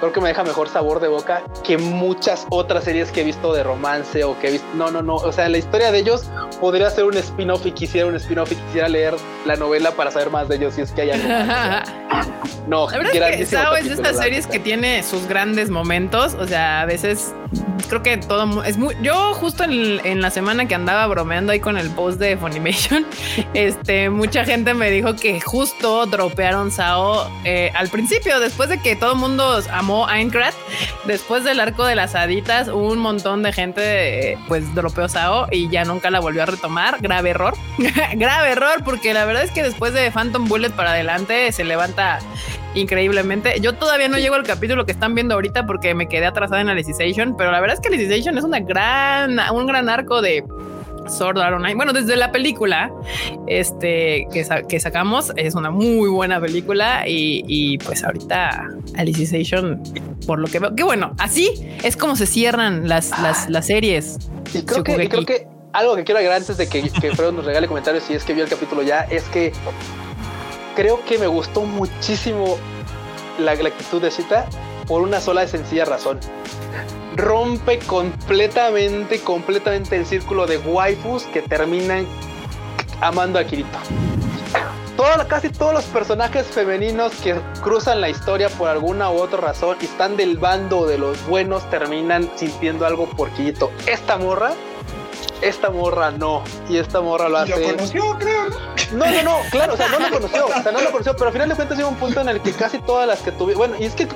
[0.01, 3.53] creo que me deja mejor sabor de boca que muchas otras series que he visto
[3.53, 4.67] de romance o que he visto.
[4.75, 5.17] No, no, no.
[5.17, 6.25] O sea, la historia de ellos
[6.61, 9.15] podría ser un spin-off y quisiera un spin-off y quisiera leer
[9.47, 11.29] la novela para saber más de ellos si es que hay algo.
[12.69, 16.35] no, la verdad es que Sao es de estas series que tiene sus grandes momentos.
[16.35, 17.33] O sea, a veces
[17.89, 18.95] creo que todo es muy.
[19.03, 23.07] Yo, justo en, la semana que andaba bromeando ahí con el post de Funimation,
[23.55, 28.97] este, mucha gente me dijo que justo dropearon Sao eh, al principio, después de que
[28.97, 30.55] todo el mundo amó Aincrad,
[31.07, 35.85] después del arco de las haditas, un montón de gente pues dropeó Sao y ya
[35.85, 36.99] nunca la volvió a retomar.
[37.01, 37.55] Grave error,
[38.15, 42.19] grave error, porque la verdad es que después de Phantom Bullet para adelante se levanta
[42.75, 43.61] increíblemente.
[43.61, 46.69] Yo todavía no llego al capítulo que están viendo ahorita porque me quedé atrasada en
[46.69, 50.45] Alicization, pero la verdad es que Alicization es una gran, un gran arco de
[51.09, 51.75] Sword Art Online.
[51.75, 52.93] Bueno, desde la película
[53.47, 59.83] este, que, sacamos, es una muy buena película y, pues ahorita Alicization,
[60.27, 61.51] por lo que veo, que bueno, así
[61.83, 63.11] es como se cierran las,
[63.49, 64.19] las, series.
[64.55, 67.45] Y creo, que, creo que algo que quiero agregar antes de que, que Fredo nos
[67.45, 69.53] regale comentarios si es que vio el capítulo ya, es que
[70.75, 72.57] creo que me gustó muchísimo
[73.39, 74.47] la, actitud de Cita
[74.87, 76.21] por una sola y sencilla razón.
[77.19, 82.07] Rompe completamente, completamente el círculo de waifus que terminan
[83.01, 83.79] amando a Kirito.
[84.97, 89.77] Toda, casi todos los personajes femeninos que cruzan la historia por alguna u otra razón
[89.81, 93.71] y están del bando de los buenos terminan sintiendo algo por Kirito.
[93.87, 94.53] Esta morra
[95.43, 96.43] esta morra no.
[96.69, 97.59] Y esta morra lo hace.
[97.59, 98.47] Lo conoció, creo.
[98.93, 101.27] No, no, no, claro, o sea, no lo conoció, o sea, no lo conoció, pero
[101.27, 103.59] al final de cuentas llega un punto en el que casi todas las que tuvieron,
[103.59, 104.09] bueno, y es que,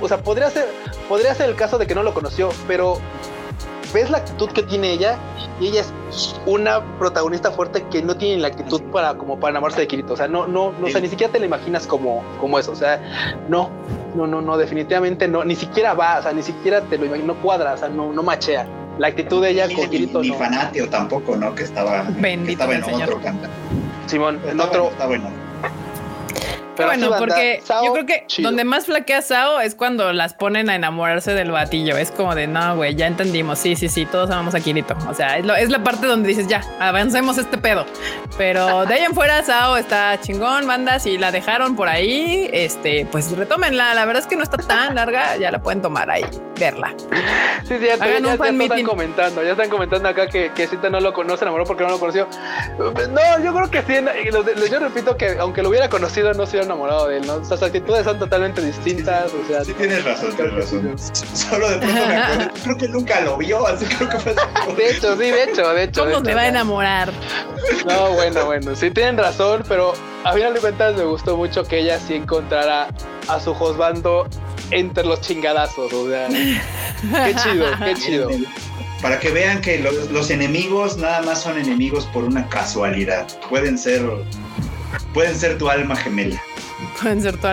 [0.00, 0.66] o sea, podría ser,
[1.08, 2.98] podría ser el caso de que no lo conoció, pero
[3.94, 5.16] ves la actitud que tiene ella
[5.60, 9.80] y ella es una protagonista fuerte que no tiene la actitud para como para enamorarse
[9.80, 12.24] de Kirito, o sea, no, no, no o sea, ni siquiera te la imaginas como,
[12.40, 13.00] como eso, o sea,
[13.48, 13.70] no,
[14.16, 17.36] no, no, no, definitivamente no, ni siquiera va, o sea, ni siquiera te lo imaginas,
[17.36, 18.66] no cuadra, o sea, no, no machea
[18.98, 20.22] la actitud de ella con Kirito.
[20.22, 21.54] Ni, fanatio tampoco, ¿no?
[21.54, 23.48] Que estaba, que estaba en otro canto.
[24.06, 24.90] Simón, en otro.
[26.76, 30.74] Pero bueno, porque yo creo que donde más flaquea Sao es cuando las ponen a
[30.74, 31.96] enamorarse del batillo.
[31.96, 33.58] Es como de no, güey, ya entendimos.
[33.58, 34.96] Sí, sí, sí, todos amamos a Kirito.
[35.08, 37.86] O sea, es, es la parte donde dices ya, avancemos este pedo.
[38.36, 40.98] Pero de ahí en fuera, Sao está chingón, banda.
[40.98, 43.94] Si la dejaron por ahí, este, pues retómenla.
[43.94, 46.24] La verdad es que no está tan larga, ya la pueden tomar ahí,
[46.58, 46.94] verla.
[47.66, 51.00] Sí, sí, ya, ya, ya, están comentando, ya están comentando acá que, que Cita no
[51.00, 52.28] lo conoce, enamoró porque no lo conoció.
[52.78, 53.94] No, yo creo que sí.
[54.70, 57.44] Yo repito que aunque lo hubiera conocido, no se enamorado de él, ¿no?
[57.44, 59.64] Sus actitudes son totalmente distintas, o sea...
[59.64, 60.96] Sí, tienes razón, tienes razón.
[61.34, 64.34] Solo de pronto me acuerdo, creo que nunca lo vio, así creo que fue...
[64.76, 66.04] De hecho, sí, de hecho, de hecho.
[66.04, 67.10] ¿Cómo se va a enamorar?
[67.86, 69.94] No, bueno, bueno, sí tienen razón, pero
[70.24, 72.88] a final de cuentas me gustó mucho que ella sí encontrara
[73.28, 74.26] a su josbando
[74.70, 78.28] entre los chingadazos, o sea, qué chido, qué chido.
[79.00, 83.26] Para que vean que los, los enemigos nada más son enemigos por una casualidad.
[83.48, 84.02] Pueden ser
[85.12, 86.42] pueden ser tu alma gemela.
[87.00, 87.46] Pueden ser tu.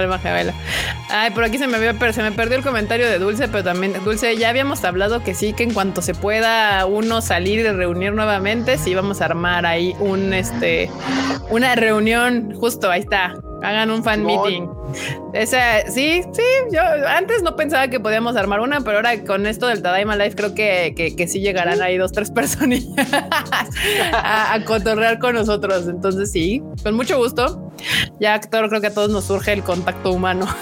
[1.09, 3.93] Ay, por aquí se me, vio, se me perdió el comentario de Dulce, pero también,
[4.03, 8.13] Dulce, ya habíamos hablado que sí, que en cuanto se pueda uno salir y reunir
[8.13, 10.89] nuevamente, sí vamos a armar ahí un, este,
[11.49, 14.68] una reunión, justo, ahí está, hagan un fan meeting.
[15.34, 19.68] Esa, sí, sí, yo antes no pensaba que podíamos armar una, pero ahora con esto
[19.68, 23.11] del Tadaima Life creo que, que, sí llegarán ahí dos, tres personillas
[24.14, 25.88] a, a, cotorrear con nosotros.
[25.88, 27.72] Entonces sí, con mucho gusto.
[28.19, 30.48] Ya todo, creo que a todos nos surge el contacto humano.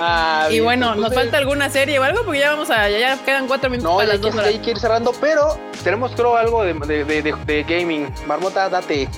[0.00, 3.16] ah, y bueno, pues, nos falta alguna serie o algo porque ya vamos a, ya,
[3.24, 6.62] quedan cuatro minutos no, para las dos Hay que ir cerrando, pero tenemos creo algo
[6.62, 8.12] de, de, de, de gaming.
[8.26, 9.08] Marmota, date.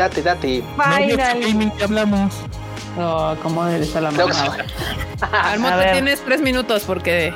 [0.00, 0.64] Date, date.
[0.78, 1.76] Final.
[1.76, 2.32] ya hablamos.
[2.98, 4.32] Oh, ¿cómo eres a la mano?
[5.30, 7.34] Almota, tienes tres minutos porque.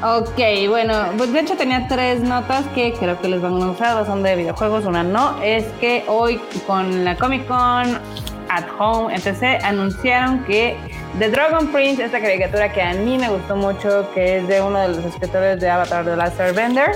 [0.00, 4.06] Ok, bueno, pues de hecho tenía tres notas que creo que les van a usar,
[4.06, 9.60] son de videojuegos, una no, es que hoy con la Comic Con at Home, etc.,
[9.64, 10.76] anunciaron que
[11.18, 14.80] The Dragon Prince, esta caricatura que a mí me gustó mucho, que es de uno
[14.80, 16.90] de los escritores de Avatar The Last Airbender,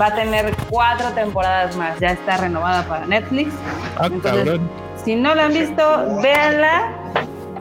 [0.00, 1.98] va a tener cuatro temporadas más.
[2.00, 3.52] Ya está renovada para Netflix.
[3.98, 4.58] Ah, Entonces,
[5.04, 6.90] si no la han visto, véanla.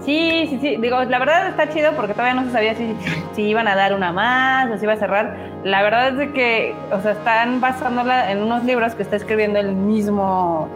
[0.04, 0.78] Sí, sí, sí.
[0.78, 2.96] Digo, la verdad está chido porque todavía no se sabía si,
[3.36, 5.38] si iban a dar una más o si iba a cerrar.
[5.64, 9.60] La verdad es de que, o sea, están basándola en unos libros que está escribiendo
[9.60, 10.68] el mismo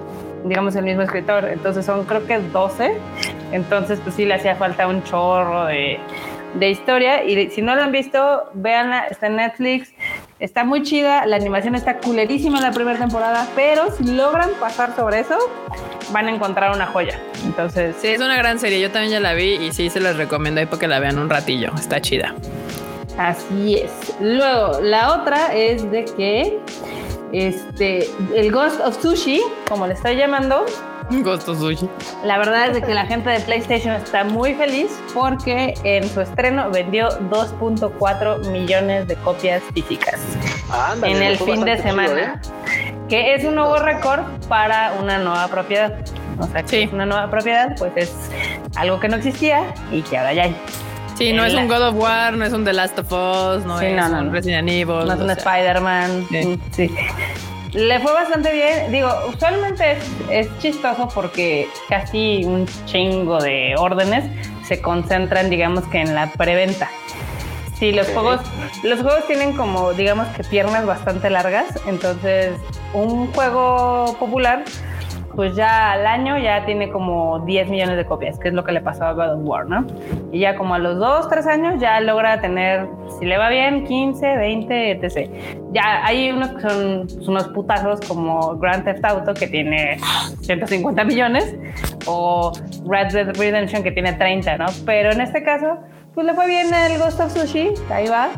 [0.45, 1.45] digamos, el mismo escritor.
[1.45, 2.93] Entonces son creo que 12.
[3.51, 5.99] Entonces, pues sí le hacía falta un chorro de,
[6.55, 7.23] de historia.
[7.23, 9.93] Y si no la han visto, véanla, está en Netflix.
[10.39, 14.93] Está muy chida, la animación está culerísima en la primera temporada, pero si logran pasar
[14.93, 15.37] sobre eso,
[16.11, 17.17] van a encontrar una joya.
[17.45, 18.81] Entonces, sí, es una gran serie.
[18.81, 21.29] Yo también ya la vi y sí se les recomiendo ahí porque la vean un
[21.29, 21.71] ratillo.
[21.75, 22.35] Está chida.
[23.17, 24.13] Así es.
[24.19, 26.59] Luego, la otra es de que
[27.31, 30.65] este, el Ghost of Sushi, como le estoy llamando.
[31.09, 31.89] Ghost of Sushi.
[32.23, 36.71] La verdad es que la gente de PlayStation está muy feliz porque en su estreno
[36.71, 40.19] vendió 2.4 millones de copias físicas
[41.03, 42.41] en el fin de semana.
[42.43, 42.95] ¿eh?
[43.07, 45.93] Que es un nuevo récord para una nueva propiedad.
[46.39, 48.13] O sea, que es una nueva propiedad, pues es
[48.75, 50.55] algo que no existía y que ahora ya hay.
[51.17, 53.79] Sí, no es un God of War, no es un The Last of Us, no
[53.79, 55.05] es un Resident Evil.
[55.05, 56.27] No es un Spider-Man.
[56.71, 56.93] Sí.
[57.71, 58.91] Le fue bastante bien.
[58.91, 64.25] Digo, usualmente es, es, chistoso porque casi un chingo de órdenes
[64.65, 66.89] se concentran, digamos que en la preventa.
[67.77, 68.39] Sí, los juegos,
[68.83, 71.65] los juegos tienen como, digamos que piernas bastante largas.
[71.87, 72.53] Entonces,
[72.93, 74.63] un juego popular
[75.35, 78.71] pues ya al año ya tiene como 10 millones de copias, que es lo que
[78.71, 79.85] le pasó a God of War, ¿no?
[80.31, 82.87] Y ya como a los 2, 3 años ya logra tener,
[83.19, 85.29] si le va bien, 15, 20, etc.
[85.71, 89.99] Ya hay unos que son unos putazos como Grand Theft Auto que tiene
[90.41, 91.55] 150 millones
[92.05, 92.53] o
[92.87, 94.65] Red Dead Redemption que tiene 30, ¿no?
[94.85, 95.77] Pero en este caso
[96.13, 98.29] pues le fue bien el Ghost of Sushi, ahí va.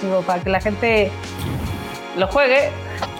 [0.00, 1.10] Digo, para que la gente
[2.16, 2.70] lo juegue.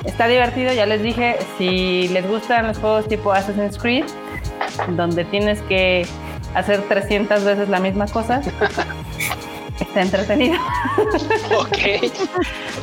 [0.06, 4.04] Está divertido, ya les dije, si les gustan los juegos tipo Assassin's Creed,
[4.90, 6.06] donde tienes que
[6.54, 8.40] hacer 300 veces la misma cosa,
[9.80, 10.58] está entretenido.
[11.58, 11.78] Ok.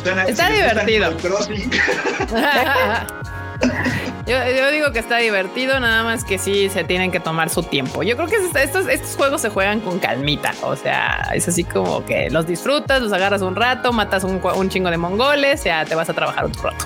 [0.04, 1.14] Suena- Está divertido.
[4.26, 7.62] Yo, yo digo que está divertido, nada más que sí se tienen que tomar su
[7.62, 8.04] tiempo.
[8.04, 10.54] Yo creo que es- estos, estos juegos se juegan con calmita.
[10.62, 14.70] O sea, es así como que los disfrutas, los agarras un rato, matas un, un
[14.70, 16.86] chingo de mongoles, ya te vas a trabajar otro rato.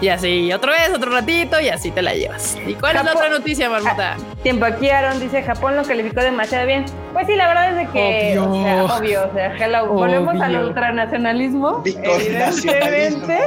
[0.00, 2.58] Y así otra vez, otro ratito, y así te la llevas.
[2.66, 4.16] ¿Y cuál es la Japón- otra noticia, Marmota?
[4.42, 6.84] Tiempo aquí, Aaron dice Japón lo calificó demasiado bien.
[7.12, 8.50] Pues sí, la verdad es de que, Obvio.
[8.50, 10.66] o sea, obvio, o sea, hello, volvemos al Obvio.
[10.66, 11.82] ultranacionalismo.
[11.86, 13.38] Evidentemente,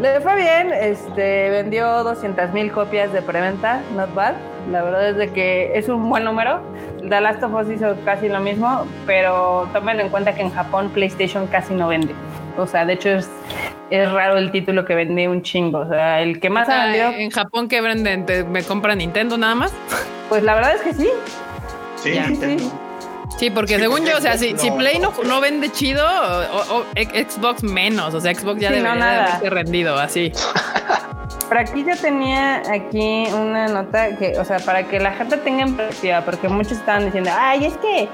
[0.00, 4.34] le fue bien, este, vendió 200 mil copias de preventa, not bad.
[4.70, 6.60] La verdad es de que es un buen número.
[7.08, 10.90] The Last of Us hizo casi lo mismo, pero tómenlo en cuenta que en Japón
[10.90, 12.14] PlayStation casi no vende.
[12.58, 13.30] O sea, de hecho es,
[13.90, 15.78] es raro el título que vende un chingo.
[15.78, 18.26] O sea, el que más ha Ah, vendido, en Japón, ¿qué venden?
[18.26, 19.72] ¿Te- ¿Me compra Nintendo nada más?
[20.28, 21.08] pues la verdad es que sí.
[21.96, 22.26] Sí, Ya.
[22.28, 22.62] Nintendo.
[22.64, 22.70] Sí,
[23.48, 26.80] porque Sí, según porque yo, o sea, si, no- Play no, no vende chido, o,
[26.80, 29.24] o Xbox menos, o sea, Xbox ya Sí, no, debería de nada.
[29.36, 30.32] haberse rendido así.
[31.48, 35.62] Por aquí yo tenía aquí una nota que, o sea, para que la gente tenga
[35.62, 38.08] en perspectiva, porque muchos estaban diciendo, ay, es que,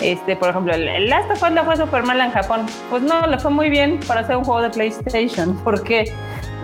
[0.00, 2.66] este, por ejemplo, Last of Us fue súper mal en Japón.
[2.90, 6.12] Pues no, le fue muy bien para hacer un juego de PlayStation, porque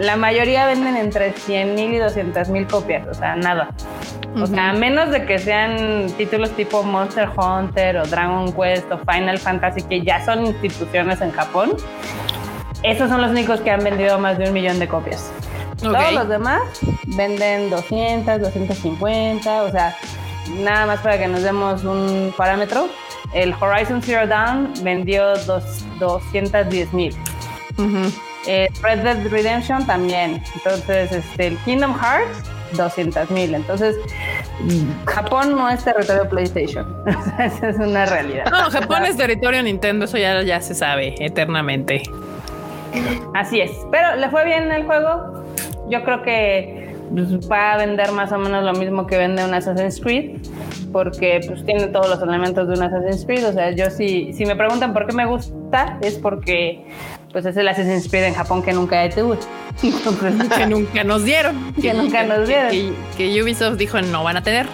[0.01, 3.71] la mayoría venden entre 100 mil y 200 mil copias, o sea, nada.
[4.37, 8.99] O sea, a menos de que sean títulos tipo Monster Hunter o Dragon Quest o
[8.99, 11.77] Final Fantasy, que ya son instituciones en Japón,
[12.83, 15.33] esos son los únicos que han vendido más de un millón de copias.
[15.81, 16.63] Todos los demás
[17.07, 19.97] venden 200, 250, o sea,
[20.61, 22.89] nada más para que nos demos un parámetro.
[23.33, 27.17] El Horizon Zero Dawn vendió dos, 210 mil.
[27.77, 28.13] Ujú.
[28.83, 30.43] Red Dead Redemption también.
[30.55, 33.55] Entonces, este, el Kingdom Hearts, 200 mil.
[33.55, 33.97] Entonces,
[35.07, 36.87] Japón no es territorio PlayStation.
[37.39, 38.47] Esa es una realidad.
[38.51, 42.03] No, Japón es territorio Nintendo, eso ya, ya se sabe eternamente.
[43.35, 43.71] Así es.
[43.91, 45.45] Pero le fue bien el juego.
[45.89, 49.55] Yo creo que pues, va a vender más o menos lo mismo que vende un
[49.55, 50.39] Assassin's Creed.
[50.93, 53.49] Porque pues tiene todos los elementos de un Assassin's Creed.
[53.49, 56.85] O sea, yo sí, si me preguntan por qué me gusta, es porque
[57.33, 59.39] pues es el Assassin's Creed en Japón que nunca tuve.
[59.83, 61.73] Entonces, Que nunca nos dieron.
[61.75, 62.71] Que nunca nos dieron.
[62.71, 64.67] Que, que Ubisoft dijo no van a tener.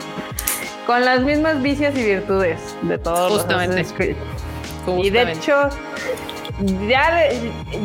[0.87, 3.77] con las mismas vicios y virtudes de todos Justamente.
[3.79, 4.17] los Assassin's Creed.
[4.99, 5.33] Y de Justamente.
[5.33, 5.69] hecho,
[6.89, 7.29] ya,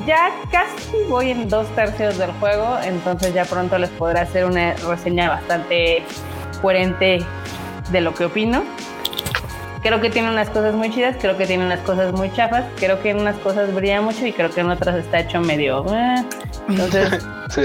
[0.05, 4.73] ya casi voy en dos tercios del juego, entonces ya pronto les podré hacer una
[4.87, 6.03] reseña bastante
[6.61, 7.19] coherente
[7.91, 8.63] de lo que opino.
[9.81, 13.01] Creo que tiene unas cosas muy chidas, creo que tiene unas cosas muy chafas, creo
[13.01, 15.85] que en unas cosas brilla mucho y creo que en otras está hecho medio...
[15.93, 16.23] eh.
[16.67, 17.61] Entonces Sí.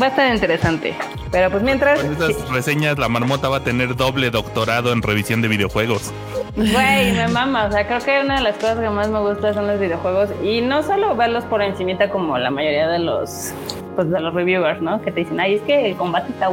[0.00, 0.94] va a estar interesante.
[1.30, 2.00] Pero pues mientras...
[2.00, 6.12] Con esas reseñas, la marmota va a tener doble doctorado en revisión de videojuegos.
[6.56, 7.66] Güey, me mama.
[7.66, 10.30] O sea, creo que una de las cosas que más me gusta son los videojuegos.
[10.42, 13.52] Y no solo verlos por encimita como la mayoría de los
[13.96, 15.00] pues de los reviewers, ¿no?
[15.02, 16.48] Que te dicen, ay, es que el combate está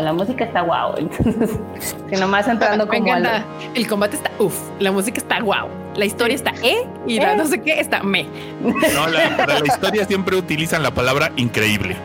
[0.00, 0.94] la música está wow.
[0.98, 1.50] Entonces,
[2.10, 3.44] sino más entrando como a lo- encanta.
[3.74, 7.36] El combate está uff, la música está wow, la historia está eh y la Eh.
[7.36, 8.26] no sé qué está me.
[8.62, 11.96] No, la- para la historia siempre utilizan la palabra increíble.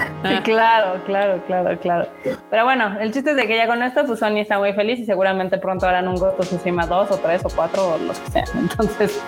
[0.22, 2.08] Sí, claro, claro, claro, claro.
[2.50, 4.98] Pero bueno, el chiste es de que ya con esto, pues Sony está muy feliz
[5.00, 8.18] y seguramente pronto harán un Ghost of Tsushima 2 o 3 o 4 o los
[8.18, 8.46] que sean.
[8.58, 9.18] Entonces,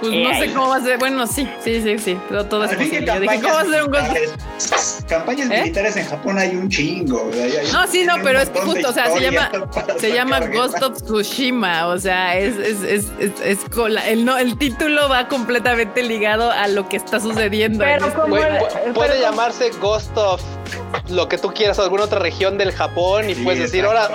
[0.00, 0.40] Pues Eh, no ahí.
[0.48, 0.98] sé cómo va a ser.
[0.98, 2.18] Bueno, sí, sí, sí, sí.
[2.28, 3.06] Todo, todo es posible.
[3.06, 5.08] Yo dije, ¿cómo va a ser un ghost?
[5.08, 5.60] Campañas ¿Eh?
[5.62, 7.30] militares en Japón hay un chingo.
[7.32, 9.50] hay- No, sí, no, pero es que justo, o sea, se llama,
[9.98, 14.24] se llama Ghost of Tsushima, o sea, es, es, es, es, es con la- el,
[14.24, 17.82] no, el título va completamente ligado a lo que está sucediendo.
[17.84, 18.28] en pero este- como...
[18.36, 20.40] Güey, el- pu- pero puede como- llamarse Ghost of
[21.10, 24.08] lo que tú quieras, alguna otra región del Japón y Sí, puedes decir, ahora,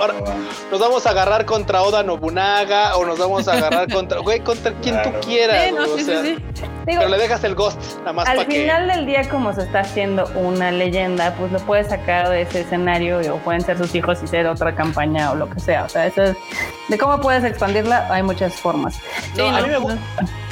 [0.70, 4.72] nos vamos a agarrar contra Oda Nobunaga o nos vamos a agarrar contra, güey, contra
[4.74, 5.12] quien Claro.
[5.20, 5.64] tú quieras.
[5.66, 6.62] Sí, no, o sí, sea, sí, sí.
[6.86, 8.60] Digo, Pero le dejas el Ghost nada más Al que...
[8.62, 12.62] final del día, como se está haciendo una leyenda, pues lo puedes sacar de ese
[12.62, 15.84] escenario o pueden ser sus hijos y ser otra campaña o lo que sea.
[15.84, 16.36] O sea, eso es
[16.88, 18.96] de cómo puedes expandirla, hay muchas formas.
[19.36, 19.98] No, Sí, a no, mí me, gu-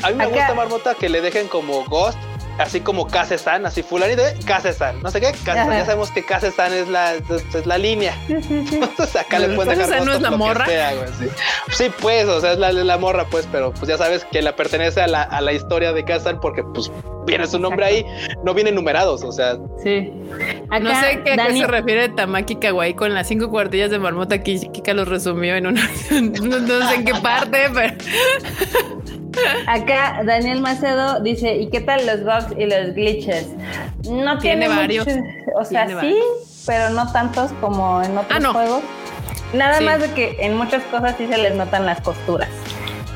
[0.02, 2.18] a mí me Acá- gusta, Marmota, que le dejen como Ghost,
[2.58, 6.88] así como Kase-san, así fulanito de Kase-san, no sé qué, ya sabemos que Kase-san es
[6.88, 8.16] la, es la línea.
[8.28, 10.66] Entonces acá le pueden dejar no es la morra.
[11.72, 11.90] sí.
[12.00, 15.00] pues, o sea, es la, la, morra, pues, pero pues ya sabes que la pertenece
[15.00, 16.90] a la, a la historia de Kase-san porque pues
[17.28, 18.06] viene su nombre ahí,
[18.42, 19.56] no vienen numerados, o sea.
[19.82, 20.10] Sí.
[20.80, 24.42] no sé qué, a qué se refiere Tamaki Kawaii con las cinco cuartillas de marmota
[24.42, 27.94] que Kika los resumió en una, no, sé en qué parte, pero.
[29.66, 33.48] Acá Daniel Macedo dice, ¿y qué tal los bugs y los glitches?
[34.10, 35.06] No tiene, varios.
[35.54, 36.16] o sea, sí,
[36.66, 38.82] pero no tantos como en otros ah, juegos.
[39.52, 42.50] Nada más de que en muchas cosas sí se les notan las costuras.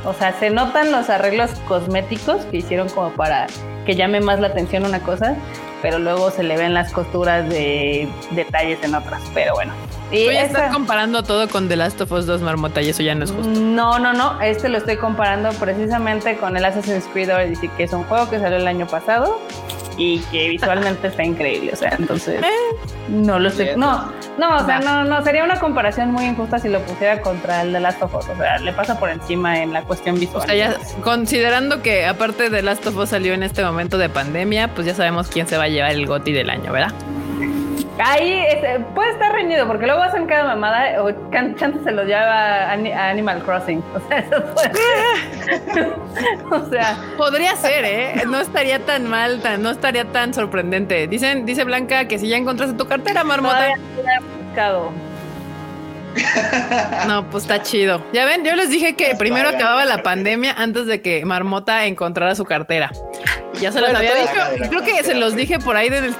[0.04, 3.46] O sea, se notan los arreglos cosméticos que hicieron como para
[3.86, 5.36] que llame más la atención una cosa,
[5.80, 9.22] pero luego se le ven las costuras de detalles en otras.
[9.34, 9.72] Pero bueno.
[10.12, 13.24] Y estás comparando todo con The Last of Us 2 Marmota y eso ya no
[13.24, 13.48] es justo.
[13.48, 14.40] No, no, no.
[14.40, 18.38] Este lo estoy comparando precisamente con el Assassin's Creed Odyssey, que es un juego que
[18.38, 19.40] salió el año pasado
[19.96, 21.72] y que visualmente está increíble.
[21.72, 22.76] O sea, entonces eh.
[23.08, 23.76] no lo sé.
[23.76, 27.62] No, no, o sea, no, no, sería una comparación muy injusta si lo pusiera contra
[27.62, 28.28] el de Last of Us.
[28.28, 30.42] O sea, le pasa por encima en la cuestión visual.
[30.42, 34.08] O sea, ya considerando que aparte de Last of Us salió en este momento de
[34.08, 36.92] pandemia, pues ya sabemos quién se va a llevar el GOTI del año, ¿verdad?
[37.98, 42.70] Ahí este, puede estar reñido porque luego hacen cada mamada o chance se lo lleva
[42.70, 43.82] a, Animal Crossing.
[43.94, 44.72] O sea, eso puede
[46.50, 48.22] o sea, podría ser, ¿eh?
[48.26, 51.06] No estaría tan mal, tan, no estaría tan sorprendente.
[51.06, 53.68] Dicen, dice Blanca que si ya encontraste tu cartera, marmota.
[54.46, 54.92] buscado.
[57.06, 58.04] No, pues está chido.
[58.12, 62.34] Ya ven, yo les dije que primero acababa la pandemia antes de que Marmota encontrara
[62.34, 62.90] su cartera.
[63.60, 64.68] Ya se los había dicho.
[64.68, 66.14] Creo que se los dije por ahí del,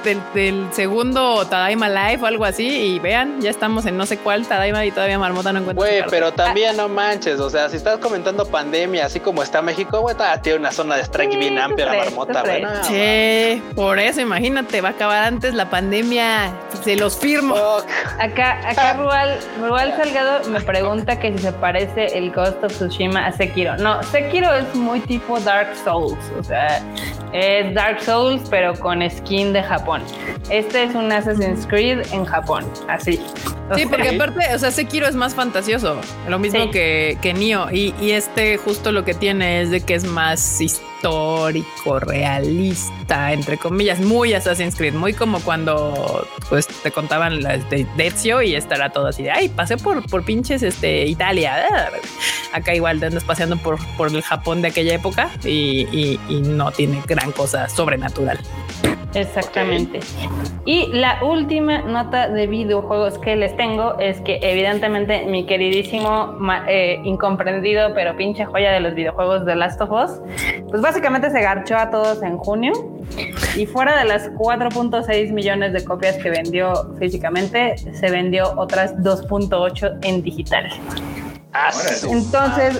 [0.71, 2.67] segundo Tadaima Live o algo así.
[2.67, 5.85] Y vean, ya estamos en no sé cuál Tadaima y todavía Marmota no encuentra.
[5.85, 7.39] Güey, pero también no manches.
[7.39, 11.03] O sea, si estás comentando pandemia, así como está México, güey, tiene una zona de
[11.03, 12.63] strike bien amplia la Marmota, güey.
[12.83, 16.53] sí, por eso imagínate, va a acabar antes la pandemia.
[16.83, 17.55] Se los firmo.
[18.19, 23.25] Acá, acá Rual, Rual Salgado me pregunta que si se parece el Ghost of Tsushima
[23.25, 23.75] a Sekiro.
[23.77, 26.17] No, Sekiro es muy tipo Dark Souls.
[26.39, 26.81] O sea,
[27.33, 30.01] es Dark Souls, pero con skin de Japón.
[30.49, 33.19] Este es un Assassin's Creed en Japón, así.
[33.75, 37.69] sí, porque aparte, o sea, Sekiro es más fantasioso, lo mismo que, que Nioh.
[37.71, 40.39] Y, y, este justo lo que tiene es de que es más
[41.03, 47.85] histórico, realista, entre comillas, muy Assassin's Creed, muy como cuando pues te contaban las de
[47.97, 51.91] Ezio y estará todo así de, ay, pasé por, por pinches este, Italia.
[52.53, 57.01] Acá igual te andas paseando por, por el Japón de aquella época y, no tiene
[57.07, 58.39] gran cosa sobrenatural.
[59.13, 59.99] Exactamente.
[60.65, 66.35] Y la última nota de videojuegos que les tengo es que evidentemente mi queridísimo
[66.67, 70.21] eh, incomprendido pero pinche joya de los videojuegos de Last of Us,
[70.69, 72.71] pues básicamente se garchó a todos en junio
[73.55, 79.97] y fuera de las 4.6 millones de copias que vendió físicamente, se vendió otras 2.8
[80.03, 80.69] en digital.
[81.51, 81.71] Ah,
[82.07, 82.79] Entonces,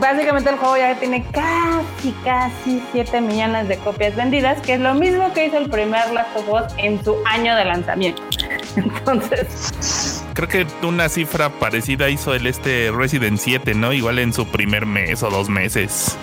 [0.00, 4.92] básicamente el juego ya tiene casi, casi 7 millones de copias vendidas, que es lo
[4.94, 8.20] mismo que hizo el primer Last of Us en su año de lanzamiento.
[8.76, 10.24] Entonces...
[10.34, 13.92] Creo que una cifra parecida hizo el este Resident 7, ¿no?
[13.92, 16.18] Igual en su primer mes o dos meses.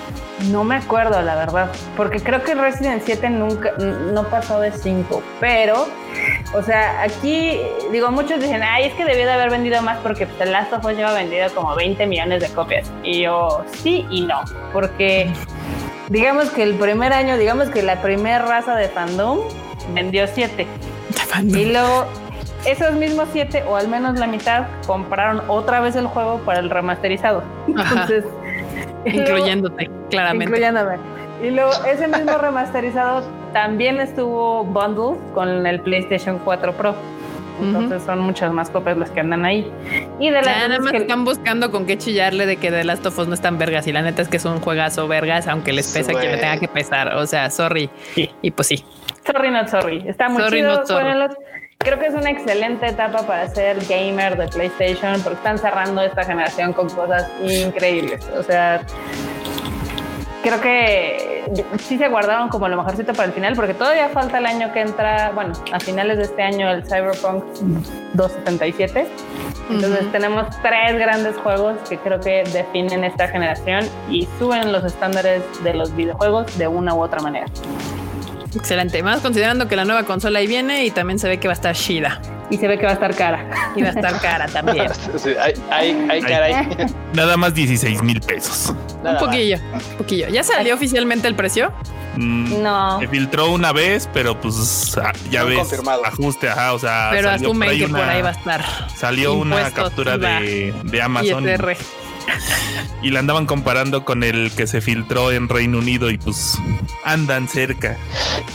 [0.50, 5.22] No me acuerdo, la verdad, porque creo que Resident 7 nunca, no pasó de 5,
[5.40, 5.88] pero,
[6.54, 7.62] o sea, aquí,
[7.92, 10.84] digo, muchos dicen, ay, es que debió de haber vendido más porque The Last of
[10.86, 12.92] Us lleva vendido como 20 millones de copias.
[13.04, 14.42] Y yo, sí y no,
[14.74, 15.32] porque
[16.10, 19.40] digamos que el primer año, digamos que la primera raza de fandom
[19.94, 20.66] vendió 7.
[21.44, 22.06] Y luego
[22.66, 26.70] esos mismos 7, o al menos la mitad, compraron otra vez el juego para el
[26.70, 27.44] remasterizado.
[27.68, 28.26] Entonces...
[29.06, 30.46] Incluyéndote, claramente.
[30.46, 30.98] Incluyéndome.
[31.44, 33.24] Y luego ese mismo remasterizado
[33.54, 36.96] también estuvo bundled con el PlayStation 4 Pro.
[37.62, 39.72] Entonces son muchas más copias las que andan ahí.
[40.20, 43.18] Y de la nada más están buscando con qué chillarle de que de Last of
[43.20, 43.86] Us no están vergas.
[43.86, 46.58] Y la neta es que es un juegazo vergas, aunque les pesa que me tenga
[46.58, 47.16] que pesar.
[47.16, 47.90] O sea, sorry.
[48.16, 48.84] Y pues sí.
[49.26, 50.04] Sorry, not sorry.
[50.08, 50.84] Está muy sorry, chido.
[51.84, 56.24] Creo que es una excelente etapa para ser gamer de PlayStation porque están cerrando esta
[56.24, 58.24] generación con cosas increíbles.
[58.38, 58.84] O sea,
[60.44, 61.44] creo que
[61.80, 64.82] sí se guardaron como lo mejorcito para el final porque todavía falta el año que
[64.82, 67.44] entra, bueno, a finales de este año el Cyberpunk
[68.14, 69.08] 277.
[69.72, 75.42] Entonces tenemos tres grandes juegos que creo que definen esta generación y suben los estándares
[75.64, 77.48] de los videojuegos de una u otra manera.
[78.56, 79.02] Excelente.
[79.04, 81.56] Más considerando que la nueva consola ahí viene y también se ve que va a
[81.56, 82.22] estar Shida.
[82.50, 83.46] Y se ve que va a estar cara.
[83.76, 84.88] Y va a estar cara también.
[85.72, 86.68] hay, cara ahí.
[87.14, 88.74] Nada más 16 mil pesos.
[89.04, 90.28] un poquillo, un poquillo.
[90.28, 91.72] ¿Ya salió oficialmente el precio?
[92.18, 93.00] Mm, No.
[93.00, 95.60] Se filtró una vez, pero pues ah, ya No ves.
[95.60, 96.06] confirmado.
[96.06, 97.08] Ajuste, ajá, o sea.
[97.12, 98.66] Pero asumen por que por ahí va a estar.
[98.98, 101.78] Salió una captura de, de Amazon SR.
[103.02, 106.58] y la andaban comparando con el que se filtró en Reino Unido y pues
[107.04, 107.98] andan cerca.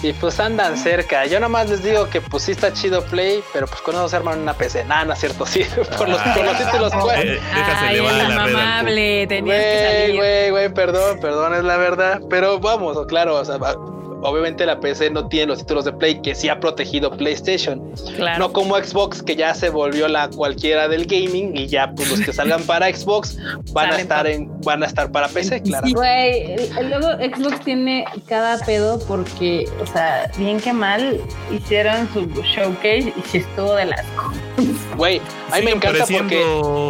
[0.02, 1.26] Y pues andan cerca.
[1.26, 4.16] Yo nomás les digo que pues sí está chido Play, pero pues con eso se
[4.16, 4.84] arman una PC.
[4.84, 5.64] Nada, no es cierto, sí.
[5.98, 7.18] Por los, por los títulos, pues.
[7.24, 10.16] Eh, Ay, la amable, tenías que Güey, salir.
[10.16, 12.20] güey, güey, perdón, perdón, es la verdad.
[12.30, 13.76] Pero vamos, claro, o sea, va-
[14.22, 17.82] obviamente la PC no tiene los títulos de Play que sí ha protegido PlayStation.
[18.16, 18.38] Claro.
[18.38, 22.20] No como Xbox, que ya se volvió la cualquiera del gaming y ya pues los
[22.20, 23.38] que salgan para Xbox
[23.72, 25.86] van a estar en, van a estar para PC, claro.
[25.92, 26.56] Güey,
[26.88, 31.20] luego Xbox tiene cada pedo porque, o sea, bien que mal,
[31.50, 34.04] hicieron su showcase y se estuvo de las
[34.96, 35.20] Güey,
[35.52, 36.42] a mí me encanta porque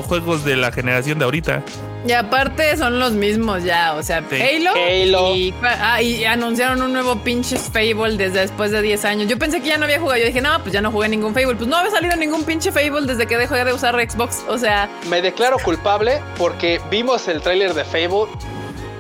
[0.07, 1.63] juegos de la generación de ahorita.
[2.07, 4.37] Y aparte son los mismos ya, o sea, Sí.
[4.41, 5.35] Halo, Halo.
[5.37, 9.29] Y, ah, y anunciaron un nuevo pinche Fable desde después de 10 años.
[9.29, 10.19] Yo pensé que ya no había jugado.
[10.21, 11.55] Yo dije, no, pues ya no jugué ningún Fable.
[11.57, 14.45] Pues no había salido ningún pinche Fable desde que dejé de usar Xbox.
[14.49, 18.27] O sea, me declaro culpable porque vimos el tráiler de Fable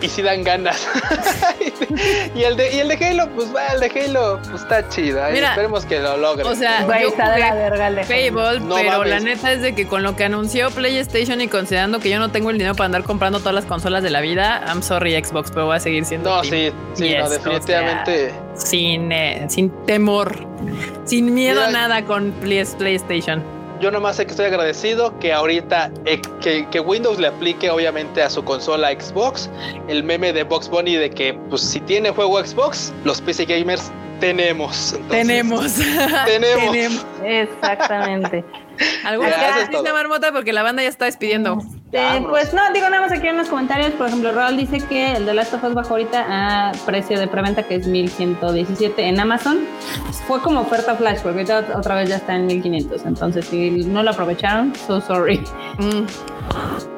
[0.00, 0.86] y sí dan ganas.
[2.34, 5.20] y el de y el de Halo, pues va, el de Halo, pues está chido.
[5.32, 6.44] Mira, esperemos que lo logre.
[6.44, 9.08] o sea, Güey, yo está de la verga el de Fable, No pero mames.
[9.08, 12.30] la neta es de que con lo que anunció PlayStation y considerando que yo no
[12.30, 15.50] tengo el dinero para andar comprando todas las consolas de la vida, I'm sorry Xbox,
[15.50, 18.34] pero voy a seguir siendo no, team sí, sí, Yes, no, o sea, definitivamente.
[18.54, 20.36] sin, eh, sin temor,
[21.04, 23.55] sin miedo a nada con Play- PlayStation.
[23.80, 28.22] Yo nomás sé que estoy agradecido que ahorita eh, que, que Windows le aplique obviamente
[28.22, 29.50] a su consola Xbox
[29.88, 33.92] el meme de Box Bunny de que pues si tiene juego Xbox, los PC gamers
[34.20, 34.94] tenemos.
[34.94, 35.74] Entonces, Tenemos.
[36.26, 37.06] Tenemos.
[37.22, 38.44] Exactamente.
[39.04, 39.92] ¿Alguna todo.
[39.92, 40.32] Marmota?
[40.32, 41.58] Porque la banda ya está despidiendo.
[42.00, 42.30] Vámonos.
[42.30, 43.90] pues no, digo nada más aquí en los comentarios.
[43.92, 47.26] Por ejemplo, Raúl dice que el de Last of Us bajó ahorita a precio de
[47.28, 49.58] preventa que es 1117 en Amazon.
[50.26, 53.04] Fue como oferta flash, porque ahorita otra vez ya está en 1500.
[53.06, 55.38] Entonces, si no lo aprovecharon, so sorry.
[55.78, 56.04] Mm.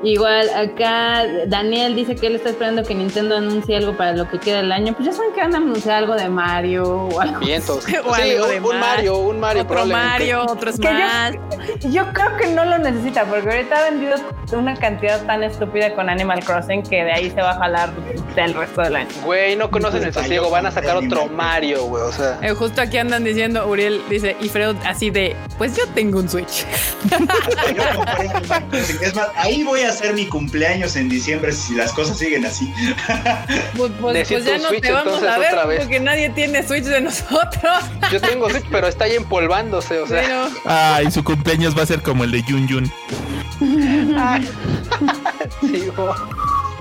[0.05, 4.39] Igual acá Daniel dice que él está esperando que Nintendo anuncie algo para lo que
[4.39, 4.93] queda del año.
[4.93, 7.41] Pues ya saben que van a anunciar algo de Mario o algo.
[7.41, 7.85] Vientos.
[8.05, 8.97] O Sí, algo un, de un más.
[8.97, 9.87] Mario, un Mario otro.
[9.87, 11.35] Mario, otro Que yo- Smash.
[11.93, 14.17] Yo creo que no lo necesita porque ahorita ha vendido
[14.53, 17.91] una cantidad tan estúpida con Animal Crossing que de ahí se va a jalar
[18.35, 19.09] del resto del año.
[19.25, 22.39] Güey, no conocen el sosiego, van a sacar otro Mario, güey, o sea.
[22.43, 26.29] Eh, justo aquí andan diciendo, Uriel dice, y Freud así de, pues yo tengo un
[26.29, 26.65] Switch.
[27.11, 27.17] Yo
[27.95, 28.99] compré Animal Crossing.
[29.03, 32.73] Es más, ahí voy a hacer mi cumpleaños en diciembre si las cosas siguen así.
[33.77, 35.79] Pues, pues- pues ya no Switch, te vamos entonces, a ver otra vez.
[35.81, 37.79] porque nadie tiene Switch de nosotros.
[38.13, 40.21] Yo tengo Switch, pero está ahí empolvándose, o sea.
[40.23, 42.93] Bueno, Ay, su cumpleaños va a ser como el de Yun Yun.
[45.61, 45.89] sí.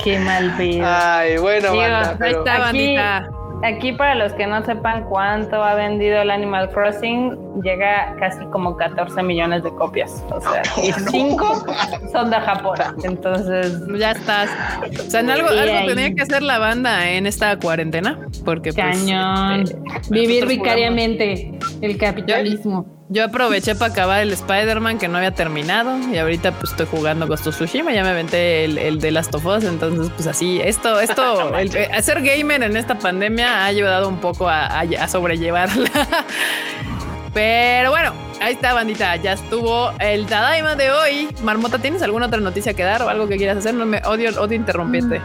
[0.03, 0.85] Qué mal pedo.
[0.85, 3.29] Ay, bueno, Digo, banda, ahí pero está, Aquí- bandita.
[3.63, 8.77] Aquí para los que no sepan cuánto ha vendido el Animal Crossing, llega casi como
[8.77, 10.23] 14 millones de copias.
[10.29, 11.65] O sea, y 5
[12.11, 12.77] son de Japón.
[13.03, 14.51] Entonces, Ya estás.
[14.99, 15.47] O sea, en algo,
[15.87, 18.19] tenía que hacer la banda en esta cuarentena.
[18.45, 19.61] Porque pues, cañón.
[19.63, 19.79] este,
[20.11, 22.85] Vivir vicariamente el capitalismo.
[23.09, 27.25] Yo aproveché para acabar el Spider-Man que no había terminado y ahorita pues estoy jugando
[27.25, 30.59] Ghost of Tsushima, ya me aventé el, el de Last of Us, entonces pues así,
[30.61, 34.81] esto, esto, el, eh, hacer gamer en esta pandemia ha ayudado un poco a, a-
[34.81, 35.89] a sobrellevarla.
[37.33, 41.29] Pero bueno, ahí está bandita, ya estuvo el Tadaima de hoy.
[41.43, 43.73] Marmota, ¿tienes alguna otra noticia que dar o algo que quieras hacer?
[43.73, 45.21] No me odio, odio interrumpirte.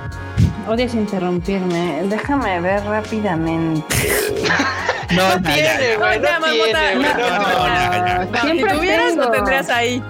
[0.69, 2.03] Odias interrumpirme.
[2.05, 3.83] Déjame ver rápidamente.
[5.15, 6.95] No, no tiene, güey, no no, no no, tiene.
[6.95, 9.33] no, no, Si tuvieras, lo tengo.
[9.33, 10.03] tendrías ahí.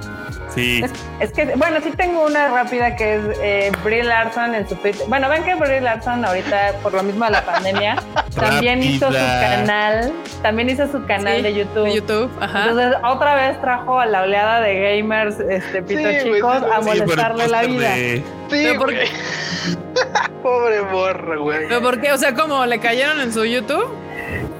[0.55, 0.83] Sí.
[0.85, 4.74] Es, es que, bueno, sí tengo una rápida que es eh, Brie Larson en su
[4.77, 5.07] Twitter.
[5.09, 7.97] Bueno, ven que Brie Larson ahorita, por lo mismo de la pandemia,
[8.39, 10.12] también hizo su canal,
[10.43, 11.85] también hizo su canal Sí, de YouTube.
[11.87, 12.65] De YouTube, ajá.
[12.69, 16.81] Entonces, otra vez trajo a la oleada de gamers, este, pito Sí, chicos, sí, a
[16.83, 17.89] molestarle la vida.
[17.89, 18.16] de-
[18.51, 19.09] Sí, Pero por- güey.
[20.43, 21.66] Pobre morro, güey.
[21.69, 22.12] ¿Pero por qué?
[22.12, 23.89] O sea, ¿cómo le cayeron en su YouTube?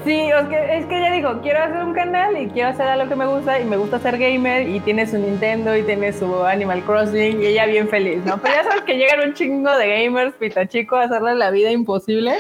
[0.05, 3.09] Sí, es que, es que ella dijo, quiero hacer un canal y quiero hacer algo
[3.09, 6.45] que me gusta y me gusta ser gamer y tiene su Nintendo y tiene su
[6.45, 8.39] Animal Crossing y ella bien feliz, ¿no?
[8.39, 11.71] Pero ya sabes que llegan un chingo de gamers, pito chico, a hacerle la vida
[11.71, 12.39] imposible.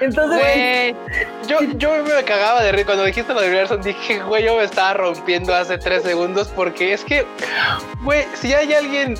[0.00, 0.94] Entonces, Güey,
[1.48, 3.52] Yo, yo me cagaba de reír cuando dijiste lo de.
[3.82, 7.24] Dije, güey, yo me estaba rompiendo hace tres segundos porque es que,
[8.02, 9.14] güey, si hay alguien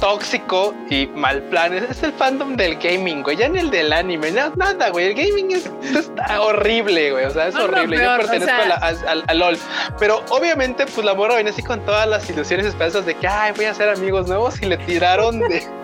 [0.00, 1.74] tóxico y mal plan.
[1.74, 3.36] Es el fandom del gaming, güey.
[3.36, 4.30] Ya ni el del anime.
[4.30, 5.06] nada, güey.
[5.06, 7.24] El gaming es, está horrible, güey.
[7.24, 7.98] O sea, es horrible.
[7.98, 9.58] Yo pertenezco a, LOL.
[9.98, 13.26] Pero obviamente, pues la morra viene así con todas las ilusiones y esperanzas de que,
[13.26, 15.66] ay, voy a hacer amigos nuevos y le tiraron de.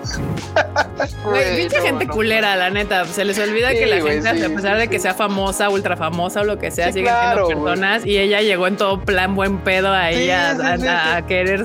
[1.25, 3.05] Güey, gente culera, la neta.
[3.07, 6.45] Se les olvida que la gente, a pesar de que sea famosa, ultra famosa o
[6.45, 8.07] lo que sea, sigue siendo personas.
[8.07, 11.65] Y ella llegó en todo plan buen pedo ahí a, querer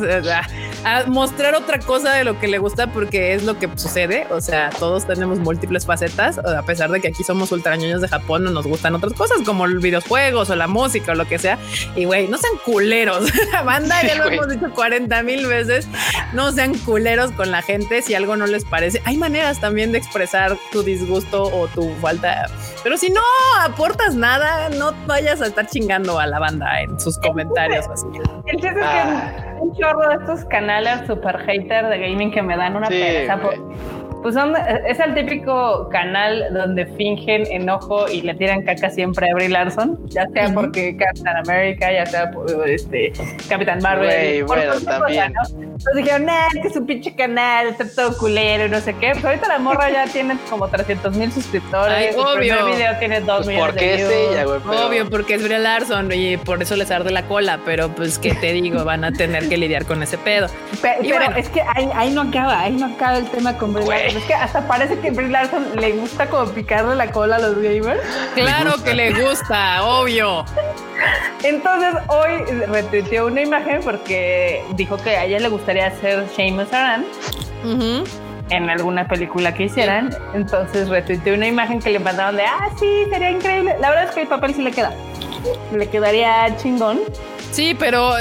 [0.84, 4.28] a, mostrar otra cosa de lo que le gusta porque es lo que sucede.
[4.32, 6.38] O sea, todos tenemos múltiples facetas.
[6.38, 9.68] A pesar de que aquí somos ultrañoños de Japón, no nos gustan otras cosas como
[9.68, 11.58] los videojuegos o la música o lo que sea.
[11.96, 13.30] Y güey, no sean culeros.
[13.52, 15.88] La banda ya lo hemos dicho 40 mil veces.
[16.34, 19.02] No sean culeros con la gente si algo no les parece.
[19.06, 22.50] Hay maneras también de expresar tu disgusto o tu falta.
[22.84, 23.22] Pero si no
[23.62, 27.86] aportas nada, no vayas a estar chingando a la banda en sus comentarios.
[27.88, 28.06] Así.
[28.46, 29.49] El chiste es que ah.
[29.60, 33.40] Un chorro de estos canales super hater de gaming que me dan una pereza.
[34.22, 34.54] Pues son,
[34.86, 39.98] es el típico canal donde fingen enojo y le tiran caca siempre a Brie Larson,
[40.10, 43.14] ya sea porque Captain America, ya sea por este
[43.48, 44.44] Capitán Marvel.
[44.44, 45.34] bueno, también.
[45.80, 49.12] Entonces dijeron, nah, que es un pinche canal, está todo culero y no sé qué.
[49.14, 51.96] Pues ahorita la morra ya tiene como 300 mil suscriptores.
[51.96, 52.68] Ay, obvio.
[52.68, 54.60] El video tiene 2 pues millones porque es ella, güey.
[54.78, 57.62] Obvio, porque es Brie Larson y por eso les arde la cola.
[57.64, 58.84] Pero pues, ¿qué te digo?
[58.84, 60.48] Van a tener que lidiar con ese pedo.
[60.82, 64.09] Pero, es que ahí, ahí, no acaba, ahí no acaba el tema con Brie Larson.
[64.16, 67.56] Es que hasta parece que Brie Larson le gusta como picarle la cola a los
[67.56, 68.02] gamers.
[68.34, 70.46] Claro que le gusta, obvio.
[71.44, 77.06] Entonces hoy retuiteó una imagen porque dijo que a ella le gustaría hacer Seamus Aran.
[78.50, 83.06] En alguna película que hicieran, entonces retuiteó una imagen que le mandaron de ah, sí,
[83.12, 83.76] sería increíble.
[83.80, 84.92] La verdad es que el papel sí le queda,
[85.72, 87.00] le quedaría chingón.
[87.52, 88.14] Sí, pero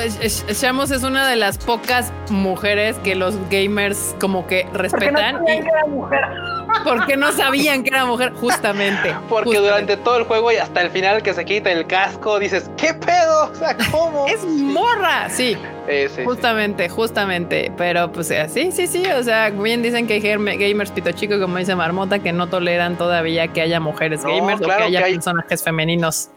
[0.49, 5.39] Shamos es una de las pocas mujeres que los gamers como que respetan.
[5.39, 6.21] Porque no sabían que era mujer.
[6.85, 9.15] Porque no sabían que era mujer, justamente.
[9.29, 12.71] Porque durante todo el juego y hasta el final que se quita el casco, dices,
[12.77, 13.51] ¿qué pedo?
[13.51, 14.27] O sea, ¿cómo?
[14.29, 15.29] es morra.
[15.29, 15.57] Sí.
[16.25, 17.73] justamente, justamente.
[17.77, 19.07] Pero pues sí, sí, sí.
[19.07, 22.97] O sea, bien dicen que hay gamers pito chico, como dice Marmota, que no toleran
[22.97, 26.31] todavía que haya mujeres gamers o que haya personajes femeninos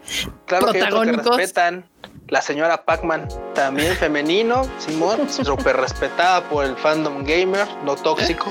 [0.46, 1.36] protagónicos.
[1.36, 1.84] Que respetan
[2.28, 8.50] la señora Pac-Man, también femenino, Simón, súper respetada por el fandom gamer, no tóxico.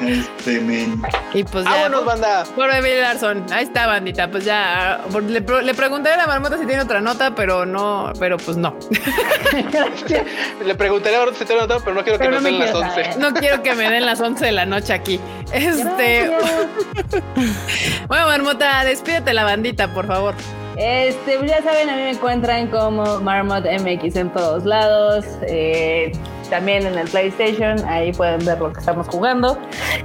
[0.00, 1.02] Este men.
[1.34, 1.70] Y pues ya.
[1.70, 2.44] Vámonos, banda.
[2.56, 3.44] Por Emily Larson.
[3.52, 4.30] Ahí está, bandita.
[4.30, 5.00] Pues ya.
[5.26, 8.12] Le, le, pregunté a la marmota si tiene otra nota, pero no.
[8.18, 8.76] Pero pues no.
[10.64, 13.18] le preguntaré ahora si tiene otra, pero no quiero que me den las 11.
[13.18, 15.20] No quiero que me den las 11 de la noche aquí.
[15.52, 16.30] Este.
[18.08, 20.34] bueno, marmota, despídete la bandita, por favor.
[20.76, 25.26] Este, pues ya saben, a mí me encuentran como Marmot MX en todos lados.
[25.42, 26.12] Eh,
[26.50, 29.58] también en el PlayStation, ahí pueden ver lo que estamos jugando.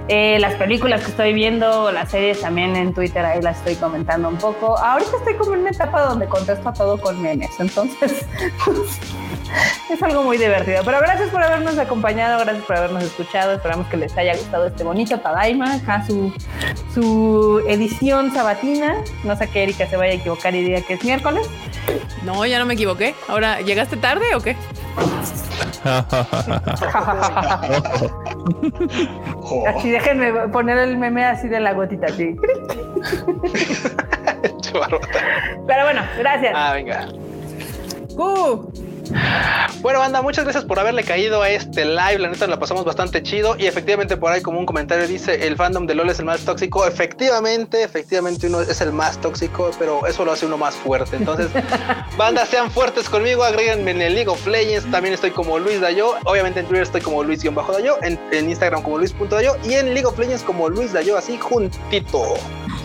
[0.08, 4.30] Eh, las películas que estoy viendo, las series también en Twitter, ahí las estoy comentando
[4.30, 4.78] un poco.
[4.78, 8.26] Ahorita estoy como en una etapa donde contesto a todo con memes, entonces
[9.90, 10.82] es algo muy divertido.
[10.86, 13.54] Pero gracias por habernos acompañado, gracias por habernos escuchado.
[13.54, 16.32] Esperamos que les haya gustado este bonito Tadaima, su,
[16.94, 18.96] su edición sabatina.
[19.24, 21.48] No sé que Erika se vaya a equivocar y diga que es miércoles.
[22.24, 23.16] No, ya no me equivoqué.
[23.28, 24.56] Ahora, ¿llegaste tarde o qué?
[29.68, 32.36] así déjenme poner el meme así de la gotita así.
[35.68, 36.54] Pero bueno, gracias.
[36.56, 37.08] Ah, venga.
[38.18, 38.66] Uh.
[39.82, 42.20] Bueno, banda, muchas gracias por haberle caído a este live.
[42.20, 43.56] La neta la pasamos bastante chido.
[43.58, 46.42] Y efectivamente, por ahí, como un comentario dice: el fandom de LOL es el más
[46.42, 46.86] tóxico.
[46.88, 51.16] Efectivamente, efectivamente, uno es el más tóxico, pero eso lo hace uno más fuerte.
[51.16, 51.50] Entonces,
[52.18, 53.44] banda, sean fuertes conmigo.
[53.44, 54.90] Agréguenme en el League of Legends.
[54.90, 56.16] También estoy como Luis Dayo.
[56.26, 57.98] Obviamente en Twitter estoy como Luis-Dayo.
[58.02, 59.56] En, en Instagram como Luis.dayo.
[59.64, 62.36] Y en League of Legends como Luis Dayo, así juntito.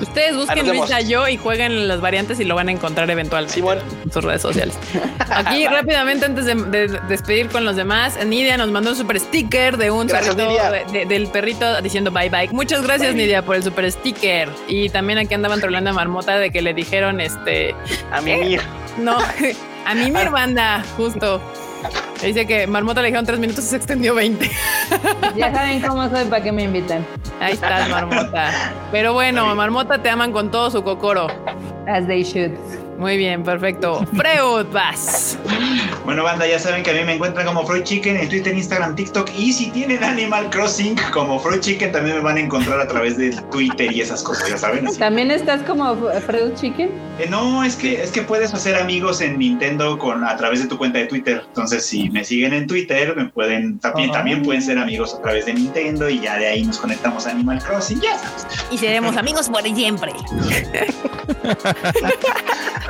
[0.01, 3.31] Ustedes busquen Luis Dayo y jueguen las variantes y lo van a encontrar eventualmente
[4.05, 4.77] en sus redes sociales.
[5.19, 9.91] Aquí rápidamente antes de, despedir con los demás, Nidia nos mandó un super sticker de
[9.91, 12.49] un del perrito diciendo bye bye.
[12.51, 14.49] Muchas gracias Nidia por el super sticker.
[14.69, 17.75] Y también aquí andaban trolando a Marmota de que le dijeron este
[18.13, 18.61] a Mimir.
[18.99, 19.19] No,
[19.87, 21.41] a Mimir banda, justo.
[22.23, 24.51] Dice que Marmota le dijeron tres minutos y se extendió 20.
[25.37, 27.07] Ya saben cómo soy para que me inviten.
[27.41, 28.51] Ahí estás, Marmota.
[28.91, 31.29] Pero bueno, Marmota te aman con todo su cocoro.
[31.87, 32.53] As they should.
[33.01, 34.07] Muy bien, perfecto.
[34.15, 35.39] Freud, vas.
[36.05, 38.95] Bueno, banda, ya saben que a mí me encuentran como Freud Chicken en Twitter, Instagram,
[38.95, 39.31] TikTok.
[39.39, 43.17] Y si tienen Animal Crossing como Freud Chicken, también me van a encontrar a través
[43.17, 44.87] de Twitter y esas cosas, ya saben.
[44.87, 44.99] así.
[44.99, 46.91] ¿También estás como Freud Chicken?
[47.19, 50.69] Eh, no, es que, es que puedes hacer amigos en Nintendo con, a través de
[50.69, 51.43] tu cuenta de Twitter.
[51.47, 55.47] Entonces, si me siguen en Twitter, me pueden, también, también pueden ser amigos a través
[55.47, 57.99] de Nintendo y ya de ahí nos conectamos a Animal Crossing.
[58.03, 58.47] Ya sabes.
[58.71, 60.13] Y seremos amigos por siempre.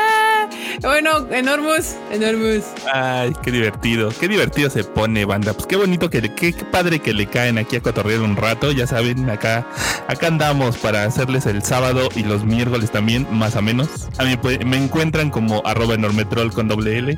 [0.81, 2.63] bueno, Enormous, Enormous.
[2.91, 5.53] Ay, qué divertido, qué divertido se pone, banda.
[5.53, 8.35] Pues qué bonito que, le- qué, qué padre que le caen aquí a cotorrear un
[8.35, 8.71] rato.
[8.71, 9.65] Ya saben, acá,
[10.07, 13.89] acá andamos para hacerles el sábado y los miércoles también, más o menos.
[14.17, 17.15] A mí pues, me encuentran como arroba enormetrol con doble L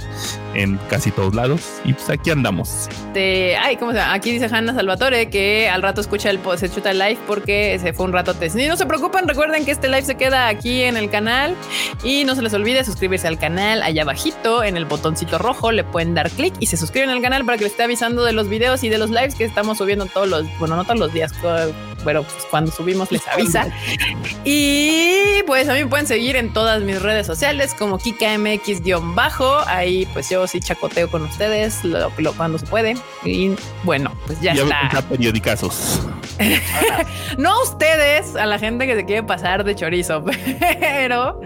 [0.56, 1.62] en casi todos lados.
[1.86, 2.90] Y pues aquí andamos.
[2.90, 4.14] Este, ay, ¿cómo se llama?
[4.14, 7.94] Aquí dice Hanna Salvatore que al rato escucha el se chuta el live porque se
[7.94, 8.58] fue un rato test.
[8.60, 11.56] Y no se preocupen, recuerden que este live se queda aquí en el canal
[12.04, 15.84] y no se les olvide suscribirse al canal allá abajito en el botoncito rojo le
[15.84, 18.48] pueden dar clic y se suscriben al canal para que les esté avisando de los
[18.50, 21.32] videos y de los lives que estamos subiendo todos los, bueno, no todos los días,
[22.04, 23.68] pero pues cuando subimos les avisa.
[24.44, 29.60] Y pues a mí me pueden seguir en todas mis redes sociales como KikaMX-bajo.
[29.68, 32.96] Ahí pues yo sí chacoteo con ustedes lo, lo- cuando se puede.
[33.24, 33.52] Y
[33.84, 35.02] bueno, pues ya y a está.
[35.10, 36.02] periodicazos.
[37.38, 40.24] No a ustedes, a la gente que se quiere pasar de chorizo,
[40.80, 41.40] pero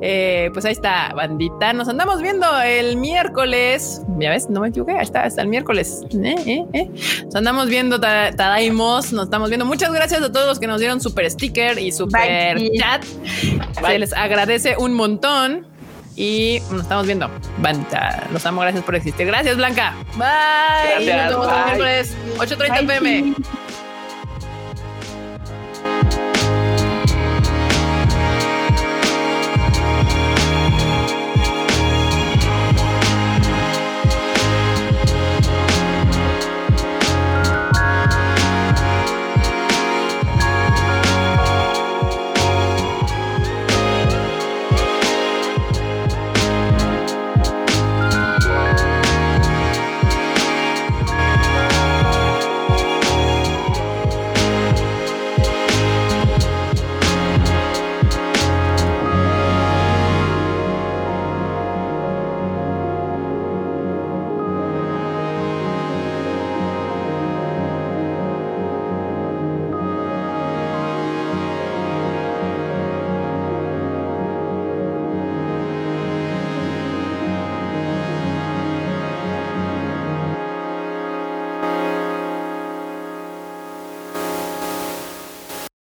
[0.00, 1.43] eh, pues ahí está, bandita.
[1.74, 4.02] Nos andamos viendo el miércoles.
[4.18, 6.02] Ya ves, no me equivoqué, ahí está, hasta el miércoles.
[6.12, 6.90] Eh, eh, eh.
[7.24, 9.64] Nos andamos viendo ta- Tadaimos, nos estamos viendo.
[9.64, 12.70] Muchas gracias a todos los que nos dieron super sticker y super Bye.
[12.78, 13.04] chat.
[13.86, 15.66] Se les agradece un montón.
[16.16, 17.28] Y nos estamos viendo.
[17.58, 19.26] Banda, los amo, gracias por existir.
[19.26, 19.94] Gracias, Blanca.
[20.16, 21.04] Bye.
[21.04, 23.34] Gracias, Nos vemos el miércoles, 8.30 Bye, pm.